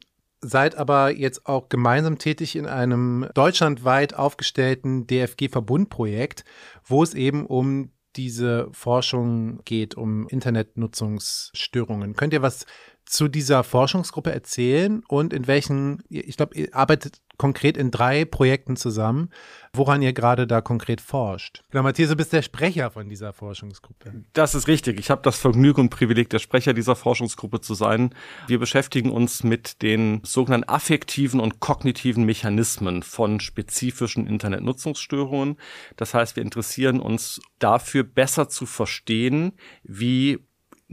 seid 0.42 0.76
aber 0.76 1.12
jetzt 1.12 1.46
auch 1.46 1.70
gemeinsam 1.70 2.18
tätig 2.18 2.56
in 2.56 2.66
einem 2.66 3.28
deutschlandweit 3.34 4.16
aufgestellten 4.16 5.08
DFG-Verbundprojekt, 5.08 6.44
wo 6.84 7.04
es 7.04 7.14
eben 7.14 7.46
um 7.46 7.92
diese 8.16 8.70
Forschung 8.72 9.62
geht, 9.66 9.96
um 9.96 10.28
Internetnutzungsstörungen. 10.28 12.16
Könnt 12.16 12.34
ihr 12.34 12.42
was 12.42 12.66
zu 13.06 13.28
dieser 13.28 13.64
Forschungsgruppe 13.64 14.32
erzählen 14.32 15.04
und 15.08 15.34
in 15.34 15.48
welchen, 15.48 16.04
ich 16.10 16.38
glaube, 16.38 16.56
ihr 16.56 16.76
arbeitet 16.76 17.22
konkret 17.38 17.78
in 17.78 17.92
drei 17.92 18.26
Projekten 18.26 18.78
zusammen, 18.78 19.30
woran 19.74 20.02
ihr 20.02 20.14
gerade 20.14 20.48
da 20.48 20.62
konkret 20.62 21.02
forscht. 21.02 21.64
Genau, 21.70 21.84
Matthias, 21.84 22.10
du 22.10 22.16
bist 22.16 22.34
der 22.34 22.42
Sprecher 22.42 22.92
von 22.92 23.10
dieser 23.10 23.34
Forschungsgruppe. 23.34 24.24
Das 24.34 24.56
ist 24.56 24.68
richtig. 24.68 25.00
Ich 25.00 25.10
habe 25.10 25.22
das 25.22 25.38
Vergnügen 25.38 25.82
und 25.82 25.90
Privileg, 25.90 26.30
der 26.30 26.40
Sprecher 26.40 26.74
dieser 26.74 26.96
Forschungsgruppe 26.96 27.62
zu 27.62 27.74
sein. 27.74 28.16
Wir 28.48 28.60
beschäftigen 28.60 29.12
uns 29.12 29.44
mit 29.44 29.82
den 29.82 30.22
sogenannten 30.24 30.70
affektiven 30.70 31.40
und 31.40 31.60
kognitiven 31.60 32.24
Mechanismen 32.24 33.04
von 33.04 33.40
spezifischen 33.40 34.28
Internetnutzungsstörungen. 34.28 35.58
Das 35.98 36.14
heißt, 36.14 36.36
wir 36.38 36.44
interessieren 36.44 37.00
uns 37.00 37.42
dafür, 37.60 38.04
besser 38.04 38.50
zu 38.50 38.66
verstehen, 38.66 39.54
wie 39.84 40.40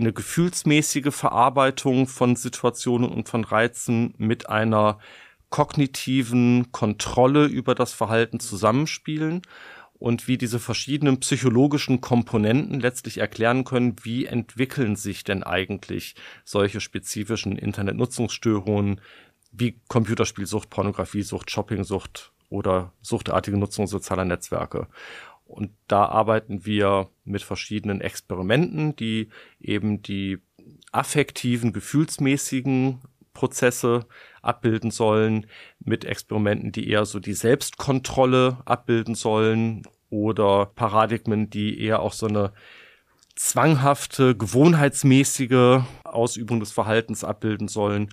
eine 0.03 0.12
gefühlsmäßige 0.12 1.15
Verarbeitung 1.15 2.07
von 2.07 2.37
Situationen 2.37 3.09
und 3.09 3.29
von 3.29 3.45
Reizen 3.45 4.15
mit 4.19 4.48
einer 4.48 4.98
kognitiven 5.48 6.73
Kontrolle 6.73 7.46
über 7.46 7.75
das 7.75 7.92
Verhalten 7.92 8.40
zusammenspielen 8.40 9.42
und 9.94 10.27
wie 10.27 10.37
diese 10.37 10.59
verschiedenen 10.59 11.21
psychologischen 11.21 12.00
Komponenten 12.00 12.81
letztlich 12.81 13.19
erklären 13.19 13.63
können, 13.65 13.96
wie 14.03 14.27
entwickeln 14.27 14.96
sich 14.96 15.23
denn 15.23 15.44
eigentlich 15.44 16.17
solche 16.44 16.81
spezifischen 16.81 17.57
Internetnutzungsstörungen 17.57 19.00
wie 19.53 19.81
Computerspielsucht, 19.88 20.71
Pornografiesucht, 20.71 21.50
Shoppingsucht 21.50 22.33
oder 22.48 22.92
suchtartige 23.00 23.57
Nutzung 23.57 23.87
sozialer 23.87 24.25
Netzwerke. 24.25 24.88
Und 25.53 25.71
da 25.87 26.07
arbeiten 26.07 26.65
wir 26.65 27.11
mit 27.25 27.42
verschiedenen 27.42 28.00
Experimenten, 28.00 28.96
die 28.96 29.29
eben 29.61 30.03
die 30.03 30.38
affektiven, 30.92 31.73
gefühlsmäßigen 31.73 33.00
Prozesse 33.35 34.07
abbilden 34.40 34.90
sollen, 34.90 35.46
mit 35.79 36.05
Experimenten, 36.05 36.73
die 36.73 36.88
eher 36.88 37.05
so 37.05 37.21
die 37.21 37.35
Selbstkontrolle 37.35 38.59
abbilden 38.65 39.15
sollen 39.15 39.83
oder 40.11 40.67
Paradigmen, 40.67 41.50
die 41.50 41.81
eher 41.81 42.00
auch 42.00 42.13
so 42.13 42.27
eine 42.27 42.53
zwanghafte, 43.37 44.37
gewohnheitsmäßige 44.37 45.83
Ausübung 46.05 46.61
des 46.61 46.73
Verhaltens 46.73 47.25
abbilden 47.25 47.69
sollen. 47.69 48.09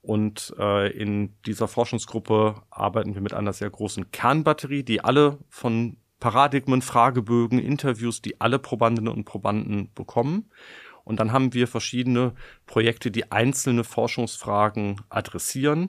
Und 0.00 0.54
äh, 0.58 0.90
in 0.90 1.34
dieser 1.44 1.68
Forschungsgruppe 1.68 2.62
arbeiten 2.70 3.14
wir 3.14 3.20
mit 3.20 3.34
einer 3.34 3.52
sehr 3.52 3.68
großen 3.68 4.10
Kernbatterie, 4.10 4.82
die 4.82 5.02
alle 5.02 5.38
von 5.50 5.98
Paradigmen, 6.20 6.82
Fragebögen, 6.82 7.58
Interviews, 7.58 8.22
die 8.22 8.40
alle 8.40 8.58
Probandinnen 8.58 9.12
und 9.12 9.24
Probanden 9.24 9.92
bekommen. 9.94 10.50
Und 11.08 11.20
dann 11.20 11.32
haben 11.32 11.54
wir 11.54 11.66
verschiedene 11.66 12.34
Projekte, 12.66 13.10
die 13.10 13.32
einzelne 13.32 13.82
Forschungsfragen 13.82 15.00
adressieren, 15.08 15.88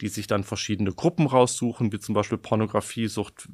die 0.00 0.06
sich 0.06 0.28
dann 0.28 0.44
verschiedene 0.44 0.92
Gruppen 0.92 1.26
raussuchen, 1.26 1.92
wie 1.92 1.98
zum 1.98 2.14
Beispiel 2.14 2.38
Pornografiesucht 2.38 3.48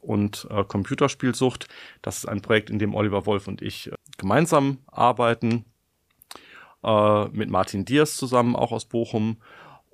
und 0.00 0.46
äh, 0.50 0.62
Computerspielsucht. 0.62 1.66
Das 2.02 2.18
ist 2.18 2.26
ein 2.26 2.40
Projekt, 2.40 2.70
in 2.70 2.78
dem 2.78 2.94
Oliver 2.94 3.26
Wolf 3.26 3.48
und 3.48 3.62
ich 3.62 3.90
äh, 3.90 3.96
gemeinsam 4.16 4.78
arbeiten, 4.86 5.64
äh, 6.84 7.24
mit 7.30 7.50
Martin 7.50 7.84
Diers 7.84 8.16
zusammen, 8.16 8.54
auch 8.54 8.70
aus 8.70 8.84
Bochum 8.84 9.38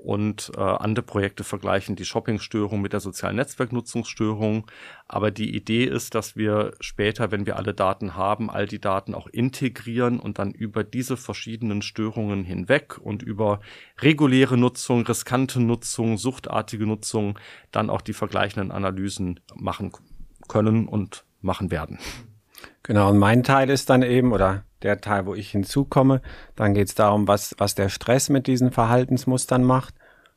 und 0.03 0.51
äh, 0.57 0.61
andere 0.61 1.05
Projekte 1.05 1.45
vergleichen 1.45 1.95
die 1.95 2.05
Shoppingstörung 2.05 2.81
mit 2.81 2.93
der 2.93 3.01
sozialen 3.01 3.37
Netzwerknutzungsstörung. 3.37 4.67
Aber 5.07 5.31
die 5.31 5.55
Idee 5.55 5.85
ist, 5.85 6.15
dass 6.15 6.37
wir 6.37 6.73
später, 6.81 7.31
wenn 7.31 7.47
wir 7.47 7.57
alle 7.57 7.75
Daten 7.75 8.15
haben, 8.17 8.51
all 8.51 8.67
die 8.67 8.81
Daten 8.81 9.15
auch 9.15 9.27
integrieren 9.27 10.19
und 10.19 10.39
dann 10.39 10.53
über 10.53 10.85
diese 10.85 11.17
verschiedenen 11.17 11.83
Störungen 11.83 12.45
hinweg 12.45 12.99
und 12.99 13.23
über 13.23 13.61
reguläre 13.99 14.57
Nutzung, 14.57 15.03
riskante 15.03 15.61
Nutzung, 15.61 16.17
suchtartige 16.17 16.87
Nutzung 16.87 17.39
dann 17.71 17.91
auch 17.91 18.01
die 18.01 18.15
vergleichenden 18.15 18.73
Analysen 18.73 19.41
machen 19.55 19.93
können 20.49 20.89
und 20.89 21.25
machen 21.43 21.71
werden. 21.71 21.99
Genau, 22.83 23.11
und 23.11 23.19
mein 23.19 23.43
Teil 23.43 23.71
ist 23.71 23.91
dann 23.91 24.03
eben, 24.03 24.33
oder 24.33 24.65
der 24.83 25.01
Teil, 25.01 25.27
wo 25.27 25.35
ich 25.35 25.51
hinzukomme. 25.51 26.23
Dann 26.57 26.75
geht 26.75 26.89
es 26.89 26.95
darum, 26.95 27.29
was, 27.29 27.55
was 27.59 27.75
der 27.75 27.89
Stress 27.89 28.29
mit 28.29 28.47
diesen 28.47 28.71
Verhaltensmustern 28.71 29.63
macht. 29.63 29.95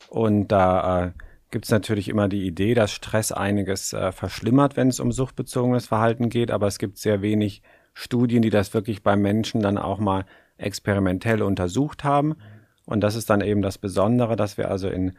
Und 0.09 0.49
da 0.49 1.05
äh, 1.05 1.11
gibt 1.51 1.65
es 1.65 1.71
natürlich 1.71 2.09
immer 2.09 2.28
die 2.28 2.45
Idee, 2.45 2.74
dass 2.74 2.91
Stress 2.91 3.32
einiges 3.32 3.93
äh, 3.93 4.11
verschlimmert, 4.11 4.76
wenn 4.76 4.89
es 4.89 4.99
um 4.99 5.11
suchtbezogenes 5.11 5.88
Verhalten 5.88 6.30
geht, 6.30 6.51
aber 6.51 6.67
es 6.67 6.80
gibt 6.80 6.97
sehr 6.97 7.21
wenig 7.21 7.61
Studien, 7.93 8.41
die 8.41 8.49
das 8.49 8.74
wirklich 8.74 9.03
bei 9.03 9.15
Menschen 9.15 9.61
dann 9.61 9.78
auch 9.78 9.99
mal 9.99 10.26
experimentell 10.57 11.41
untersucht 11.41 12.03
haben. 12.03 12.36
Und 12.86 13.01
das 13.01 13.15
ist 13.15 13.30
dann 13.30 13.41
eben 13.41 13.61
das 13.61 13.78
Besondere, 13.78 14.36
dass 14.36 14.57
wir 14.57 14.69
also 14.69 14.89
in 14.89 15.13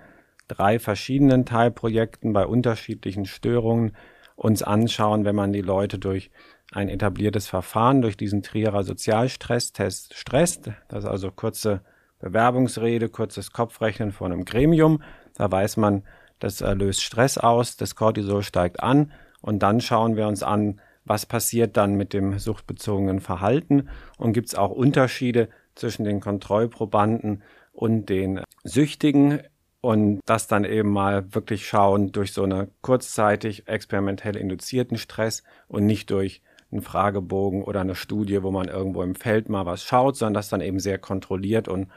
drei 0.49 0.79
verschiedenen 0.79 1.47
Teilprojekten 1.47 2.33
bei 2.33 2.47
unterschiedlichen 2.47 3.25
Störungen 3.25 3.97
uns 4.37 4.63
anschauen, 4.63 5.25
wenn 5.25 5.37
man 5.37 5.53
die 5.53 5.63
Leute 5.63 5.99
durch 5.99 6.31
ein 6.75 6.89
etabliertes 6.89 7.47
Verfahren 7.47 8.03
durch 8.03 8.17
diesen 8.17 8.43
Trierer 8.43 8.83
Sozialstresstest 8.83 10.15
stresst. 10.15 10.71
Das 10.89 11.05
ist 11.05 11.11
also 11.11 11.31
kurze 11.31 11.83
Bewerbungsrede, 12.19 13.09
kurzes 13.09 13.53
Kopfrechnen 13.53 14.13
von 14.13 14.33
einem 14.33 14.45
Gremium. 14.45 15.03
Da 15.37 15.51
weiß 15.51 15.77
man, 15.77 16.03
das 16.41 16.61
löst 16.61 17.03
Stress 17.03 17.39
aus, 17.39 17.77
das 17.77 17.95
Cortisol 17.95 18.43
steigt 18.43 18.83
an 18.83 19.13
und 19.41 19.63
dann 19.63 19.81
schauen 19.81 20.17
wir 20.17 20.27
uns 20.27 20.43
an, 20.43 20.81
was 21.05 21.27
passiert 21.27 21.77
dann 21.77 21.95
mit 21.95 22.13
dem 22.13 22.39
suchtbezogenen 22.39 23.21
Verhalten 23.21 23.89
und 24.17 24.33
gibt 24.33 24.49
es 24.49 24.55
auch 24.55 24.71
Unterschiede 24.71 25.49
zwischen 25.75 26.05
den 26.05 26.21
Kontrollprobanden 26.21 27.43
und 27.73 28.09
den 28.09 28.41
Süchtigen 28.65 29.41
und 29.81 30.21
das 30.25 30.47
dann 30.47 30.65
eben 30.65 30.91
mal 30.91 31.35
wirklich 31.35 31.69
schauen 31.69 32.11
durch 32.11 32.33
so 32.33 32.45
eine 32.45 32.69
kurzzeitig 32.81 33.69
experimentell 33.69 34.37
induzierten 34.37 34.97
Stress 34.97 35.43
und 35.69 35.85
nicht 35.85 36.11
durch 36.11 36.41
einen 36.75 36.83
Fragebogen 36.83 37.63
oder 37.63 37.81
eine 37.81 37.95
Studie, 37.95 38.43
wo 38.43 38.51
man 38.51 38.69
irgendwo 38.69 39.03
im 39.03 39.15
Feld 39.15 39.49
mal 39.49 39.65
was 39.67 39.83
schaut, 39.83 40.17
sondern 40.17 40.35
das 40.35 40.49
dann 40.49 40.61
eben 40.61 40.81
sehr 40.81 40.99
kontrolliert 40.99 41.69
und 41.69 41.89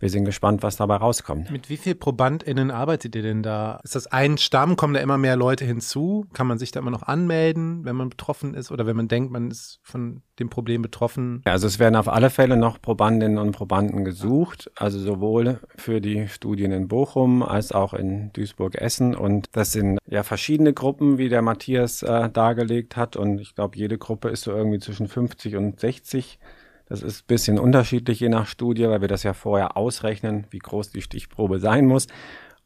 wir 0.00 0.10
sind 0.10 0.24
gespannt, 0.24 0.62
was 0.62 0.76
dabei 0.76 0.96
rauskommt. 0.96 1.50
Mit 1.50 1.70
wie 1.70 1.76
vielen 1.76 1.98
ProbandInnen 1.98 2.70
arbeitet 2.70 3.14
ihr 3.14 3.22
denn 3.22 3.42
da? 3.42 3.80
Ist 3.84 3.94
das 3.94 4.06
ein 4.06 4.38
Stamm? 4.38 4.76
Kommen 4.76 4.94
da 4.94 5.00
immer 5.00 5.18
mehr 5.18 5.36
Leute 5.36 5.64
hinzu? 5.64 6.26
Kann 6.32 6.46
man 6.46 6.58
sich 6.58 6.72
da 6.72 6.80
immer 6.80 6.90
noch 6.90 7.04
anmelden, 7.04 7.84
wenn 7.84 7.96
man 7.96 8.10
betroffen 8.10 8.54
ist 8.54 8.70
oder 8.70 8.86
wenn 8.86 8.96
man 8.96 9.08
denkt, 9.08 9.32
man 9.32 9.50
ist 9.50 9.80
von 9.82 10.22
dem 10.38 10.50
Problem 10.50 10.82
betroffen? 10.82 11.42
Also 11.44 11.66
es 11.66 11.78
werden 11.78 11.96
auf 11.96 12.08
alle 12.08 12.30
Fälle 12.30 12.56
noch 12.56 12.82
Probandinnen 12.82 13.38
und 13.38 13.52
Probanden 13.52 14.04
gesucht, 14.04 14.70
also 14.76 14.98
sowohl 14.98 15.60
für 15.76 16.00
die 16.00 16.28
Studien 16.28 16.72
in 16.72 16.88
Bochum 16.88 17.42
als 17.42 17.72
auch 17.72 17.94
in 17.94 18.32
Duisburg-Essen. 18.32 19.14
Und 19.14 19.48
das 19.52 19.72
sind 19.72 19.98
ja 20.06 20.22
verschiedene 20.22 20.72
Gruppen, 20.72 21.18
wie 21.18 21.28
der 21.28 21.42
Matthias 21.42 22.02
äh, 22.02 22.28
dargelegt 22.30 22.96
hat. 22.96 23.16
Und 23.16 23.38
ich 23.38 23.54
glaube, 23.54 23.78
jede 23.78 23.96
Gruppe 23.96 24.28
ist 24.28 24.42
so 24.42 24.50
irgendwie 24.50 24.80
zwischen 24.80 25.08
50 25.08 25.56
und 25.56 25.80
60 25.80 26.38
das 26.86 27.02
ist 27.02 27.22
ein 27.22 27.26
bisschen 27.26 27.58
unterschiedlich 27.58 28.20
je 28.20 28.28
nach 28.28 28.46
Studie, 28.46 28.88
weil 28.88 29.00
wir 29.00 29.08
das 29.08 29.22
ja 29.22 29.32
vorher 29.32 29.76
ausrechnen, 29.76 30.46
wie 30.50 30.58
groß 30.58 30.90
die 30.90 31.02
Stichprobe 31.02 31.58
sein 31.58 31.86
muss. 31.86 32.06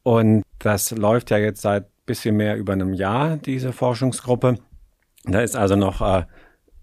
Und 0.02 0.42
das 0.58 0.90
läuft 0.90 1.30
ja 1.30 1.38
jetzt 1.38 1.62
seit 1.62 1.86
bisschen 2.08 2.36
mehr 2.36 2.56
über 2.56 2.72
einem 2.72 2.92
Jahr, 2.92 3.36
diese 3.36 3.72
Forschungsgruppe. 3.72 4.56
Da 5.24 5.40
ist 5.40 5.54
also 5.54 5.76
noch, 5.76 6.00
äh, 6.00 6.24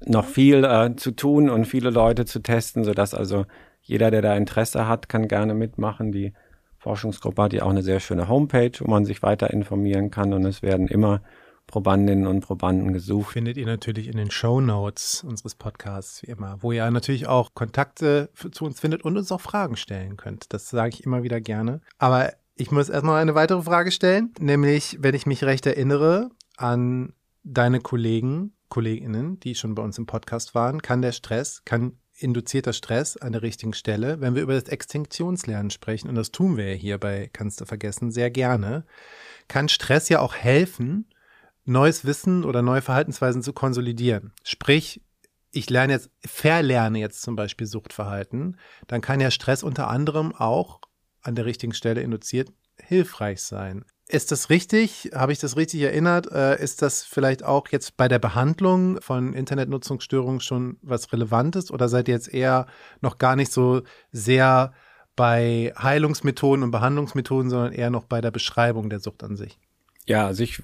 noch 0.05 0.25
viel 0.25 0.63
äh, 0.63 0.95
zu 0.95 1.11
tun 1.11 1.49
und 1.49 1.65
viele 1.65 1.89
Leute 1.89 2.23
zu 2.23 2.39
testen, 2.39 2.85
sodass 2.85 3.13
also 3.13 3.45
jeder, 3.81 4.11
der 4.11 4.21
da 4.21 4.37
Interesse 4.37 4.87
hat, 4.87 5.09
kann 5.09 5.27
gerne 5.27 5.53
mitmachen. 5.53 6.13
Die 6.13 6.33
Forschungsgruppe 6.77 7.43
hat 7.43 7.53
ja 7.53 7.63
auch 7.63 7.71
eine 7.71 7.81
sehr 7.81 7.99
schöne 7.99 8.29
Homepage, 8.29 8.71
wo 8.79 8.89
man 8.89 9.03
sich 9.03 9.21
weiter 9.21 9.49
informieren 9.49 10.11
kann 10.11 10.33
und 10.33 10.45
es 10.45 10.61
werden 10.61 10.87
immer 10.87 11.21
Probandinnen 11.67 12.27
und 12.27 12.41
Probanden 12.41 12.93
gesucht. 12.93 13.33
Findet 13.33 13.57
ihr 13.57 13.65
natürlich 13.65 14.07
in 14.07 14.17
den 14.17 14.31
Show 14.31 14.61
Notes 14.61 15.23
unseres 15.23 15.55
Podcasts, 15.55 16.21
wie 16.23 16.27
immer, 16.27 16.57
wo 16.61 16.71
ihr 16.71 16.89
natürlich 16.91 17.27
auch 17.27 17.53
Kontakte 17.53 18.29
zu 18.51 18.65
uns 18.65 18.79
findet 18.79 19.03
und 19.03 19.17
uns 19.17 19.31
auch 19.31 19.41
Fragen 19.41 19.75
stellen 19.75 20.17
könnt. 20.17 20.53
Das 20.53 20.69
sage 20.69 20.93
ich 20.93 21.03
immer 21.03 21.23
wieder 21.23 21.41
gerne. 21.41 21.81
Aber 21.97 22.33
ich 22.55 22.71
muss 22.71 22.89
erstmal 22.89 23.21
eine 23.21 23.35
weitere 23.35 23.61
Frage 23.61 23.91
stellen, 23.91 24.33
nämlich, 24.39 24.97
wenn 25.01 25.15
ich 25.15 25.25
mich 25.25 25.43
recht 25.43 25.65
erinnere 25.65 26.29
an 26.57 27.13
deine 27.43 27.79
Kollegen, 27.79 28.53
Kolleginnen, 28.69 29.39
die 29.39 29.55
schon 29.55 29.75
bei 29.75 29.83
uns 29.83 29.97
im 29.97 30.05
Podcast 30.05 30.55
waren, 30.55 30.81
kann 30.81 31.01
der 31.01 31.11
Stress, 31.11 31.63
kann 31.65 31.97
induzierter 32.17 32.73
Stress 32.73 33.17
an 33.17 33.33
der 33.33 33.41
richtigen 33.41 33.73
Stelle, 33.73 34.21
wenn 34.21 34.35
wir 34.35 34.41
über 34.41 34.53
das 34.53 34.69
Extinktionslernen 34.69 35.69
sprechen, 35.69 36.09
und 36.09 36.15
das 36.15 36.31
tun 36.31 36.57
wir 36.57 36.73
hier 36.73 36.97
bei 36.97 37.29
Kannst 37.33 37.59
du 37.59 37.65
vergessen 37.65 38.11
sehr 38.11 38.31
gerne, 38.31 38.85
kann 39.47 39.69
Stress 39.69 40.09
ja 40.09 40.21
auch 40.21 40.33
helfen, 40.33 41.07
neues 41.65 42.05
Wissen 42.05 42.43
oder 42.43 42.61
neue 42.61 42.81
Verhaltensweisen 42.81 43.41
zu 43.41 43.53
konsolidieren. 43.53 44.33
Sprich, 44.43 45.01
ich 45.51 45.69
lerne 45.69 45.93
jetzt, 45.93 46.09
verlerne 46.25 46.99
jetzt 46.99 47.21
zum 47.21 47.35
Beispiel 47.35 47.67
Suchtverhalten, 47.67 48.57
dann 48.87 49.01
kann 49.01 49.19
ja 49.19 49.31
Stress 49.31 49.63
unter 49.63 49.89
anderem 49.89 50.33
auch 50.35 50.81
an 51.21 51.35
der 51.35 51.45
richtigen 51.45 51.73
Stelle 51.73 52.01
induziert 52.01 52.51
hilfreich 52.77 53.41
sein. 53.41 53.85
Ist 54.07 54.31
das 54.31 54.51
richtig? 54.51 55.09
Habe 55.15 55.31
ich 55.31 55.39
das 55.39 55.57
richtig 55.57 55.81
erinnert? 55.81 56.31
Äh, 56.31 56.61
ist 56.61 56.83
das 56.83 57.03
vielleicht 57.03 57.43
auch 57.43 57.69
jetzt 57.69 57.97
bei 57.97 58.07
der 58.07 58.19
Behandlung 58.19 59.01
von 59.01 59.33
Internetnutzungsstörungen 59.33 60.41
schon 60.41 60.77
was 60.83 61.11
Relevantes 61.11 61.71
oder 61.71 61.89
seid 61.89 62.07
ihr 62.07 62.13
jetzt 62.13 62.31
eher 62.31 62.67
noch 63.01 63.17
gar 63.17 63.35
nicht 63.35 63.51
so 63.51 63.81
sehr 64.11 64.73
bei 65.15 65.73
Heilungsmethoden 65.77 66.63
und 66.63 66.71
Behandlungsmethoden, 66.71 67.49
sondern 67.49 67.73
eher 67.73 67.89
noch 67.89 68.05
bei 68.05 68.21
der 68.21 68.31
Beschreibung 68.31 68.89
der 68.89 68.99
Sucht 68.99 69.23
an 69.23 69.37
sich? 69.37 69.57
Ja, 70.05 70.27
also 70.27 70.43
ich 70.43 70.61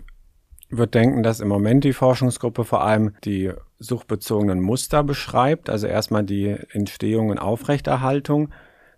würde 0.71 0.91
denken, 0.91 1.23
dass 1.23 1.39
im 1.39 1.47
Moment 1.47 1.83
die 1.83 1.93
Forschungsgruppe 1.93 2.63
vor 2.63 2.83
allem 2.83 3.13
die 3.23 3.51
suchtbezogenen 3.79 4.59
Muster 4.59 5.03
beschreibt, 5.03 5.69
also 5.69 5.87
erstmal 5.87 6.23
die 6.23 6.55
Entstehung 6.71 7.29
und 7.29 7.39
Aufrechterhaltung, 7.39 8.49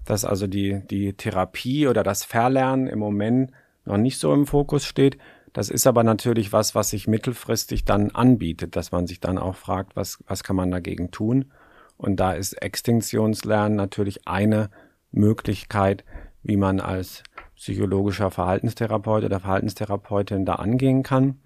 dass 0.06 0.26
also 0.26 0.48
die, 0.48 0.82
die 0.90 1.14
Therapie 1.14 1.88
oder 1.88 2.04
das 2.04 2.24
Verlernen 2.24 2.88
im 2.88 3.00
Moment 3.00 3.52
noch 3.86 3.98
nicht 3.98 4.20
so 4.20 4.34
im 4.34 4.46
Fokus 4.46 4.86
steht. 4.86 5.18
Das 5.54 5.70
ist 5.70 5.88
aber 5.88 6.04
natürlich 6.04 6.52
was, 6.52 6.76
was 6.76 6.90
sich 6.90 7.08
mittelfristig 7.08 7.86
dann 7.86 8.12
anbietet, 8.12 8.76
dass 8.76 8.92
man 8.92 9.08
sich 9.08 9.20
dann 9.20 9.38
auch 9.38 9.56
fragt, 9.56 9.96
was, 9.96 10.24
was 10.28 10.44
kann 10.44 10.56
man 10.56 10.72
dagegen 10.72 11.12
tun? 11.12 11.52
Und 11.98 12.20
da 12.20 12.34
ist 12.34 12.54
Extinktionslernen 12.54 13.76
natürlich 13.76 14.28
eine 14.28 14.70
Möglichkeit, 15.12 16.04
wie 16.42 16.58
man 16.58 16.80
als 16.80 17.24
psychologischer 17.56 18.32
Verhaltenstherapeut 18.32 19.24
oder 19.24 19.40
Verhaltenstherapeutin 19.40 20.44
da 20.44 20.56
angehen 20.56 21.04
kann. 21.04 21.40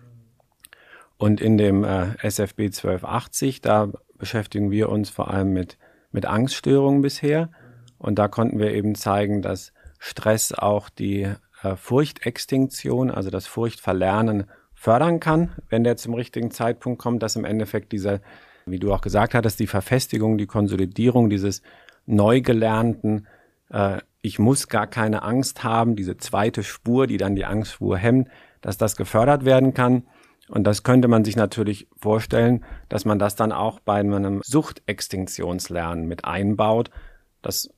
Und 1.18 1.41
in 1.41 1.57
dem 1.57 1.84
äh, 1.84 2.15
SFB 2.22 2.65
1280, 2.65 3.61
da 3.61 3.91
beschäftigen 4.18 4.72
wir 4.72 4.89
uns 4.89 5.09
vor 5.09 5.32
allem 5.32 5.53
mit, 5.53 5.78
mit 6.11 6.26
Angststörungen 6.26 7.01
bisher. 7.01 7.49
Und 7.97 8.20
da 8.20 8.28
konnten 8.28 8.59
wir 8.59 8.72
eben 8.72 8.95
zeigen, 8.95 9.41
dass 9.41 9.74
Stress 9.99 10.53
auch 10.53 10.89
die 10.89 11.24
äh, 11.63 11.76
Furchtextinktion, 11.76 13.09
also 13.09 13.30
das 13.30 13.47
Furchtverlernen, 13.47 14.45
fördern 14.74 15.20
kann, 15.20 15.55
wenn 15.70 15.84
der 15.84 15.97
zum 15.97 16.13
richtigen 16.13 16.51
Zeitpunkt 16.51 17.01
kommt, 17.01 17.24
dass 17.24 17.36
im 17.36 17.45
Endeffekt 17.45 17.91
dieser, 17.91 18.22
wie 18.68 18.78
du 18.78 18.93
auch 18.93 19.01
gesagt 19.01 19.34
hattest, 19.34 19.59
die 19.59 19.65
Verfestigung, 19.65 20.38
die 20.38 20.45
Konsolidierung 20.45 21.32
dieses 21.32 21.63
neu 22.05 22.41
gelernten, 22.41 23.26
äh, 23.72 23.97
ich 24.22 24.38
muss 24.39 24.68
gar 24.68 24.88
keine 24.88 25.24
Angst 25.24 25.63
haben, 25.63 25.95
diese 25.95 26.18
zweite 26.18 26.63
Spur, 26.63 27.07
die 27.07 27.18
dann 27.18 27.36
die 27.36 27.45
Angstspur 27.45 27.97
hemmt, 27.97 28.30
dass 28.61 28.78
das 28.78 28.95
gefördert 28.95 29.45
werden 29.45 29.74
kann. 29.74 30.03
Und 30.50 30.64
das 30.64 30.84
könnte 30.84 31.08
man 31.08 31.26
sich 31.26 31.36
natürlich 31.36 31.88
vorstellen, 31.98 32.64
dass 32.89 33.06
man 33.06 33.20
das 33.20 33.36
dann 33.36 33.52
auch 33.52 33.80
bei 33.80 34.00
einem 34.00 34.41
Suchtextinktionslernen 34.43 36.08
mit 36.08 36.26
einbaut. 36.26 36.89
Das 37.41 37.70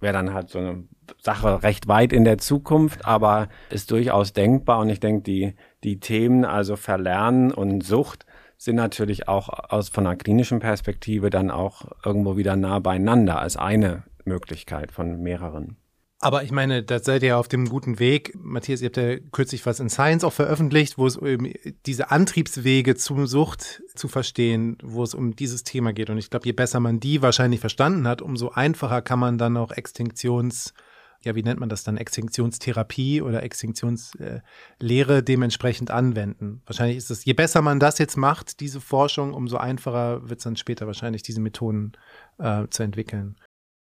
wäre 0.00 0.12
dann 0.12 0.34
halt 0.34 0.50
so 0.50 0.58
eine 0.58 0.84
Sache 1.22 1.62
recht 1.62 1.88
weit 1.88 2.12
in 2.12 2.24
der 2.24 2.38
Zukunft, 2.38 3.04
aber 3.04 3.48
ist 3.70 3.90
durchaus 3.90 4.32
denkbar. 4.32 4.80
Und 4.80 4.90
ich 4.90 5.00
denke, 5.00 5.22
die, 5.22 5.54
die 5.82 6.00
Themen, 6.00 6.44
also 6.44 6.76
Verlernen 6.76 7.52
und 7.52 7.82
Sucht, 7.82 8.26
sind 8.56 8.76
natürlich 8.76 9.26
auch 9.26 9.48
aus 9.48 9.88
von 9.88 10.06
einer 10.06 10.16
klinischen 10.16 10.60
Perspektive 10.60 11.30
dann 11.30 11.50
auch 11.50 11.86
irgendwo 12.04 12.36
wieder 12.36 12.56
nah 12.56 12.78
beieinander 12.78 13.38
als 13.38 13.56
eine 13.56 14.04
Möglichkeit 14.24 14.92
von 14.92 15.22
mehreren. 15.22 15.78
Aber 16.22 16.42
ich 16.42 16.52
meine, 16.52 16.82
da 16.82 16.98
seid 16.98 17.22
ihr 17.22 17.38
auf 17.38 17.48
dem 17.48 17.66
guten 17.70 17.98
Weg. 17.98 18.34
Matthias, 18.38 18.82
ihr 18.82 18.88
habt 18.88 18.98
ja 18.98 19.16
kürzlich 19.32 19.64
was 19.64 19.80
in 19.80 19.88
Science 19.88 20.22
auch 20.22 20.34
veröffentlicht, 20.34 20.98
wo 20.98 21.06
es 21.06 21.16
um 21.16 21.50
diese 21.86 22.10
Antriebswege 22.10 22.94
zum 22.94 23.26
Sucht 23.26 23.82
zu 23.94 24.06
verstehen, 24.06 24.76
wo 24.82 25.02
es 25.02 25.14
um 25.14 25.34
dieses 25.34 25.64
Thema 25.64 25.94
geht. 25.94 26.10
Und 26.10 26.18
ich 26.18 26.28
glaube, 26.28 26.44
je 26.44 26.52
besser 26.52 26.78
man 26.78 27.00
die 27.00 27.22
wahrscheinlich 27.22 27.60
verstanden 27.60 28.06
hat, 28.06 28.20
umso 28.20 28.50
einfacher 28.50 29.00
kann 29.00 29.18
man 29.18 29.38
dann 29.38 29.56
auch 29.56 29.72
Extinktions, 29.72 30.74
ja, 31.22 31.34
wie 31.34 31.42
nennt 31.42 31.58
man 31.58 31.70
das 31.70 31.84
dann, 31.84 31.96
Extinktionstherapie 31.96 33.22
oder 33.22 33.42
Extinktionslehre 33.42 35.22
dementsprechend 35.22 35.90
anwenden. 35.90 36.60
Wahrscheinlich 36.66 36.98
ist 36.98 37.10
es, 37.10 37.24
je 37.24 37.32
besser 37.32 37.62
man 37.62 37.80
das 37.80 37.96
jetzt 37.96 38.18
macht, 38.18 38.60
diese 38.60 38.82
Forschung, 38.82 39.32
umso 39.32 39.56
einfacher 39.56 40.28
wird 40.28 40.40
es 40.40 40.44
dann 40.44 40.56
später 40.56 40.86
wahrscheinlich, 40.86 41.22
diese 41.22 41.40
Methoden 41.40 41.92
äh, 42.36 42.66
zu 42.68 42.82
entwickeln. 42.82 43.36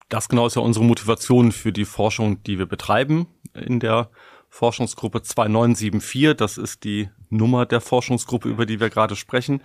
Das 0.10 0.30
genau 0.30 0.48
ist 0.48 0.56
ja 0.56 0.62
unsere 0.62 0.86
Motivation 0.86 1.52
für 1.52 1.74
die 1.74 1.86
Forschung, 1.86 2.42
die 2.44 2.60
wir 2.60 2.66
betreiben 2.66 3.28
in 3.54 3.80
der 3.80 4.10
Forschungsgruppe 4.50 5.22
2974. 5.22 6.38
Das 6.38 6.58
ist 6.58 6.84
die 6.84 7.10
Nummer 7.30 7.66
der 7.66 7.82
Forschungsgruppe, 7.82 8.48
über 8.48 8.66
die 8.66 8.80
wir 8.80 8.90
gerade 8.90 9.16
sprechen. 9.16 9.62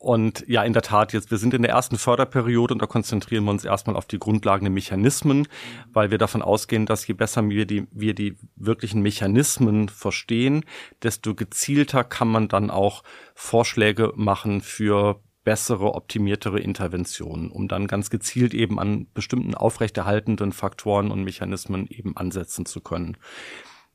Und 0.00 0.44
ja, 0.48 0.62
in 0.62 0.72
der 0.72 0.80
Tat, 0.82 1.12
jetzt, 1.12 1.30
wir 1.30 1.36
sind 1.36 1.52
in 1.52 1.60
der 1.60 1.72
ersten 1.72 1.98
Förderperiode 1.98 2.72
und 2.72 2.80
da 2.80 2.86
konzentrieren 2.86 3.44
wir 3.44 3.50
uns 3.50 3.66
erstmal 3.66 3.96
auf 3.96 4.06
die 4.06 4.18
Grundlagen 4.18 4.64
der 4.64 4.72
Mechanismen, 4.72 5.46
weil 5.92 6.10
wir 6.10 6.16
davon 6.16 6.40
ausgehen, 6.40 6.86
dass 6.86 7.06
je 7.06 7.12
besser 7.12 7.46
wir 7.50 7.66
die, 7.66 7.86
wir 7.90 8.14
die 8.14 8.38
wirklichen 8.56 9.02
Mechanismen 9.02 9.90
verstehen, 9.90 10.64
desto 11.02 11.34
gezielter 11.34 12.02
kann 12.02 12.28
man 12.28 12.48
dann 12.48 12.70
auch 12.70 13.02
Vorschläge 13.34 14.12
machen 14.16 14.62
für 14.62 15.20
bessere, 15.44 15.94
optimiertere 15.94 16.60
Interventionen, 16.60 17.50
um 17.50 17.68
dann 17.68 17.86
ganz 17.86 18.10
gezielt 18.10 18.54
eben 18.54 18.78
an 18.78 19.06
bestimmten 19.14 19.54
aufrechterhaltenden 19.54 20.52
Faktoren 20.52 21.10
und 21.10 21.24
Mechanismen 21.24 21.86
eben 21.88 22.16
ansetzen 22.16 22.66
zu 22.66 22.80
können. 22.80 23.16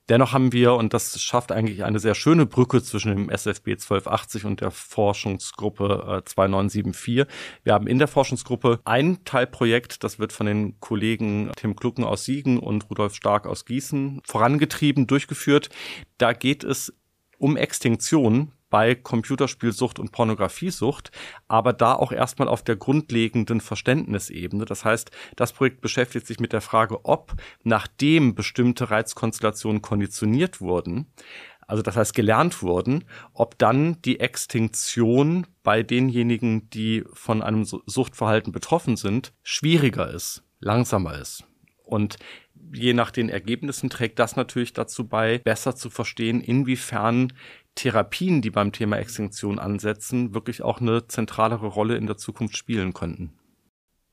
Dennoch 0.07 0.33
haben 0.33 0.53
wir, 0.53 0.73
und 0.73 0.93
das 0.93 1.19
schafft 1.19 1.51
eigentlich 1.51 1.83
eine 1.83 1.99
sehr 1.99 2.13
schöne 2.13 2.45
Brücke 2.45 2.83
zwischen 2.83 3.15
dem 3.15 3.29
SFB 3.29 3.69
1280 3.69 4.45
und 4.45 4.61
der 4.61 4.69
Forschungsgruppe 4.69 6.19
äh, 6.19 6.23
2974. 6.23 7.25
Wir 7.63 7.73
haben 7.73 7.87
in 7.87 7.97
der 7.97 8.07
Forschungsgruppe 8.07 8.81
ein 8.85 9.23
Teilprojekt, 9.25 10.03
das 10.03 10.19
wird 10.19 10.31
von 10.31 10.45
den 10.45 10.79
Kollegen 10.79 11.51
Tim 11.55 11.75
Klucken 11.75 12.03
aus 12.03 12.23
Siegen 12.23 12.59
und 12.59 12.87
Rudolf 12.91 13.15
Stark 13.15 13.47
aus 13.47 13.65
Gießen 13.65 14.21
vorangetrieben, 14.23 15.07
durchgeführt. 15.07 15.69
Da 16.19 16.33
geht 16.33 16.63
es 16.63 16.93
um 17.39 17.57
Extinktion 17.57 18.51
bei 18.75 18.93
Computerspielsucht 18.93 19.99
und 19.99 20.11
Pornografiesucht, 20.11 21.09
aber 21.47 21.71
da 21.71 21.93
auch 21.93 22.11
erstmal 22.11 22.49
auf 22.49 22.61
der 22.61 22.75
grundlegenden 22.75 23.61
Verständnisebene. 23.61 24.65
Das 24.65 24.83
heißt, 24.83 25.11
das 25.37 25.53
Projekt 25.53 25.79
beschäftigt 25.79 26.27
sich 26.27 26.41
mit 26.41 26.51
der 26.51 26.59
Frage, 26.59 27.05
ob 27.05 27.35
nachdem 27.63 28.35
bestimmte 28.35 28.91
Reizkonstellationen 28.91 29.81
konditioniert 29.81 30.59
wurden, 30.59 31.07
also 31.65 31.83
das 31.83 31.95
heißt 31.95 32.13
gelernt 32.13 32.61
wurden, 32.61 33.05
ob 33.31 33.57
dann 33.57 34.01
die 34.01 34.19
Extinktion 34.19 35.47
bei 35.63 35.81
denjenigen, 35.81 36.69
die 36.69 37.05
von 37.13 37.41
einem 37.41 37.63
Suchtverhalten 37.63 38.51
betroffen 38.51 38.97
sind, 38.97 39.31
schwieriger 39.41 40.11
ist, 40.11 40.43
langsamer 40.59 41.17
ist. 41.17 41.45
Und 41.85 42.17
je 42.73 42.93
nach 42.93 43.11
den 43.11 43.29
Ergebnissen 43.29 43.89
trägt 43.89 44.19
das 44.19 44.35
natürlich 44.35 44.73
dazu 44.73 45.07
bei, 45.07 45.37
besser 45.37 45.77
zu 45.77 45.89
verstehen, 45.89 46.41
inwiefern 46.41 47.31
Therapien, 47.75 48.41
die 48.41 48.51
beim 48.51 48.71
Thema 48.71 48.97
Extinktion 48.97 49.59
ansetzen, 49.59 50.33
wirklich 50.33 50.61
auch 50.61 50.81
eine 50.81 51.07
zentralere 51.07 51.67
Rolle 51.67 51.97
in 51.97 52.07
der 52.07 52.17
Zukunft 52.17 52.57
spielen 52.57 52.93
könnten. 52.93 53.33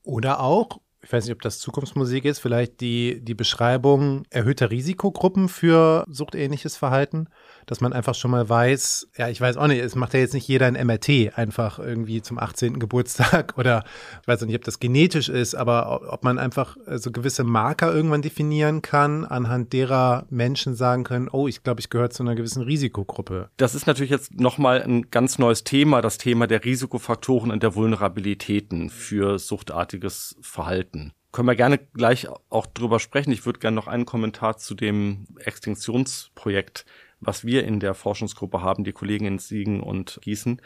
Oder 0.03 0.41
auch, 0.41 0.81
ich 1.01 1.11
weiß 1.11 1.25
nicht, 1.25 1.33
ob 1.33 1.41
das 1.41 1.59
Zukunftsmusik 1.59 2.25
ist, 2.25 2.39
vielleicht 2.39 2.81
die, 2.81 3.23
die 3.23 3.35
Beschreibung 3.35 4.23
erhöhter 4.29 4.69
Risikogruppen 4.69 5.47
für 5.47 6.03
suchtähnliches 6.07 6.75
Verhalten, 6.75 7.27
dass 7.65 7.81
man 7.81 7.93
einfach 7.93 8.15
schon 8.15 8.31
mal 8.31 8.47
weiß, 8.47 9.09
ja, 9.17 9.29
ich 9.29 9.39
weiß 9.39 9.57
auch 9.57 9.67
nicht, 9.67 9.81
es 9.81 9.95
macht 9.95 10.13
ja 10.13 10.19
jetzt 10.19 10.33
nicht 10.33 10.47
jeder 10.47 10.67
ein 10.67 10.73
MRT 10.73 11.37
einfach 11.37 11.79
irgendwie 11.79 12.21
zum 12.21 12.39
18. 12.39 12.79
Geburtstag 12.79 13.53
oder 13.57 13.83
ich 14.21 14.27
weiß 14.27 14.41
nicht, 14.41 14.55
ob 14.55 14.63
das 14.63 14.79
genetisch 14.79 15.29
ist, 15.29 15.55
aber 15.55 16.13
ob 16.13 16.23
man 16.23 16.39
einfach 16.39 16.77
so 16.95 17.11
gewisse 17.11 17.43
Marker 17.43 17.93
irgendwann 17.93 18.21
definieren 18.21 18.81
kann, 18.81 19.25
anhand 19.25 19.73
derer 19.73 20.25
Menschen 20.29 20.75
sagen 20.75 21.03
können, 21.03 21.29
oh, 21.31 21.47
ich 21.47 21.63
glaube, 21.63 21.79
ich 21.79 21.89
gehöre 21.89 22.09
zu 22.09 22.23
einer 22.23 22.35
gewissen 22.35 22.63
Risikogruppe. 22.63 23.49
Das 23.57 23.75
ist 23.75 23.87
natürlich 23.87 24.11
jetzt 24.11 24.39
nochmal 24.39 24.81
ein 24.81 25.09
ganz 25.11 25.39
neues 25.39 25.63
Thema, 25.63 26.01
das 26.01 26.17
Thema 26.17 26.47
der 26.47 26.63
Risikofaktoren 26.63 27.51
und 27.51 27.63
der 27.63 27.75
Vulnerabilitäten 27.75 28.89
für 28.89 29.39
suchtartiges 29.39 30.35
Verhalten 30.41 31.13
können 31.33 31.47
wir 31.47 31.55
gerne 31.55 31.79
gleich 31.79 32.27
auch 32.49 32.67
drüber 32.67 32.99
sprechen. 32.99 33.31
Ich 33.31 33.45
würde 33.45 33.59
gerne 33.59 33.75
noch 33.75 33.87
einen 33.87 34.05
Kommentar 34.05 34.57
zu 34.57 34.75
dem 34.75 35.25
Extinktionsprojekt, 35.39 36.85
was 37.25 37.45
wir 37.45 37.63
in 37.63 37.79
der 37.79 37.93
Forschungsgruppe 37.93 38.61
haben, 38.61 38.83
die 38.83 38.93
Kollegen 38.93 39.25
in 39.25 39.39
Siegen 39.39 39.81
und 39.81 40.19
Gießen. 40.21 40.61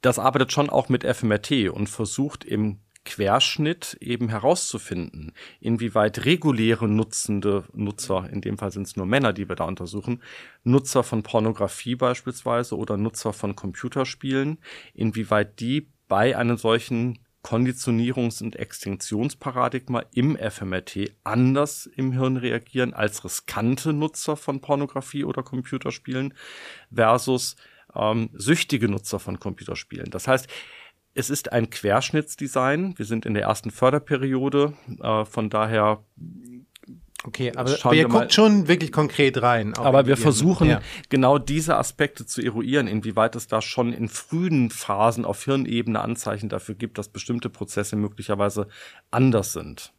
Das 0.00 0.18
arbeitet 0.18 0.52
schon 0.52 0.70
auch 0.70 0.88
mit 0.88 1.04
FMRT 1.04 1.70
und 1.70 1.88
versucht 1.88 2.44
im 2.44 2.80
Querschnitt 3.04 3.96
eben 4.00 4.28
herauszufinden, 4.28 5.32
inwieweit 5.60 6.24
reguläre 6.24 6.88
nutzende 6.88 7.64
Nutzer, 7.72 8.28
in 8.30 8.40
dem 8.40 8.58
Fall 8.58 8.70
sind 8.70 8.86
es 8.86 8.96
nur 8.96 9.06
Männer, 9.06 9.32
die 9.32 9.48
wir 9.48 9.56
da 9.56 9.64
untersuchen, 9.64 10.22
Nutzer 10.62 11.02
von 11.02 11.22
Pornografie 11.22 11.96
beispielsweise 11.96 12.76
oder 12.76 12.96
Nutzer 12.96 13.32
von 13.32 13.56
Computerspielen, 13.56 14.58
inwieweit 14.94 15.58
die 15.58 15.88
bei 16.06 16.36
einem 16.36 16.56
solchen 16.56 17.18
Konditionierungs- 17.42 18.42
und 18.42 18.56
Extinktionsparadigma 18.56 20.04
im 20.12 20.36
FMRT 20.36 21.12
anders 21.24 21.86
im 21.86 22.12
Hirn 22.12 22.36
reagieren 22.36 22.94
als 22.94 23.24
riskante 23.24 23.92
Nutzer 23.92 24.36
von 24.36 24.60
Pornografie 24.60 25.24
oder 25.24 25.42
Computerspielen 25.42 26.34
versus 26.94 27.56
ähm, 27.94 28.30
süchtige 28.34 28.88
Nutzer 28.88 29.18
von 29.18 29.40
Computerspielen. 29.40 30.10
Das 30.10 30.28
heißt, 30.28 30.48
es 31.14 31.30
ist 31.30 31.52
ein 31.52 31.68
Querschnittsdesign. 31.68 32.96
Wir 32.96 33.04
sind 33.04 33.26
in 33.26 33.34
der 33.34 33.42
ersten 33.44 33.70
Förderperiode. 33.70 34.74
Äh, 35.02 35.24
von 35.24 35.50
daher 35.50 36.04
Okay, 37.24 37.52
aber, 37.54 37.76
aber 37.82 37.94
ihr 37.94 38.08
guckt 38.08 38.32
schon 38.32 38.66
wirklich 38.66 38.90
konkret 38.90 39.42
rein. 39.42 39.74
Aber 39.76 40.06
wir 40.06 40.16
versuchen 40.16 40.68
ja. 40.68 40.80
genau 41.08 41.38
diese 41.38 41.76
Aspekte 41.76 42.26
zu 42.26 42.42
eruieren, 42.42 42.88
inwieweit 42.88 43.36
es 43.36 43.46
da 43.46 43.62
schon 43.62 43.92
in 43.92 44.08
frühen 44.08 44.70
Phasen 44.70 45.24
auf 45.24 45.44
Hirnebene 45.44 46.00
Anzeichen 46.00 46.48
dafür 46.48 46.74
gibt, 46.74 46.98
dass 46.98 47.08
bestimmte 47.08 47.48
Prozesse 47.48 47.94
möglicherweise 47.94 48.66
anders 49.10 49.52
sind. 49.52 49.92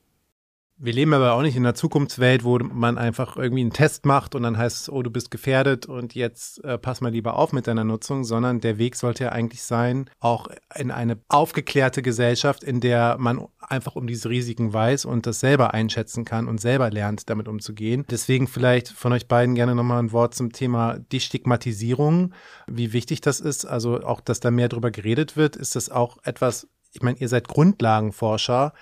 Wir 0.78 0.92
leben 0.92 1.14
aber 1.14 1.34
auch 1.34 1.44
nicht 1.44 1.56
in 1.56 1.64
einer 1.64 1.76
Zukunftswelt, 1.76 2.44
wo 2.44 2.58
man 2.58 2.98
einfach 2.98 3.38
irgendwie 3.38 3.62
einen 3.62 3.74
Test 3.74 4.08
macht 4.08 4.34
und 4.34 4.42
dann 4.42 4.58
heißt 4.58 4.82
es, 4.82 4.90
oh, 4.90 5.04
du 5.04 5.12
bist 5.12 5.30
gefährdet 5.30 5.86
und 5.86 6.16
jetzt 6.16 6.64
äh, 6.64 6.80
pass 6.80 7.00
mal 7.00 7.12
lieber 7.12 7.38
auf 7.38 7.54
mit 7.54 7.68
deiner 7.68 7.84
Nutzung, 7.84 8.24
sondern 8.24 8.60
der 8.60 8.80
Weg 8.80 8.96
sollte 8.96 9.26
ja 9.26 9.32
eigentlich 9.32 9.62
sein, 9.62 10.10
auch 10.20 10.48
in 10.76 10.90
eine 10.90 11.20
aufgeklärte 11.30 12.02
Gesellschaft, 12.02 12.64
in 12.64 12.80
der 12.82 13.18
man 13.20 13.46
einfach 13.60 13.96
um 13.96 14.08
diese 14.08 14.30
Risiken 14.30 14.74
weiß 14.74 15.06
und 15.06 15.28
das 15.28 15.40
selber 15.40 15.76
einschätzen 15.76 16.26
kann 16.26 16.48
und 16.48 16.60
selber 16.60 16.90
lernt, 16.90 17.30
damit 17.30 17.48
umzugehen. 17.48 18.04
Deswegen 18.10 18.48
vielleicht 18.48 18.90
von 18.90 19.14
euch 19.14 19.28
beiden 19.28 19.54
gerne 19.54 19.76
nochmal 19.76 20.00
ein 20.00 20.12
Wort 20.12 20.34
zum 20.34 20.52
Thema 20.52 20.98
Destigmatisierung, 21.12 22.34
wie 22.66 22.94
wichtig 22.94 23.22
das 23.22 23.40
ist, 23.40 23.66
also 23.66 24.02
auch, 24.02 24.22
dass 24.22 24.40
da 24.40 24.50
mehr 24.50 24.70
drüber 24.70 24.90
geredet 24.90 25.38
wird. 25.38 25.56
Ist 25.56 25.76
das 25.76 25.90
auch 25.90 26.18
etwas, 26.24 26.68
ich 26.94 27.04
meine, 27.04 27.20
ihr 27.20 27.30
seid 27.30 27.48
Grundlagenforscher, 27.48 28.74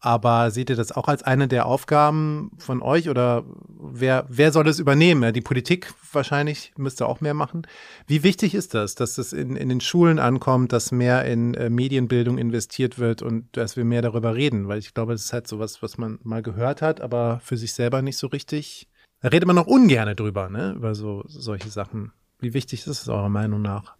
Aber 0.00 0.52
seht 0.52 0.70
ihr 0.70 0.76
das 0.76 0.92
auch 0.92 1.08
als 1.08 1.24
eine 1.24 1.48
der 1.48 1.66
Aufgaben 1.66 2.52
von 2.58 2.82
euch 2.82 3.08
oder 3.08 3.44
wer, 3.68 4.26
wer 4.28 4.52
soll 4.52 4.62
das 4.62 4.78
übernehmen? 4.78 5.32
Die 5.32 5.40
Politik 5.40 5.92
wahrscheinlich 6.12 6.72
müsste 6.76 7.06
auch 7.06 7.20
mehr 7.20 7.34
machen. 7.34 7.66
Wie 8.06 8.22
wichtig 8.22 8.54
ist 8.54 8.74
das, 8.74 8.94
dass 8.94 9.18
es 9.18 9.32
in, 9.32 9.56
in 9.56 9.68
den 9.68 9.80
Schulen 9.80 10.20
ankommt, 10.20 10.72
dass 10.72 10.92
mehr 10.92 11.24
in 11.24 11.54
äh, 11.54 11.68
Medienbildung 11.68 12.38
investiert 12.38 13.00
wird 13.00 13.22
und 13.22 13.48
dass 13.56 13.76
wir 13.76 13.84
mehr 13.84 14.02
darüber 14.02 14.36
reden? 14.36 14.68
Weil 14.68 14.78
ich 14.78 14.94
glaube, 14.94 15.12
das 15.12 15.24
ist 15.24 15.32
halt 15.32 15.48
sowas, 15.48 15.82
was 15.82 15.98
man 15.98 16.20
mal 16.22 16.42
gehört 16.42 16.80
hat, 16.80 17.00
aber 17.00 17.40
für 17.42 17.56
sich 17.56 17.72
selber 17.72 18.00
nicht 18.00 18.18
so 18.18 18.28
richtig. 18.28 18.86
Da 19.20 19.28
redet 19.28 19.48
man 19.48 19.56
noch 19.56 19.66
ungern 19.66 20.14
drüber, 20.14 20.48
ne? 20.48 20.74
Über 20.76 20.94
so 20.94 21.24
solche 21.26 21.70
Sachen. 21.70 22.12
Wie 22.38 22.54
wichtig 22.54 22.86
ist 22.86 23.02
es 23.02 23.08
eurer 23.08 23.28
Meinung 23.28 23.62
nach? 23.62 23.96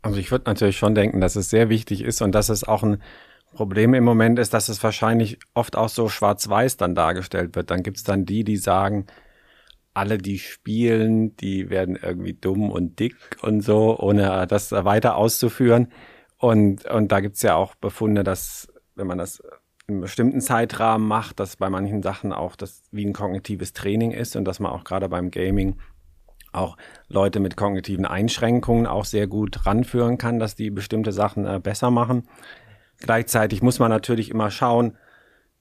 Also 0.00 0.18
ich 0.18 0.30
würde 0.30 0.46
natürlich 0.46 0.78
schon 0.78 0.94
denken, 0.94 1.20
dass 1.20 1.36
es 1.36 1.50
sehr 1.50 1.68
wichtig 1.68 2.02
ist 2.02 2.22
und 2.22 2.32
dass 2.32 2.48
es 2.48 2.64
auch 2.64 2.82
ein 2.82 3.02
Problem 3.52 3.94
im 3.94 4.04
Moment 4.04 4.38
ist, 4.38 4.54
dass 4.54 4.68
es 4.68 4.82
wahrscheinlich 4.82 5.38
oft 5.54 5.76
auch 5.76 5.88
so 5.88 6.08
schwarz-weiß 6.08 6.76
dann 6.76 6.94
dargestellt 6.94 7.54
wird. 7.54 7.70
Dann 7.70 7.82
gibt's 7.82 8.04
dann 8.04 8.24
die, 8.24 8.44
die 8.44 8.56
sagen, 8.56 9.06
alle, 9.94 10.18
die 10.18 10.38
spielen, 10.38 11.36
die 11.36 11.68
werden 11.70 11.98
irgendwie 12.00 12.32
dumm 12.32 12.70
und 12.70 12.98
dick 12.98 13.16
und 13.42 13.60
so, 13.60 13.98
ohne 13.98 14.46
das 14.46 14.72
weiter 14.72 15.16
auszuführen. 15.16 15.88
Und, 16.38 16.86
und 16.86 17.12
da 17.12 17.20
gibt's 17.20 17.42
ja 17.42 17.54
auch 17.54 17.74
Befunde, 17.74 18.24
dass 18.24 18.72
wenn 18.94 19.06
man 19.06 19.18
das 19.18 19.42
in 19.86 20.00
bestimmten 20.00 20.40
Zeitrahmen 20.40 21.06
macht, 21.06 21.40
dass 21.40 21.56
bei 21.56 21.68
manchen 21.68 22.02
Sachen 22.02 22.32
auch 22.32 22.56
das 22.56 22.82
wie 22.90 23.04
ein 23.04 23.12
kognitives 23.12 23.72
Training 23.72 24.12
ist 24.12 24.36
und 24.36 24.44
dass 24.44 24.60
man 24.60 24.72
auch 24.72 24.84
gerade 24.84 25.08
beim 25.08 25.30
Gaming 25.30 25.76
auch 26.52 26.76
Leute 27.08 27.40
mit 27.40 27.56
kognitiven 27.56 28.06
Einschränkungen 28.06 28.86
auch 28.86 29.04
sehr 29.04 29.26
gut 29.26 29.66
ranführen 29.66 30.18
kann, 30.18 30.38
dass 30.38 30.54
die 30.54 30.70
bestimmte 30.70 31.12
Sachen 31.12 31.46
äh, 31.46 31.60
besser 31.62 31.90
machen. 31.90 32.28
Gleichzeitig 33.02 33.62
muss 33.62 33.78
man 33.78 33.90
natürlich 33.90 34.30
immer 34.30 34.50
schauen, 34.50 34.96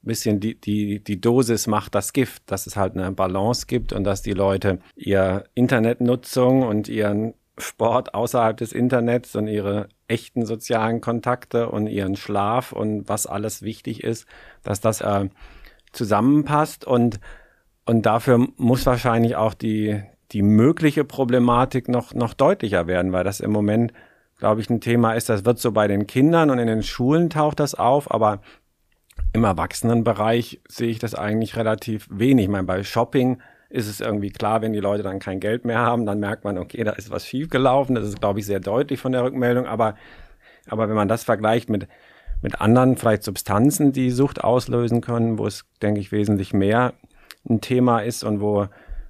bisschen 0.03 0.39
die, 0.39 0.59
die, 0.59 1.03
die 1.03 1.21
Dosis 1.21 1.67
macht 1.67 1.95
das 1.95 2.13
Gift, 2.13 2.43
dass 2.47 2.67
es 2.67 2.75
halt 2.75 2.95
eine 2.95 3.11
Balance 3.11 3.67
gibt 3.67 3.93
und 3.93 4.03
dass 4.03 4.21
die 4.21 4.33
Leute 4.33 4.79
ihr 4.95 5.43
Internetnutzung 5.53 6.63
und 6.63 6.89
ihren 6.89 7.33
Sport 7.57 8.13
außerhalb 8.15 8.57
des 8.57 8.73
Internets 8.73 9.35
und 9.35 9.47
ihre 9.47 9.89
echten 10.07 10.45
sozialen 10.45 11.01
Kontakte 11.01 11.69
und 11.69 11.87
ihren 11.87 12.15
Schlaf 12.15 12.71
und 12.71 13.07
was 13.07 13.27
alles 13.27 13.61
wichtig 13.61 14.03
ist, 14.03 14.25
dass 14.63 14.81
das 14.81 15.01
äh, 15.01 15.29
zusammenpasst. 15.91 16.85
Und 16.85 17.19
und 17.85 18.05
dafür 18.05 18.47
muss 18.57 18.85
wahrscheinlich 18.85 19.35
auch 19.35 19.53
die 19.53 20.01
die 20.31 20.41
mögliche 20.41 21.03
Problematik 21.03 21.89
noch 21.89 22.13
noch 22.13 22.33
deutlicher 22.33 22.87
werden, 22.87 23.11
weil 23.11 23.23
das 23.23 23.39
im 23.39 23.51
Moment 23.51 23.93
glaube 24.41 24.59
ich, 24.59 24.69
ein 24.69 24.81
Thema 24.81 25.13
ist. 25.13 25.29
Das 25.29 25.45
wird 25.45 25.59
so 25.59 25.71
bei 25.71 25.87
den 25.87 26.07
Kindern 26.07 26.49
und 26.49 26.57
in 26.57 26.67
den 26.67 26.83
Schulen 26.83 27.29
taucht 27.29 27.59
das 27.59 27.75
auf, 27.75 28.11
aber 28.11 28.41
im 29.33 29.43
Erwachsenenbereich 29.43 30.59
sehe 30.67 30.89
ich 30.89 30.97
das 30.99 31.13
eigentlich 31.13 31.55
relativ 31.55 32.07
wenig. 32.11 32.45
Ich 32.45 32.49
meine, 32.49 32.65
bei 32.65 32.83
Shopping 32.83 33.39
ist 33.69 33.87
es 33.87 34.01
irgendwie 34.01 34.31
klar, 34.31 34.63
wenn 34.63 34.73
die 34.73 34.79
Leute 34.79 35.03
dann 35.03 35.19
kein 35.19 35.39
Geld 35.39 35.63
mehr 35.63 35.77
haben, 35.77 36.07
dann 36.07 36.19
merkt 36.19 36.43
man, 36.43 36.57
okay, 36.57 36.83
da 36.83 36.91
ist 36.91 37.11
was 37.11 37.25
schiefgelaufen. 37.25 37.93
Das 37.93 38.05
ist, 38.05 38.19
glaube 38.19 38.39
ich, 38.39 38.47
sehr 38.47 38.59
deutlich 38.59 38.99
von 38.99 39.11
der 39.11 39.23
Rückmeldung. 39.23 39.67
Aber, 39.67 39.95
aber 40.67 40.89
wenn 40.89 40.95
man 40.95 41.07
das 41.07 41.23
vergleicht 41.23 41.69
mit, 41.69 41.87
mit 42.41 42.59
anderen 42.59 42.97
vielleicht 42.97 43.23
Substanzen, 43.23 43.93
die 43.93 44.09
Sucht 44.09 44.43
auslösen 44.43 45.01
können, 45.01 45.37
wo 45.37 45.45
es, 45.45 45.65
denke 45.83 46.01
ich, 46.01 46.11
wesentlich 46.11 46.51
mehr 46.51 46.93
ein 47.47 47.61
Thema 47.61 47.99
ist 47.99 48.23
und 48.23 48.41
wo, 48.41 48.67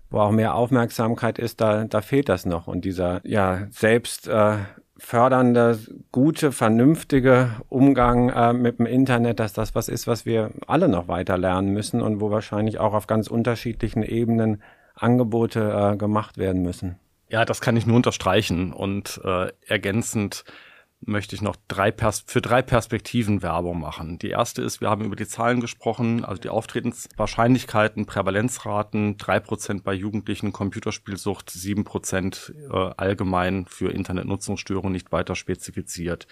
wo 0.10 0.20
auch 0.20 0.32
mehr 0.32 0.56
Aufmerksamkeit 0.56 1.40
ist, 1.40 1.62
da, 1.62 1.86
da 1.86 2.02
fehlt 2.02 2.28
das 2.28 2.46
noch. 2.46 2.68
Und 2.68 2.84
dieser, 2.84 3.22
ja, 3.26 3.68
selbst, 3.72 4.28
äh, 4.28 4.58
fördernde, 5.02 5.80
gute, 6.12 6.52
vernünftige 6.52 7.49
Umgang 7.70 8.30
äh, 8.30 8.54
mit 8.54 8.78
dem 8.78 8.86
Internet, 8.86 9.39
dass 9.39 9.52
das 9.52 9.74
was 9.74 9.89
ist, 9.89 10.06
was 10.06 10.26
wir 10.28 10.52
alle 10.68 10.88
noch 10.88 11.08
weiter 11.08 11.38
lernen 11.38 11.74
müssen 11.74 12.02
und 12.02 12.22
wo 12.22 12.30
wahrscheinlich 12.30 12.80
auch 12.80 12.93
auf 12.93 13.08
ganz 13.08 13.28
unterschiedlichen 13.28 14.04
Ebenen 14.04 14.62
Angebote 14.93 15.93
äh, 15.93 15.97
gemacht 15.97 16.38
werden 16.38 16.62
müssen. 16.62 16.99
Ja, 17.30 17.45
das 17.45 17.62
kann 17.62 17.76
ich 17.76 17.88
nur 17.88 17.95
unterstreichen 17.95 18.72
und 18.72 19.20
äh, 19.26 19.47
ergänzend 19.66 20.43
möchte 21.02 21.36
ich 21.36 21.41
noch 21.41 21.56
drei 21.68 21.91
Pers 21.91 22.24
für 22.28 22.41
drei 22.41 22.62
Perspektiven 22.62 23.41
Werbung 23.41 23.80
machen. 23.80 24.20
Die 24.20 24.30
erste 24.30 24.62
ist, 24.62 24.82
wir 24.82 24.89
haben 24.89 25.04
über 25.04 25.16
die 25.16 25.28
Zahlen 25.28 25.60
gesprochen, 25.60 26.24
also 26.24 26.41
die 26.41 26.49
Auftretenswahrscheinlichkeiten, 26.49 28.06
Prävalenzraten, 28.06 29.18
drei 29.18 29.39
Prozent 29.39 29.84
bei 29.84 29.93
Jugendlichen, 29.93 30.52
Computerspielsucht, 30.54 31.49
sieben 31.49 31.84
Prozent 31.84 32.54
äh, 32.72 32.76
allgemein 32.97 33.66
für 33.66 33.91
Internetnutzungsstörungen 33.91 34.93
nicht 34.93 35.12
weiter 35.12 35.36
spezifiziert. 35.36 36.28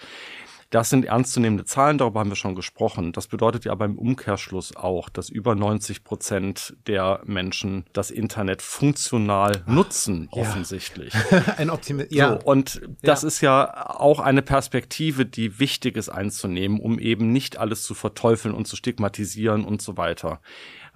Das 0.70 0.88
sind 0.88 1.04
ernstzunehmende 1.04 1.64
Zahlen, 1.64 1.98
darüber 1.98 2.20
haben 2.20 2.30
wir 2.30 2.36
schon 2.36 2.54
gesprochen. 2.54 3.10
Das 3.12 3.26
bedeutet 3.26 3.64
ja 3.64 3.74
beim 3.74 3.98
Umkehrschluss 3.98 4.76
auch, 4.76 5.08
dass 5.08 5.28
über 5.28 5.56
90 5.56 6.04
Prozent 6.04 6.76
der 6.86 7.22
Menschen 7.24 7.84
das 7.92 8.12
Internet 8.12 8.62
funktional 8.62 9.64
nutzen, 9.66 10.28
ja. 10.32 10.42
offensichtlich. 10.42 11.12
Ein 11.56 11.70
Optimist. 11.70 12.12
Ja. 12.12 12.38
So, 12.40 12.46
und 12.46 12.82
das 13.02 13.22
ja. 13.22 13.28
ist 13.28 13.40
ja 13.40 13.90
auch 13.98 14.20
eine 14.20 14.42
Perspektive, 14.42 15.26
die 15.26 15.58
wichtig 15.58 15.96
ist 15.96 16.08
einzunehmen, 16.08 16.78
um 16.78 17.00
eben 17.00 17.32
nicht 17.32 17.58
alles 17.58 17.82
zu 17.82 17.94
verteufeln 17.94 18.54
und 18.54 18.68
zu 18.68 18.76
stigmatisieren 18.76 19.64
und 19.64 19.82
so 19.82 19.96
weiter. 19.96 20.40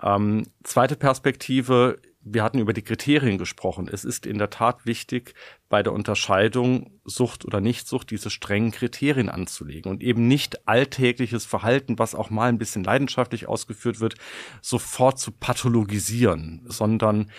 Ähm, 0.01 0.47
zweite 0.63 0.95
Perspektive 0.95 1.99
wir 2.25 2.43
hatten 2.43 2.59
über 2.59 2.73
die 2.73 2.83
Kriterien 2.83 3.39
gesprochen. 3.39 3.89
Es 3.91 4.05
ist 4.05 4.27
in 4.27 4.39
der 4.39 4.51
Tat 4.51 4.87
wichtig, 4.87 5.35
bei 5.69 5.83
der 5.83 5.93
Unterscheidung 5.93 6.91
Sucht 7.05 7.45
oder 7.45 7.61
Nichtsucht 7.61 8.11
diese 8.11 8.31
strengen 8.31 8.71
Kriterien 8.71 9.29
anzulegen 9.29 9.91
und 9.91 10.03
eben 10.03 10.27
nicht 10.27 10.67
alltägliches 10.67 11.45
Verhalten, 11.45 11.99
was 11.99 12.15
auch 12.15 12.31
mal 12.31 12.49
ein 12.49 12.59
bisschen 12.59 12.83
leidenschaftlich 12.83 13.47
ausgeführt 13.47 14.01
wird, 14.01 14.15
sofort 14.63 15.19
zu 15.19 15.33
pathologisieren, 15.33 16.63
sondern 16.67 17.31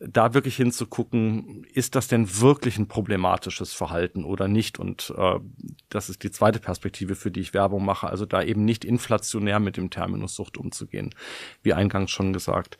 da 0.00 0.34
wirklich 0.34 0.56
hinzugucken, 0.56 1.64
ist 1.72 1.94
das 1.94 2.06
denn 2.08 2.40
wirklich 2.40 2.78
ein 2.78 2.86
problematisches 2.86 3.72
Verhalten 3.72 4.24
oder 4.24 4.46
nicht? 4.46 4.78
Und 4.78 5.12
äh, 5.16 5.40
das 5.88 6.08
ist 6.08 6.22
die 6.22 6.30
zweite 6.30 6.60
Perspektive, 6.60 7.16
für 7.16 7.30
die 7.30 7.40
ich 7.40 7.54
Werbung 7.54 7.84
mache. 7.84 8.06
Also 8.06 8.24
da 8.24 8.42
eben 8.42 8.64
nicht 8.64 8.84
inflationär 8.84 9.58
mit 9.58 9.76
dem 9.76 9.90
Terminus 9.90 10.34
Sucht 10.34 10.56
umzugehen, 10.56 11.14
wie 11.62 11.72
eingangs 11.72 12.10
schon 12.10 12.32
gesagt. 12.32 12.78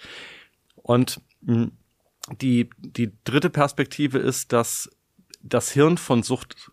Und 0.76 1.20
die, 1.40 2.70
die 2.78 3.12
dritte 3.24 3.50
Perspektive 3.50 4.18
ist, 4.18 4.52
dass 4.52 4.90
das 5.42 5.70
Hirn 5.70 5.98
von 5.98 6.22
Sucht, 6.22 6.70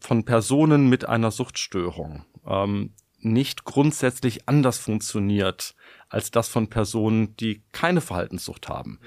von 0.00 0.24
Personen 0.24 0.88
mit 0.88 1.08
einer 1.08 1.30
Suchtstörung 1.30 2.24
ähm, 2.46 2.92
nicht 3.18 3.64
grundsätzlich 3.64 4.48
anders 4.48 4.78
funktioniert 4.78 5.74
als 6.08 6.30
das 6.30 6.48
von 6.48 6.68
Personen, 6.68 7.36
die 7.36 7.62
keine 7.72 8.00
Verhaltenssucht 8.00 8.68
haben. 8.68 9.00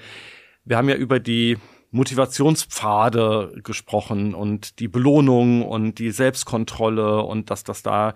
Wir 0.64 0.76
haben 0.76 0.88
ja 0.88 0.96
über 0.96 1.20
die 1.20 1.56
Motivationspfade 1.90 3.60
gesprochen 3.64 4.34
und 4.34 4.78
die 4.78 4.88
Belohnung 4.88 5.62
und 5.62 5.98
die 5.98 6.10
Selbstkontrolle 6.10 7.22
und 7.22 7.50
dass 7.50 7.64
das 7.64 7.82
da, 7.82 8.14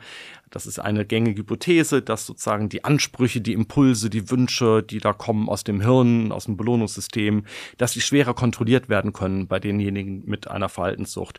das 0.50 0.66
ist 0.66 0.78
eine 0.78 1.06
gängige 1.06 1.40
Hypothese, 1.40 2.02
dass 2.02 2.26
sozusagen 2.26 2.68
die 2.68 2.84
Ansprüche, 2.84 3.40
die 3.40 3.54
Impulse, 3.54 4.10
die 4.10 4.30
Wünsche, 4.30 4.82
die 4.82 4.98
da 4.98 5.14
kommen 5.14 5.48
aus 5.48 5.64
dem 5.64 5.80
Hirn, 5.80 6.32
aus 6.32 6.44
dem 6.44 6.58
Belohnungssystem, 6.58 7.44
dass 7.78 7.92
die 7.92 8.02
schwerer 8.02 8.34
kontrolliert 8.34 8.90
werden 8.90 9.14
können 9.14 9.46
bei 9.46 9.58
denjenigen 9.58 10.22
mit 10.26 10.48
einer 10.48 10.68
Verhaltenssucht. 10.68 11.38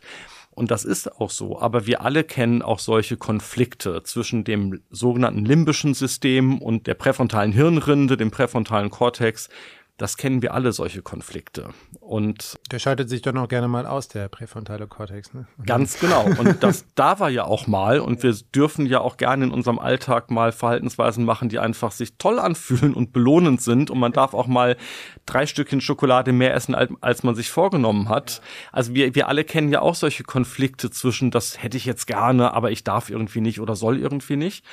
Und 0.50 0.70
das 0.70 0.84
ist 0.84 1.20
auch 1.20 1.30
so. 1.30 1.60
Aber 1.60 1.86
wir 1.86 2.02
alle 2.02 2.24
kennen 2.24 2.62
auch 2.62 2.78
solche 2.78 3.16
Konflikte 3.16 4.02
zwischen 4.04 4.44
dem 4.44 4.80
sogenannten 4.90 5.44
limbischen 5.44 5.94
System 5.94 6.58
und 6.60 6.86
der 6.86 6.94
präfrontalen 6.94 7.52
Hirnrinde, 7.52 8.16
dem 8.16 8.30
präfrontalen 8.30 8.90
Kortex, 8.90 9.48
das 9.96 10.16
kennen 10.16 10.42
wir 10.42 10.54
alle, 10.54 10.72
solche 10.72 11.02
Konflikte. 11.02 11.70
Und 12.00 12.58
der 12.72 12.80
schaltet 12.80 13.08
sich 13.08 13.22
dann 13.22 13.38
auch 13.38 13.46
gerne 13.46 13.68
mal 13.68 13.86
aus, 13.86 14.08
der 14.08 14.28
präfrontale 14.28 14.88
Kortex. 14.88 15.32
Ne? 15.32 15.46
Ganz 15.64 16.00
genau. 16.00 16.24
Und 16.24 16.62
das 16.64 16.84
da 16.96 17.20
war 17.20 17.30
ja 17.30 17.44
auch 17.44 17.68
mal. 17.68 18.00
Und 18.00 18.24
wir 18.24 18.34
dürfen 18.54 18.86
ja 18.86 19.00
auch 19.00 19.16
gerne 19.16 19.44
in 19.44 19.50
unserem 19.52 19.78
Alltag 19.78 20.32
mal 20.32 20.50
Verhaltensweisen 20.50 21.24
machen, 21.24 21.48
die 21.48 21.60
einfach 21.60 21.92
sich 21.92 22.16
toll 22.18 22.40
anfühlen 22.40 22.92
und 22.92 23.12
belohnend 23.12 23.62
sind. 23.62 23.88
Und 23.88 24.00
man 24.00 24.10
darf 24.10 24.34
auch 24.34 24.48
mal 24.48 24.76
drei 25.26 25.46
Stückchen 25.46 25.80
Schokolade 25.80 26.32
mehr 26.32 26.54
essen, 26.54 26.74
als 26.74 27.22
man 27.22 27.36
sich 27.36 27.50
vorgenommen 27.50 28.08
hat. 28.08 28.40
Also 28.72 28.94
wir, 28.94 29.14
wir 29.14 29.28
alle 29.28 29.44
kennen 29.44 29.70
ja 29.70 29.80
auch 29.80 29.94
solche 29.94 30.24
Konflikte 30.24 30.90
zwischen, 30.90 31.30
das 31.30 31.62
hätte 31.62 31.76
ich 31.76 31.84
jetzt 31.84 32.08
gerne, 32.08 32.52
aber 32.52 32.72
ich 32.72 32.82
darf 32.82 33.10
irgendwie 33.10 33.40
nicht 33.40 33.60
oder 33.60 33.76
soll 33.76 33.98
irgendwie 34.00 34.36
nicht. 34.36 34.64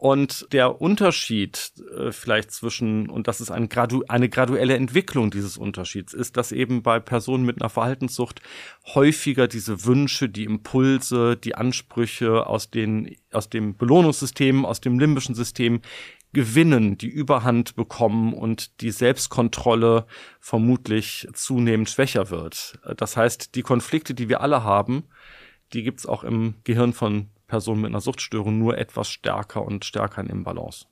Und 0.00 0.46
der 0.52 0.80
Unterschied 0.80 1.72
äh, 1.96 2.12
vielleicht 2.12 2.52
zwischen, 2.52 3.10
und 3.10 3.26
das 3.26 3.40
ist 3.40 3.50
ein 3.50 3.68
gradu 3.68 4.04
eine 4.06 4.28
graduelle 4.28 4.76
Entwicklung 4.76 5.32
dieses 5.32 5.58
Unterschieds, 5.58 6.14
ist, 6.14 6.36
dass 6.36 6.52
eben 6.52 6.84
bei 6.84 7.00
Personen 7.00 7.44
mit 7.44 7.60
einer 7.60 7.68
Verhaltenssucht 7.68 8.40
häufiger 8.94 9.48
diese 9.48 9.84
Wünsche, 9.84 10.28
die 10.28 10.44
Impulse, 10.44 11.36
die 11.36 11.56
Ansprüche 11.56 12.46
aus, 12.46 12.70
den, 12.70 13.16
aus 13.32 13.50
dem 13.50 13.76
Belohnungssystem, 13.76 14.64
aus 14.64 14.80
dem 14.80 15.00
limbischen 15.00 15.34
System 15.34 15.80
gewinnen, 16.32 16.96
die 16.96 17.08
Überhand 17.08 17.74
bekommen 17.74 18.34
und 18.34 18.80
die 18.80 18.92
Selbstkontrolle 18.92 20.06
vermutlich 20.38 21.26
zunehmend 21.32 21.90
schwächer 21.90 22.30
wird. 22.30 22.78
Das 22.96 23.16
heißt, 23.16 23.56
die 23.56 23.62
Konflikte, 23.62 24.14
die 24.14 24.28
wir 24.28 24.42
alle 24.42 24.62
haben, 24.62 25.08
die 25.72 25.82
gibt's 25.82 26.06
auch 26.06 26.22
im 26.22 26.54
Gehirn 26.62 26.92
von 26.92 27.30
Personen 27.48 27.80
mit 27.80 27.90
einer 27.90 28.00
Suchtstörung 28.00 28.58
nur 28.58 28.78
etwas 28.78 29.08
stärker 29.08 29.64
und 29.64 29.84
stärker 29.84 30.20
in 30.20 30.28
Imbalance. 30.28 30.86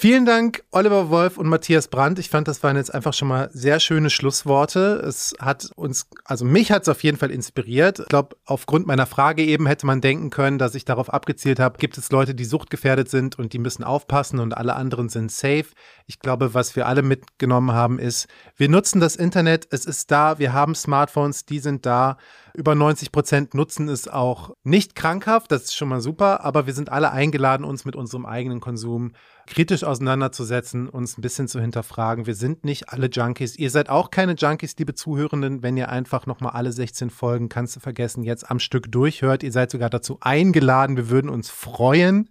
Vielen 0.00 0.26
Dank, 0.26 0.62
Oliver 0.70 1.10
Wolf 1.10 1.38
und 1.38 1.48
Matthias 1.48 1.88
Brandt. 1.88 2.20
Ich 2.20 2.30
fand, 2.30 2.46
das 2.46 2.62
waren 2.62 2.76
jetzt 2.76 2.94
einfach 2.94 3.12
schon 3.12 3.26
mal 3.26 3.50
sehr 3.52 3.80
schöne 3.80 4.10
Schlussworte. 4.10 5.02
Es 5.04 5.34
hat 5.40 5.72
uns, 5.74 6.06
also 6.24 6.44
mich 6.44 6.70
hat 6.70 6.82
es 6.82 6.88
auf 6.88 7.02
jeden 7.02 7.18
Fall 7.18 7.32
inspiriert. 7.32 7.98
Ich 7.98 8.06
glaube, 8.06 8.36
aufgrund 8.44 8.86
meiner 8.86 9.06
Frage 9.06 9.42
eben 9.42 9.66
hätte 9.66 9.86
man 9.86 10.00
denken 10.00 10.30
können, 10.30 10.58
dass 10.58 10.76
ich 10.76 10.84
darauf 10.84 11.12
abgezielt 11.12 11.58
habe, 11.58 11.78
gibt 11.78 11.98
es 11.98 12.12
Leute, 12.12 12.36
die 12.36 12.44
suchtgefährdet 12.44 13.10
sind 13.10 13.40
und 13.40 13.52
die 13.52 13.58
müssen 13.58 13.82
aufpassen 13.82 14.38
und 14.38 14.56
alle 14.56 14.76
anderen 14.76 15.08
sind 15.08 15.32
safe. 15.32 15.66
Ich 16.06 16.20
glaube, 16.20 16.54
was 16.54 16.76
wir 16.76 16.86
alle 16.86 17.02
mitgenommen 17.02 17.72
haben, 17.72 17.98
ist, 17.98 18.28
wir 18.56 18.68
nutzen 18.68 19.00
das 19.00 19.16
Internet, 19.16 19.66
es 19.72 19.84
ist 19.84 20.12
da, 20.12 20.38
wir 20.38 20.52
haben 20.52 20.76
Smartphones, 20.76 21.44
die 21.44 21.58
sind 21.58 21.86
da. 21.86 22.18
Über 22.58 22.74
90 22.74 23.12
Prozent 23.12 23.54
nutzen 23.54 23.88
es 23.88 24.08
auch 24.08 24.50
nicht 24.64 24.96
krankhaft, 24.96 25.52
das 25.52 25.66
ist 25.66 25.76
schon 25.76 25.86
mal 25.86 26.00
super, 26.00 26.42
aber 26.42 26.66
wir 26.66 26.74
sind 26.74 26.90
alle 26.90 27.12
eingeladen, 27.12 27.62
uns 27.62 27.84
mit 27.84 27.94
unserem 27.94 28.26
eigenen 28.26 28.58
Konsum 28.58 29.12
kritisch 29.48 29.82
auseinanderzusetzen, 29.82 30.88
uns 30.88 31.16
ein 31.16 31.22
bisschen 31.22 31.48
zu 31.48 31.60
hinterfragen. 31.60 32.26
Wir 32.26 32.34
sind 32.34 32.64
nicht 32.64 32.90
alle 32.90 33.08
Junkies. 33.08 33.56
Ihr 33.56 33.70
seid 33.70 33.88
auch 33.88 34.10
keine 34.10 34.34
Junkies, 34.34 34.76
liebe 34.78 34.94
Zuhörenden, 34.94 35.62
wenn 35.62 35.76
ihr 35.76 35.88
einfach 35.88 36.26
nochmal 36.26 36.52
alle 36.52 36.70
16 36.70 37.10
Folgen, 37.10 37.48
kannst 37.48 37.74
du 37.74 37.80
vergessen, 37.80 38.22
jetzt 38.22 38.50
am 38.50 38.58
Stück 38.58 38.92
durchhört. 38.92 39.42
Ihr 39.42 39.52
seid 39.52 39.70
sogar 39.70 39.90
dazu 39.90 40.18
eingeladen. 40.20 40.96
Wir 40.96 41.08
würden 41.08 41.30
uns 41.30 41.50
freuen. 41.50 42.28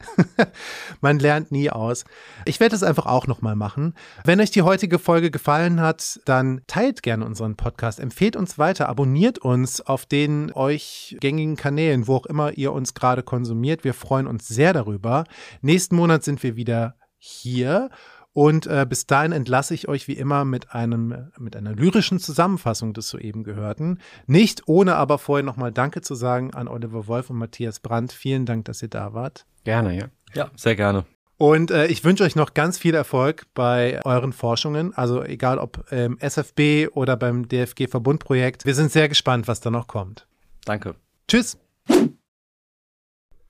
Man 1.02 1.20
lernt 1.20 1.52
nie 1.52 1.70
aus. 1.72 2.06
Ich 2.46 2.60
werde 2.60 2.76
es 2.76 2.84
einfach 2.84 3.08
auch 3.08 3.26
nochmal 3.26 3.56
machen. 3.56 3.96
Wenn 4.24 4.40
euch 4.40 4.52
die 4.52 4.62
heutige 4.62 5.00
Folge 5.00 5.32
gefallen 5.32 5.82
hat, 5.82 6.20
dann 6.26 6.62
teilt 6.68 7.02
gerne 7.02 7.26
unseren 7.26 7.56
Podcast, 7.56 8.00
empfehlt 8.00 8.36
uns 8.36 8.60
weiter, 8.60 8.90
abonniert 8.90 9.40
uns 9.40 9.82
auf 9.82 10.06
den 10.06 10.52
euch 10.54 11.18
gängigen 11.20 11.56
Kanälen, 11.56 12.08
wo 12.08 12.16
auch 12.16 12.26
immer 12.28 12.54
ihr 12.54 12.74
uns 12.74 12.94
gerade 12.94 13.24
konsumiert. 13.24 13.84
Wir 13.84 13.94
freuen 13.94 14.28
uns 14.28 14.48
sehr 14.48 14.74
darüber. 14.74 15.24
Nächsten 15.62 15.96
Monat 15.96 16.24
sind 16.24 16.44
wir 16.44 16.56
wieder 16.56 16.96
hier. 17.18 17.90
Und 18.34 18.68
äh, 18.68 18.86
bis 18.88 19.08
dahin 19.08 19.32
entlasse 19.32 19.74
ich 19.74 19.88
euch 19.88 20.08
wie 20.08 20.14
immer 20.14 20.46
mit 20.46 20.72
einem 20.76 21.32
mit 21.40 21.56
einer 21.56 21.74
lyrischen 21.74 22.20
Zusammenfassung 22.20 22.94
des 22.94 23.10
soeben 23.10 23.44
gehörten. 23.44 23.98
Nicht 24.28 24.68
ohne 24.68 24.96
aber 24.96 25.18
vorher 25.18 25.44
nochmal 25.44 25.72
Danke 25.72 26.02
zu 26.02 26.14
sagen 26.14 26.54
an 26.54 26.68
Oliver 26.68 27.08
Wolf 27.08 27.32
und 27.32 27.38
Matthias 27.38 27.80
Brandt. 27.80 28.14
Vielen 28.14 28.46
Dank, 28.46 28.66
dass 28.66 28.84
ihr 28.84 28.90
da 28.90 29.14
wart. 29.16 29.48
Gerne, 29.64 29.98
ja. 29.98 30.06
Ja, 30.36 30.52
sehr 30.56 30.76
gerne. 30.76 31.06
Und 31.38 31.70
äh, 31.70 31.88
ich 31.88 32.04
wünsche 32.04 32.24
euch 32.24 32.36
noch 32.36 32.54
ganz 32.54 32.78
viel 32.78 32.96
Erfolg 32.96 33.48
bei 33.54 34.04
euren 34.06 34.34
Forschungen. 34.34 34.94
Also 34.96 35.24
egal 35.24 35.60
ob 35.60 35.86
ähm, 35.92 36.18
SFB 36.20 36.90
oder 36.94 37.16
beim 37.16 37.48
DFG-Verbundprojekt. 37.48 38.66
Wir 38.66 38.76
sind 38.76 38.92
sehr 38.92 39.08
gespannt, 39.08 39.48
was 39.48 39.62
da 39.62 39.70
noch 39.70 39.88
kommt. 39.88 40.28
Danke. 40.66 40.96
Tschüss. 41.28 41.58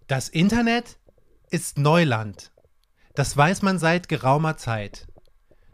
Das 0.07 0.29
Internet 0.29 0.97
ist 1.49 1.77
Neuland. 1.77 2.51
Das 3.17 3.35
weiß 3.35 3.63
man 3.63 3.79
seit 3.79 4.09
geraumer 4.09 4.57
Zeit. 4.57 5.07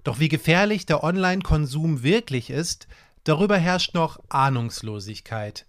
Doch 0.06 0.22
wie 0.22 0.30
gefährlich 0.30 0.86
der 0.86 1.04
Online-Konsum 1.04 2.02
wirklich 2.02 2.50
ist, 2.50 2.88
darüber 3.26 3.58
herrscht 3.58 3.94
noch 3.94 4.18
Ahnungslosigkeit. 4.30 5.66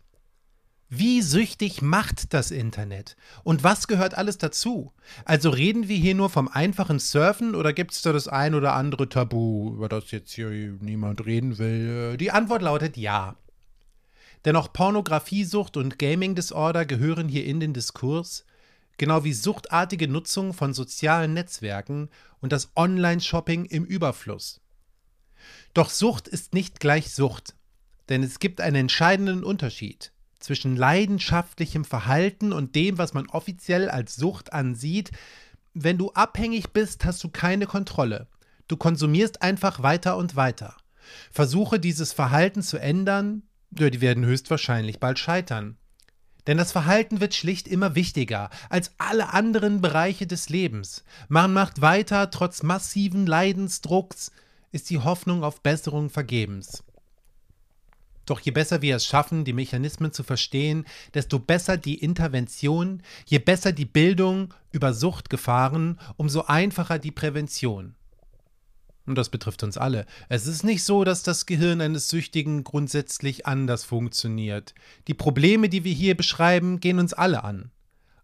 Wie 0.88 1.20
süchtig 1.20 1.82
macht 1.82 2.32
das 2.32 2.52
Internet? 2.52 3.16
Und 3.42 3.64
was 3.64 3.88
gehört 3.88 4.16
alles 4.16 4.38
dazu? 4.38 4.92
Also 5.24 5.50
reden 5.50 5.88
wir 5.88 5.96
hier 5.96 6.14
nur 6.14 6.30
vom 6.30 6.46
einfachen 6.46 7.00
Surfen 7.00 7.56
oder 7.56 7.72
gibt 7.72 7.90
es 7.90 8.02
da 8.02 8.12
das 8.12 8.28
ein 8.28 8.54
oder 8.54 8.74
andere 8.74 9.08
Tabu, 9.08 9.74
über 9.74 9.88
das 9.88 10.12
jetzt 10.12 10.30
hier 10.30 10.50
niemand 10.50 11.26
reden 11.26 11.58
will? 11.58 12.16
Die 12.18 12.30
Antwort 12.30 12.62
lautet 12.62 12.96
ja. 12.96 13.34
Denn 14.44 14.54
auch 14.54 14.72
Pornografiesucht 14.72 15.76
und 15.76 15.98
Gaming 15.98 16.36
Disorder 16.36 16.86
gehören 16.86 17.28
hier 17.28 17.44
in 17.44 17.58
den 17.58 17.72
Diskurs, 17.72 18.44
genau 18.98 19.24
wie 19.24 19.32
suchtartige 19.32 20.08
Nutzung 20.08 20.52
von 20.52 20.74
sozialen 20.74 21.34
Netzwerken 21.34 22.08
und 22.40 22.52
das 22.52 22.70
Online-Shopping 22.76 23.64
im 23.66 23.84
Überfluss. 23.84 24.60
Doch 25.74 25.90
Sucht 25.90 26.28
ist 26.28 26.54
nicht 26.54 26.80
gleich 26.80 27.12
Sucht, 27.12 27.54
denn 28.08 28.22
es 28.22 28.38
gibt 28.38 28.60
einen 28.60 28.76
entscheidenden 28.76 29.44
Unterschied 29.44 30.12
zwischen 30.38 30.76
leidenschaftlichem 30.76 31.84
Verhalten 31.84 32.52
und 32.52 32.74
dem, 32.74 32.98
was 32.98 33.14
man 33.14 33.28
offiziell 33.30 33.88
als 33.88 34.14
Sucht 34.14 34.52
ansieht. 34.52 35.10
Wenn 35.72 35.96
du 35.96 36.12
abhängig 36.12 36.70
bist, 36.70 37.04
hast 37.04 37.24
du 37.24 37.30
keine 37.30 37.66
Kontrolle. 37.66 38.28
Du 38.68 38.76
konsumierst 38.76 39.42
einfach 39.42 39.82
weiter 39.82 40.16
und 40.16 40.36
weiter. 40.36 40.76
Versuche 41.30 41.80
dieses 41.80 42.12
Verhalten 42.12 42.62
zu 42.62 42.78
ändern, 42.78 43.42
die 43.70 44.00
werden 44.00 44.24
höchstwahrscheinlich 44.24 45.00
bald 45.00 45.18
scheitern. 45.18 45.78
Denn 46.46 46.58
das 46.58 46.72
Verhalten 46.72 47.20
wird 47.20 47.34
schlicht 47.34 47.68
immer 47.68 47.94
wichtiger 47.94 48.50
als 48.68 48.92
alle 48.98 49.32
anderen 49.32 49.80
Bereiche 49.80 50.26
des 50.26 50.48
Lebens. 50.48 51.04
Man 51.28 51.52
macht 51.52 51.80
weiter, 51.80 52.30
trotz 52.30 52.62
massiven 52.62 53.26
Leidensdrucks 53.26 54.30
ist 54.72 54.90
die 54.90 54.98
Hoffnung 54.98 55.42
auf 55.42 55.62
Besserung 55.62 56.10
vergebens. 56.10 56.84
Doch 58.26 58.40
je 58.40 58.52
besser 58.52 58.82
wir 58.82 58.96
es 58.96 59.06
schaffen, 59.06 59.44
die 59.44 59.52
Mechanismen 59.52 60.12
zu 60.12 60.22
verstehen, 60.22 60.86
desto 61.12 61.38
besser 61.38 61.76
die 61.76 61.98
Intervention, 61.98 63.02
je 63.26 63.38
besser 63.38 63.72
die 63.72 63.84
Bildung 63.84 64.54
über 64.72 64.94
Suchtgefahren, 64.94 66.00
umso 66.16 66.42
einfacher 66.42 66.98
die 66.98 67.10
Prävention. 67.10 67.94
Und 69.06 69.16
das 69.16 69.28
betrifft 69.28 69.62
uns 69.62 69.76
alle. 69.76 70.06
Es 70.28 70.46
ist 70.46 70.64
nicht 70.64 70.82
so, 70.82 71.04
dass 71.04 71.22
das 71.22 71.44
Gehirn 71.44 71.80
eines 71.80 72.08
Süchtigen 72.08 72.64
grundsätzlich 72.64 73.46
anders 73.46 73.84
funktioniert. 73.84 74.74
Die 75.08 75.14
Probleme, 75.14 75.68
die 75.68 75.84
wir 75.84 75.92
hier 75.92 76.16
beschreiben, 76.16 76.80
gehen 76.80 76.98
uns 76.98 77.12
alle 77.12 77.44
an, 77.44 77.70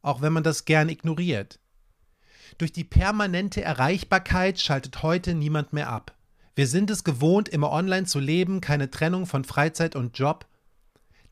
auch 0.01 0.23
wenn 0.23 0.33
man 0.33 0.43
das 0.43 0.65
gern 0.65 0.89
ignoriert. 0.89 1.59
Durch 2.57 2.73
die 2.73 2.85
permanente 2.85 3.63
Erreichbarkeit 3.63 4.59
schaltet 4.61 5.03
heute 5.03 5.35
niemand 5.35 5.73
mehr 5.73 5.91
ab. 5.91 6.17
Wir 6.55 6.67
sind 6.67 6.91
es 6.91 7.05
gewohnt, 7.05 7.49
immer 7.49 7.71
online 7.71 8.07
zu 8.07 8.19
leben, 8.19 8.61
keine 8.61 8.91
Trennung 8.91 9.27
von 9.27 9.45
Freizeit 9.45 9.97
und 9.97 10.19
Job. 10.19 10.47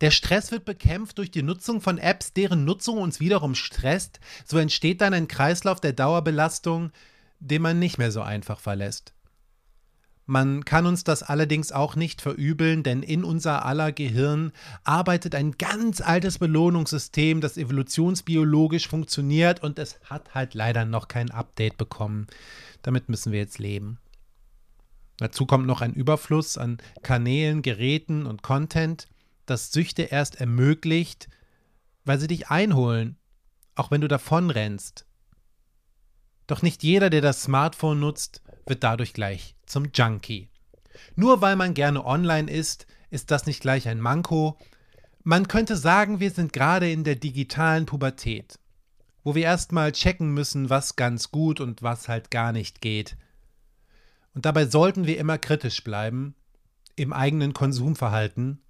Der 0.01 0.11
Stress 0.11 0.53
wird 0.53 0.64
bekämpft 0.64 1.18
durch 1.18 1.30
die 1.30 1.42
Nutzung 1.42 1.80
von 1.80 1.99
Apps, 1.99 2.32
deren 2.32 2.64
Nutzung 2.64 2.99
uns 2.99 3.18
wiederum 3.18 3.55
stresst. 3.55 4.20
So 4.46 4.59
entsteht 4.59 5.01
dann 5.01 5.12
ein 5.14 5.26
Kreislauf 5.26 5.80
der 5.80 5.92
Dauerbelastung, 5.92 6.92
den 7.40 7.62
man 7.62 7.78
nicht 7.78 7.99
mehr 7.99 8.12
so 8.12 8.22
einfach 8.22 8.61
verlässt. 8.61 9.12
Man 10.31 10.66
kann 10.66 10.85
uns 10.85 11.05
das 11.05 11.22
allerdings 11.22 11.72
auch 11.72 11.97
nicht 11.97 12.20
verübeln, 12.20 12.83
denn 12.83 13.03
in 13.03 13.24
unser 13.24 13.64
aller 13.64 13.93
Gehirn 13.93 14.53
arbeitet 14.85 15.35
ein 15.35 15.53
ganz 15.53 16.03
altes 16.03 16.37
Belohnungssystem, 16.37 17.41
das 17.41 17.57
evolutionsbiologisch 17.57 18.89
funktioniert 18.89 19.62
und 19.62 19.79
es 19.79 19.99
hat 20.05 20.35
halt 20.35 20.53
leider 20.53 20.85
noch 20.85 21.09
kein 21.09 21.31
Update 21.31 21.79
bekommen. 21.79 22.26
Damit 22.83 23.09
müssen 23.09 23.33
wir 23.33 23.39
jetzt 23.39 23.59
leben. 23.59 24.01
Dazu 25.16 25.47
kommt 25.47 25.66
noch 25.66 25.81
ein 25.81 25.95
Überfluss 25.95 26.59
an 26.59 26.76
Kanälen, 27.03 27.62
Geräten 27.62 28.26
und 28.26 28.43
Content, 28.43 29.09
das 29.47 29.72
Süchte 29.72 30.03
erst 30.03 30.39
ermöglicht, 30.43 31.31
weil 32.05 32.20
sie 32.20 32.26
dich 32.26 32.49
einholen, 32.49 33.16
auch 33.76 33.91
wenn 33.91 34.03
du 34.03 34.09
davonrennst. 34.09 35.07
Doch 36.47 36.61
nicht 36.61 36.83
jeder, 36.83 37.09
der 37.09 37.22
das 37.22 37.45
Smartphone 37.45 38.01
nutzt, 38.01 38.43
wird 38.69 38.85
dadurch 38.85 39.12
gleich 39.12 39.55
zum 39.66 39.89
Junkie. 39.95 40.49
Nur 41.16 41.41
weil 41.41 41.57
man 41.57 41.75
gerne 41.75 42.05
online 42.05 42.51
ist, 42.51 42.87
ist 43.11 43.31
das 43.31 43.47
nicht 43.47 43.61
gleich 43.61 43.89
ein 43.89 44.01
Manko. 44.01 44.59
Man 45.25 45.49
könnte 45.49 45.77
sagen, 45.77 46.21
wir 46.21 46.31
sind 46.31 46.53
gerade 46.53 46.91
in 46.91 47.05
der 47.05 47.16
digitalen 47.16 47.87
Pubertät, 47.87 48.59
wo 49.25 49.35
wir 49.35 49.45
erstmal 49.45 49.93
checken 49.93 50.33
müssen, 50.33 50.71
was 50.71 50.97
ganz 50.97 51.31
gut 51.31 51.61
und 51.61 51.83
was 51.83 52.09
halt 52.09 52.31
gar 52.31 52.53
nicht 52.53 52.81
geht. 52.81 53.16
Und 54.35 54.45
dabei 54.45 54.66
sollten 54.66 55.07
wir 55.07 55.19
immer 55.19 55.39
kritisch 55.39 55.83
bleiben 55.83 56.35
im 56.97 57.12
eigenen 57.12 57.53
Konsumverhalten 57.53 58.61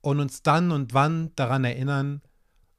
und 0.00 0.20
uns 0.20 0.42
dann 0.42 0.70
und 0.70 0.94
wann 0.94 1.34
daran 1.34 1.64
erinnern, 1.64 2.22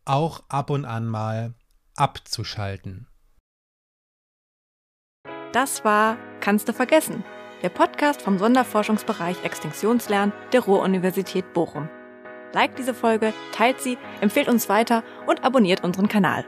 auch 0.05 0.43
ab 0.49 0.69
und 0.69 0.85
an 0.85 1.07
mal 1.07 1.53
abzuschalten. 1.95 3.07
Das 5.51 5.83
war 5.83 6.17
Kannst 6.41 6.69
du 6.69 6.73
vergessen? 6.73 7.23
Der 7.63 7.69
Podcast 7.69 8.21
vom 8.21 8.37
Sonderforschungsbereich 8.37 9.43
Extinktionslernen 9.43 10.31
der 10.53 10.61
Ruhr-Universität 10.61 11.53
Bochum. 11.53 11.89
Liked 12.53 12.79
diese 12.79 12.93
Folge, 12.93 13.33
teilt 13.51 13.81
sie, 13.81 13.97
empfehlt 14.21 14.47
uns 14.47 14.69
weiter 14.69 15.03
und 15.27 15.43
abonniert 15.43 15.83
unseren 15.83 16.07
Kanal. 16.07 16.45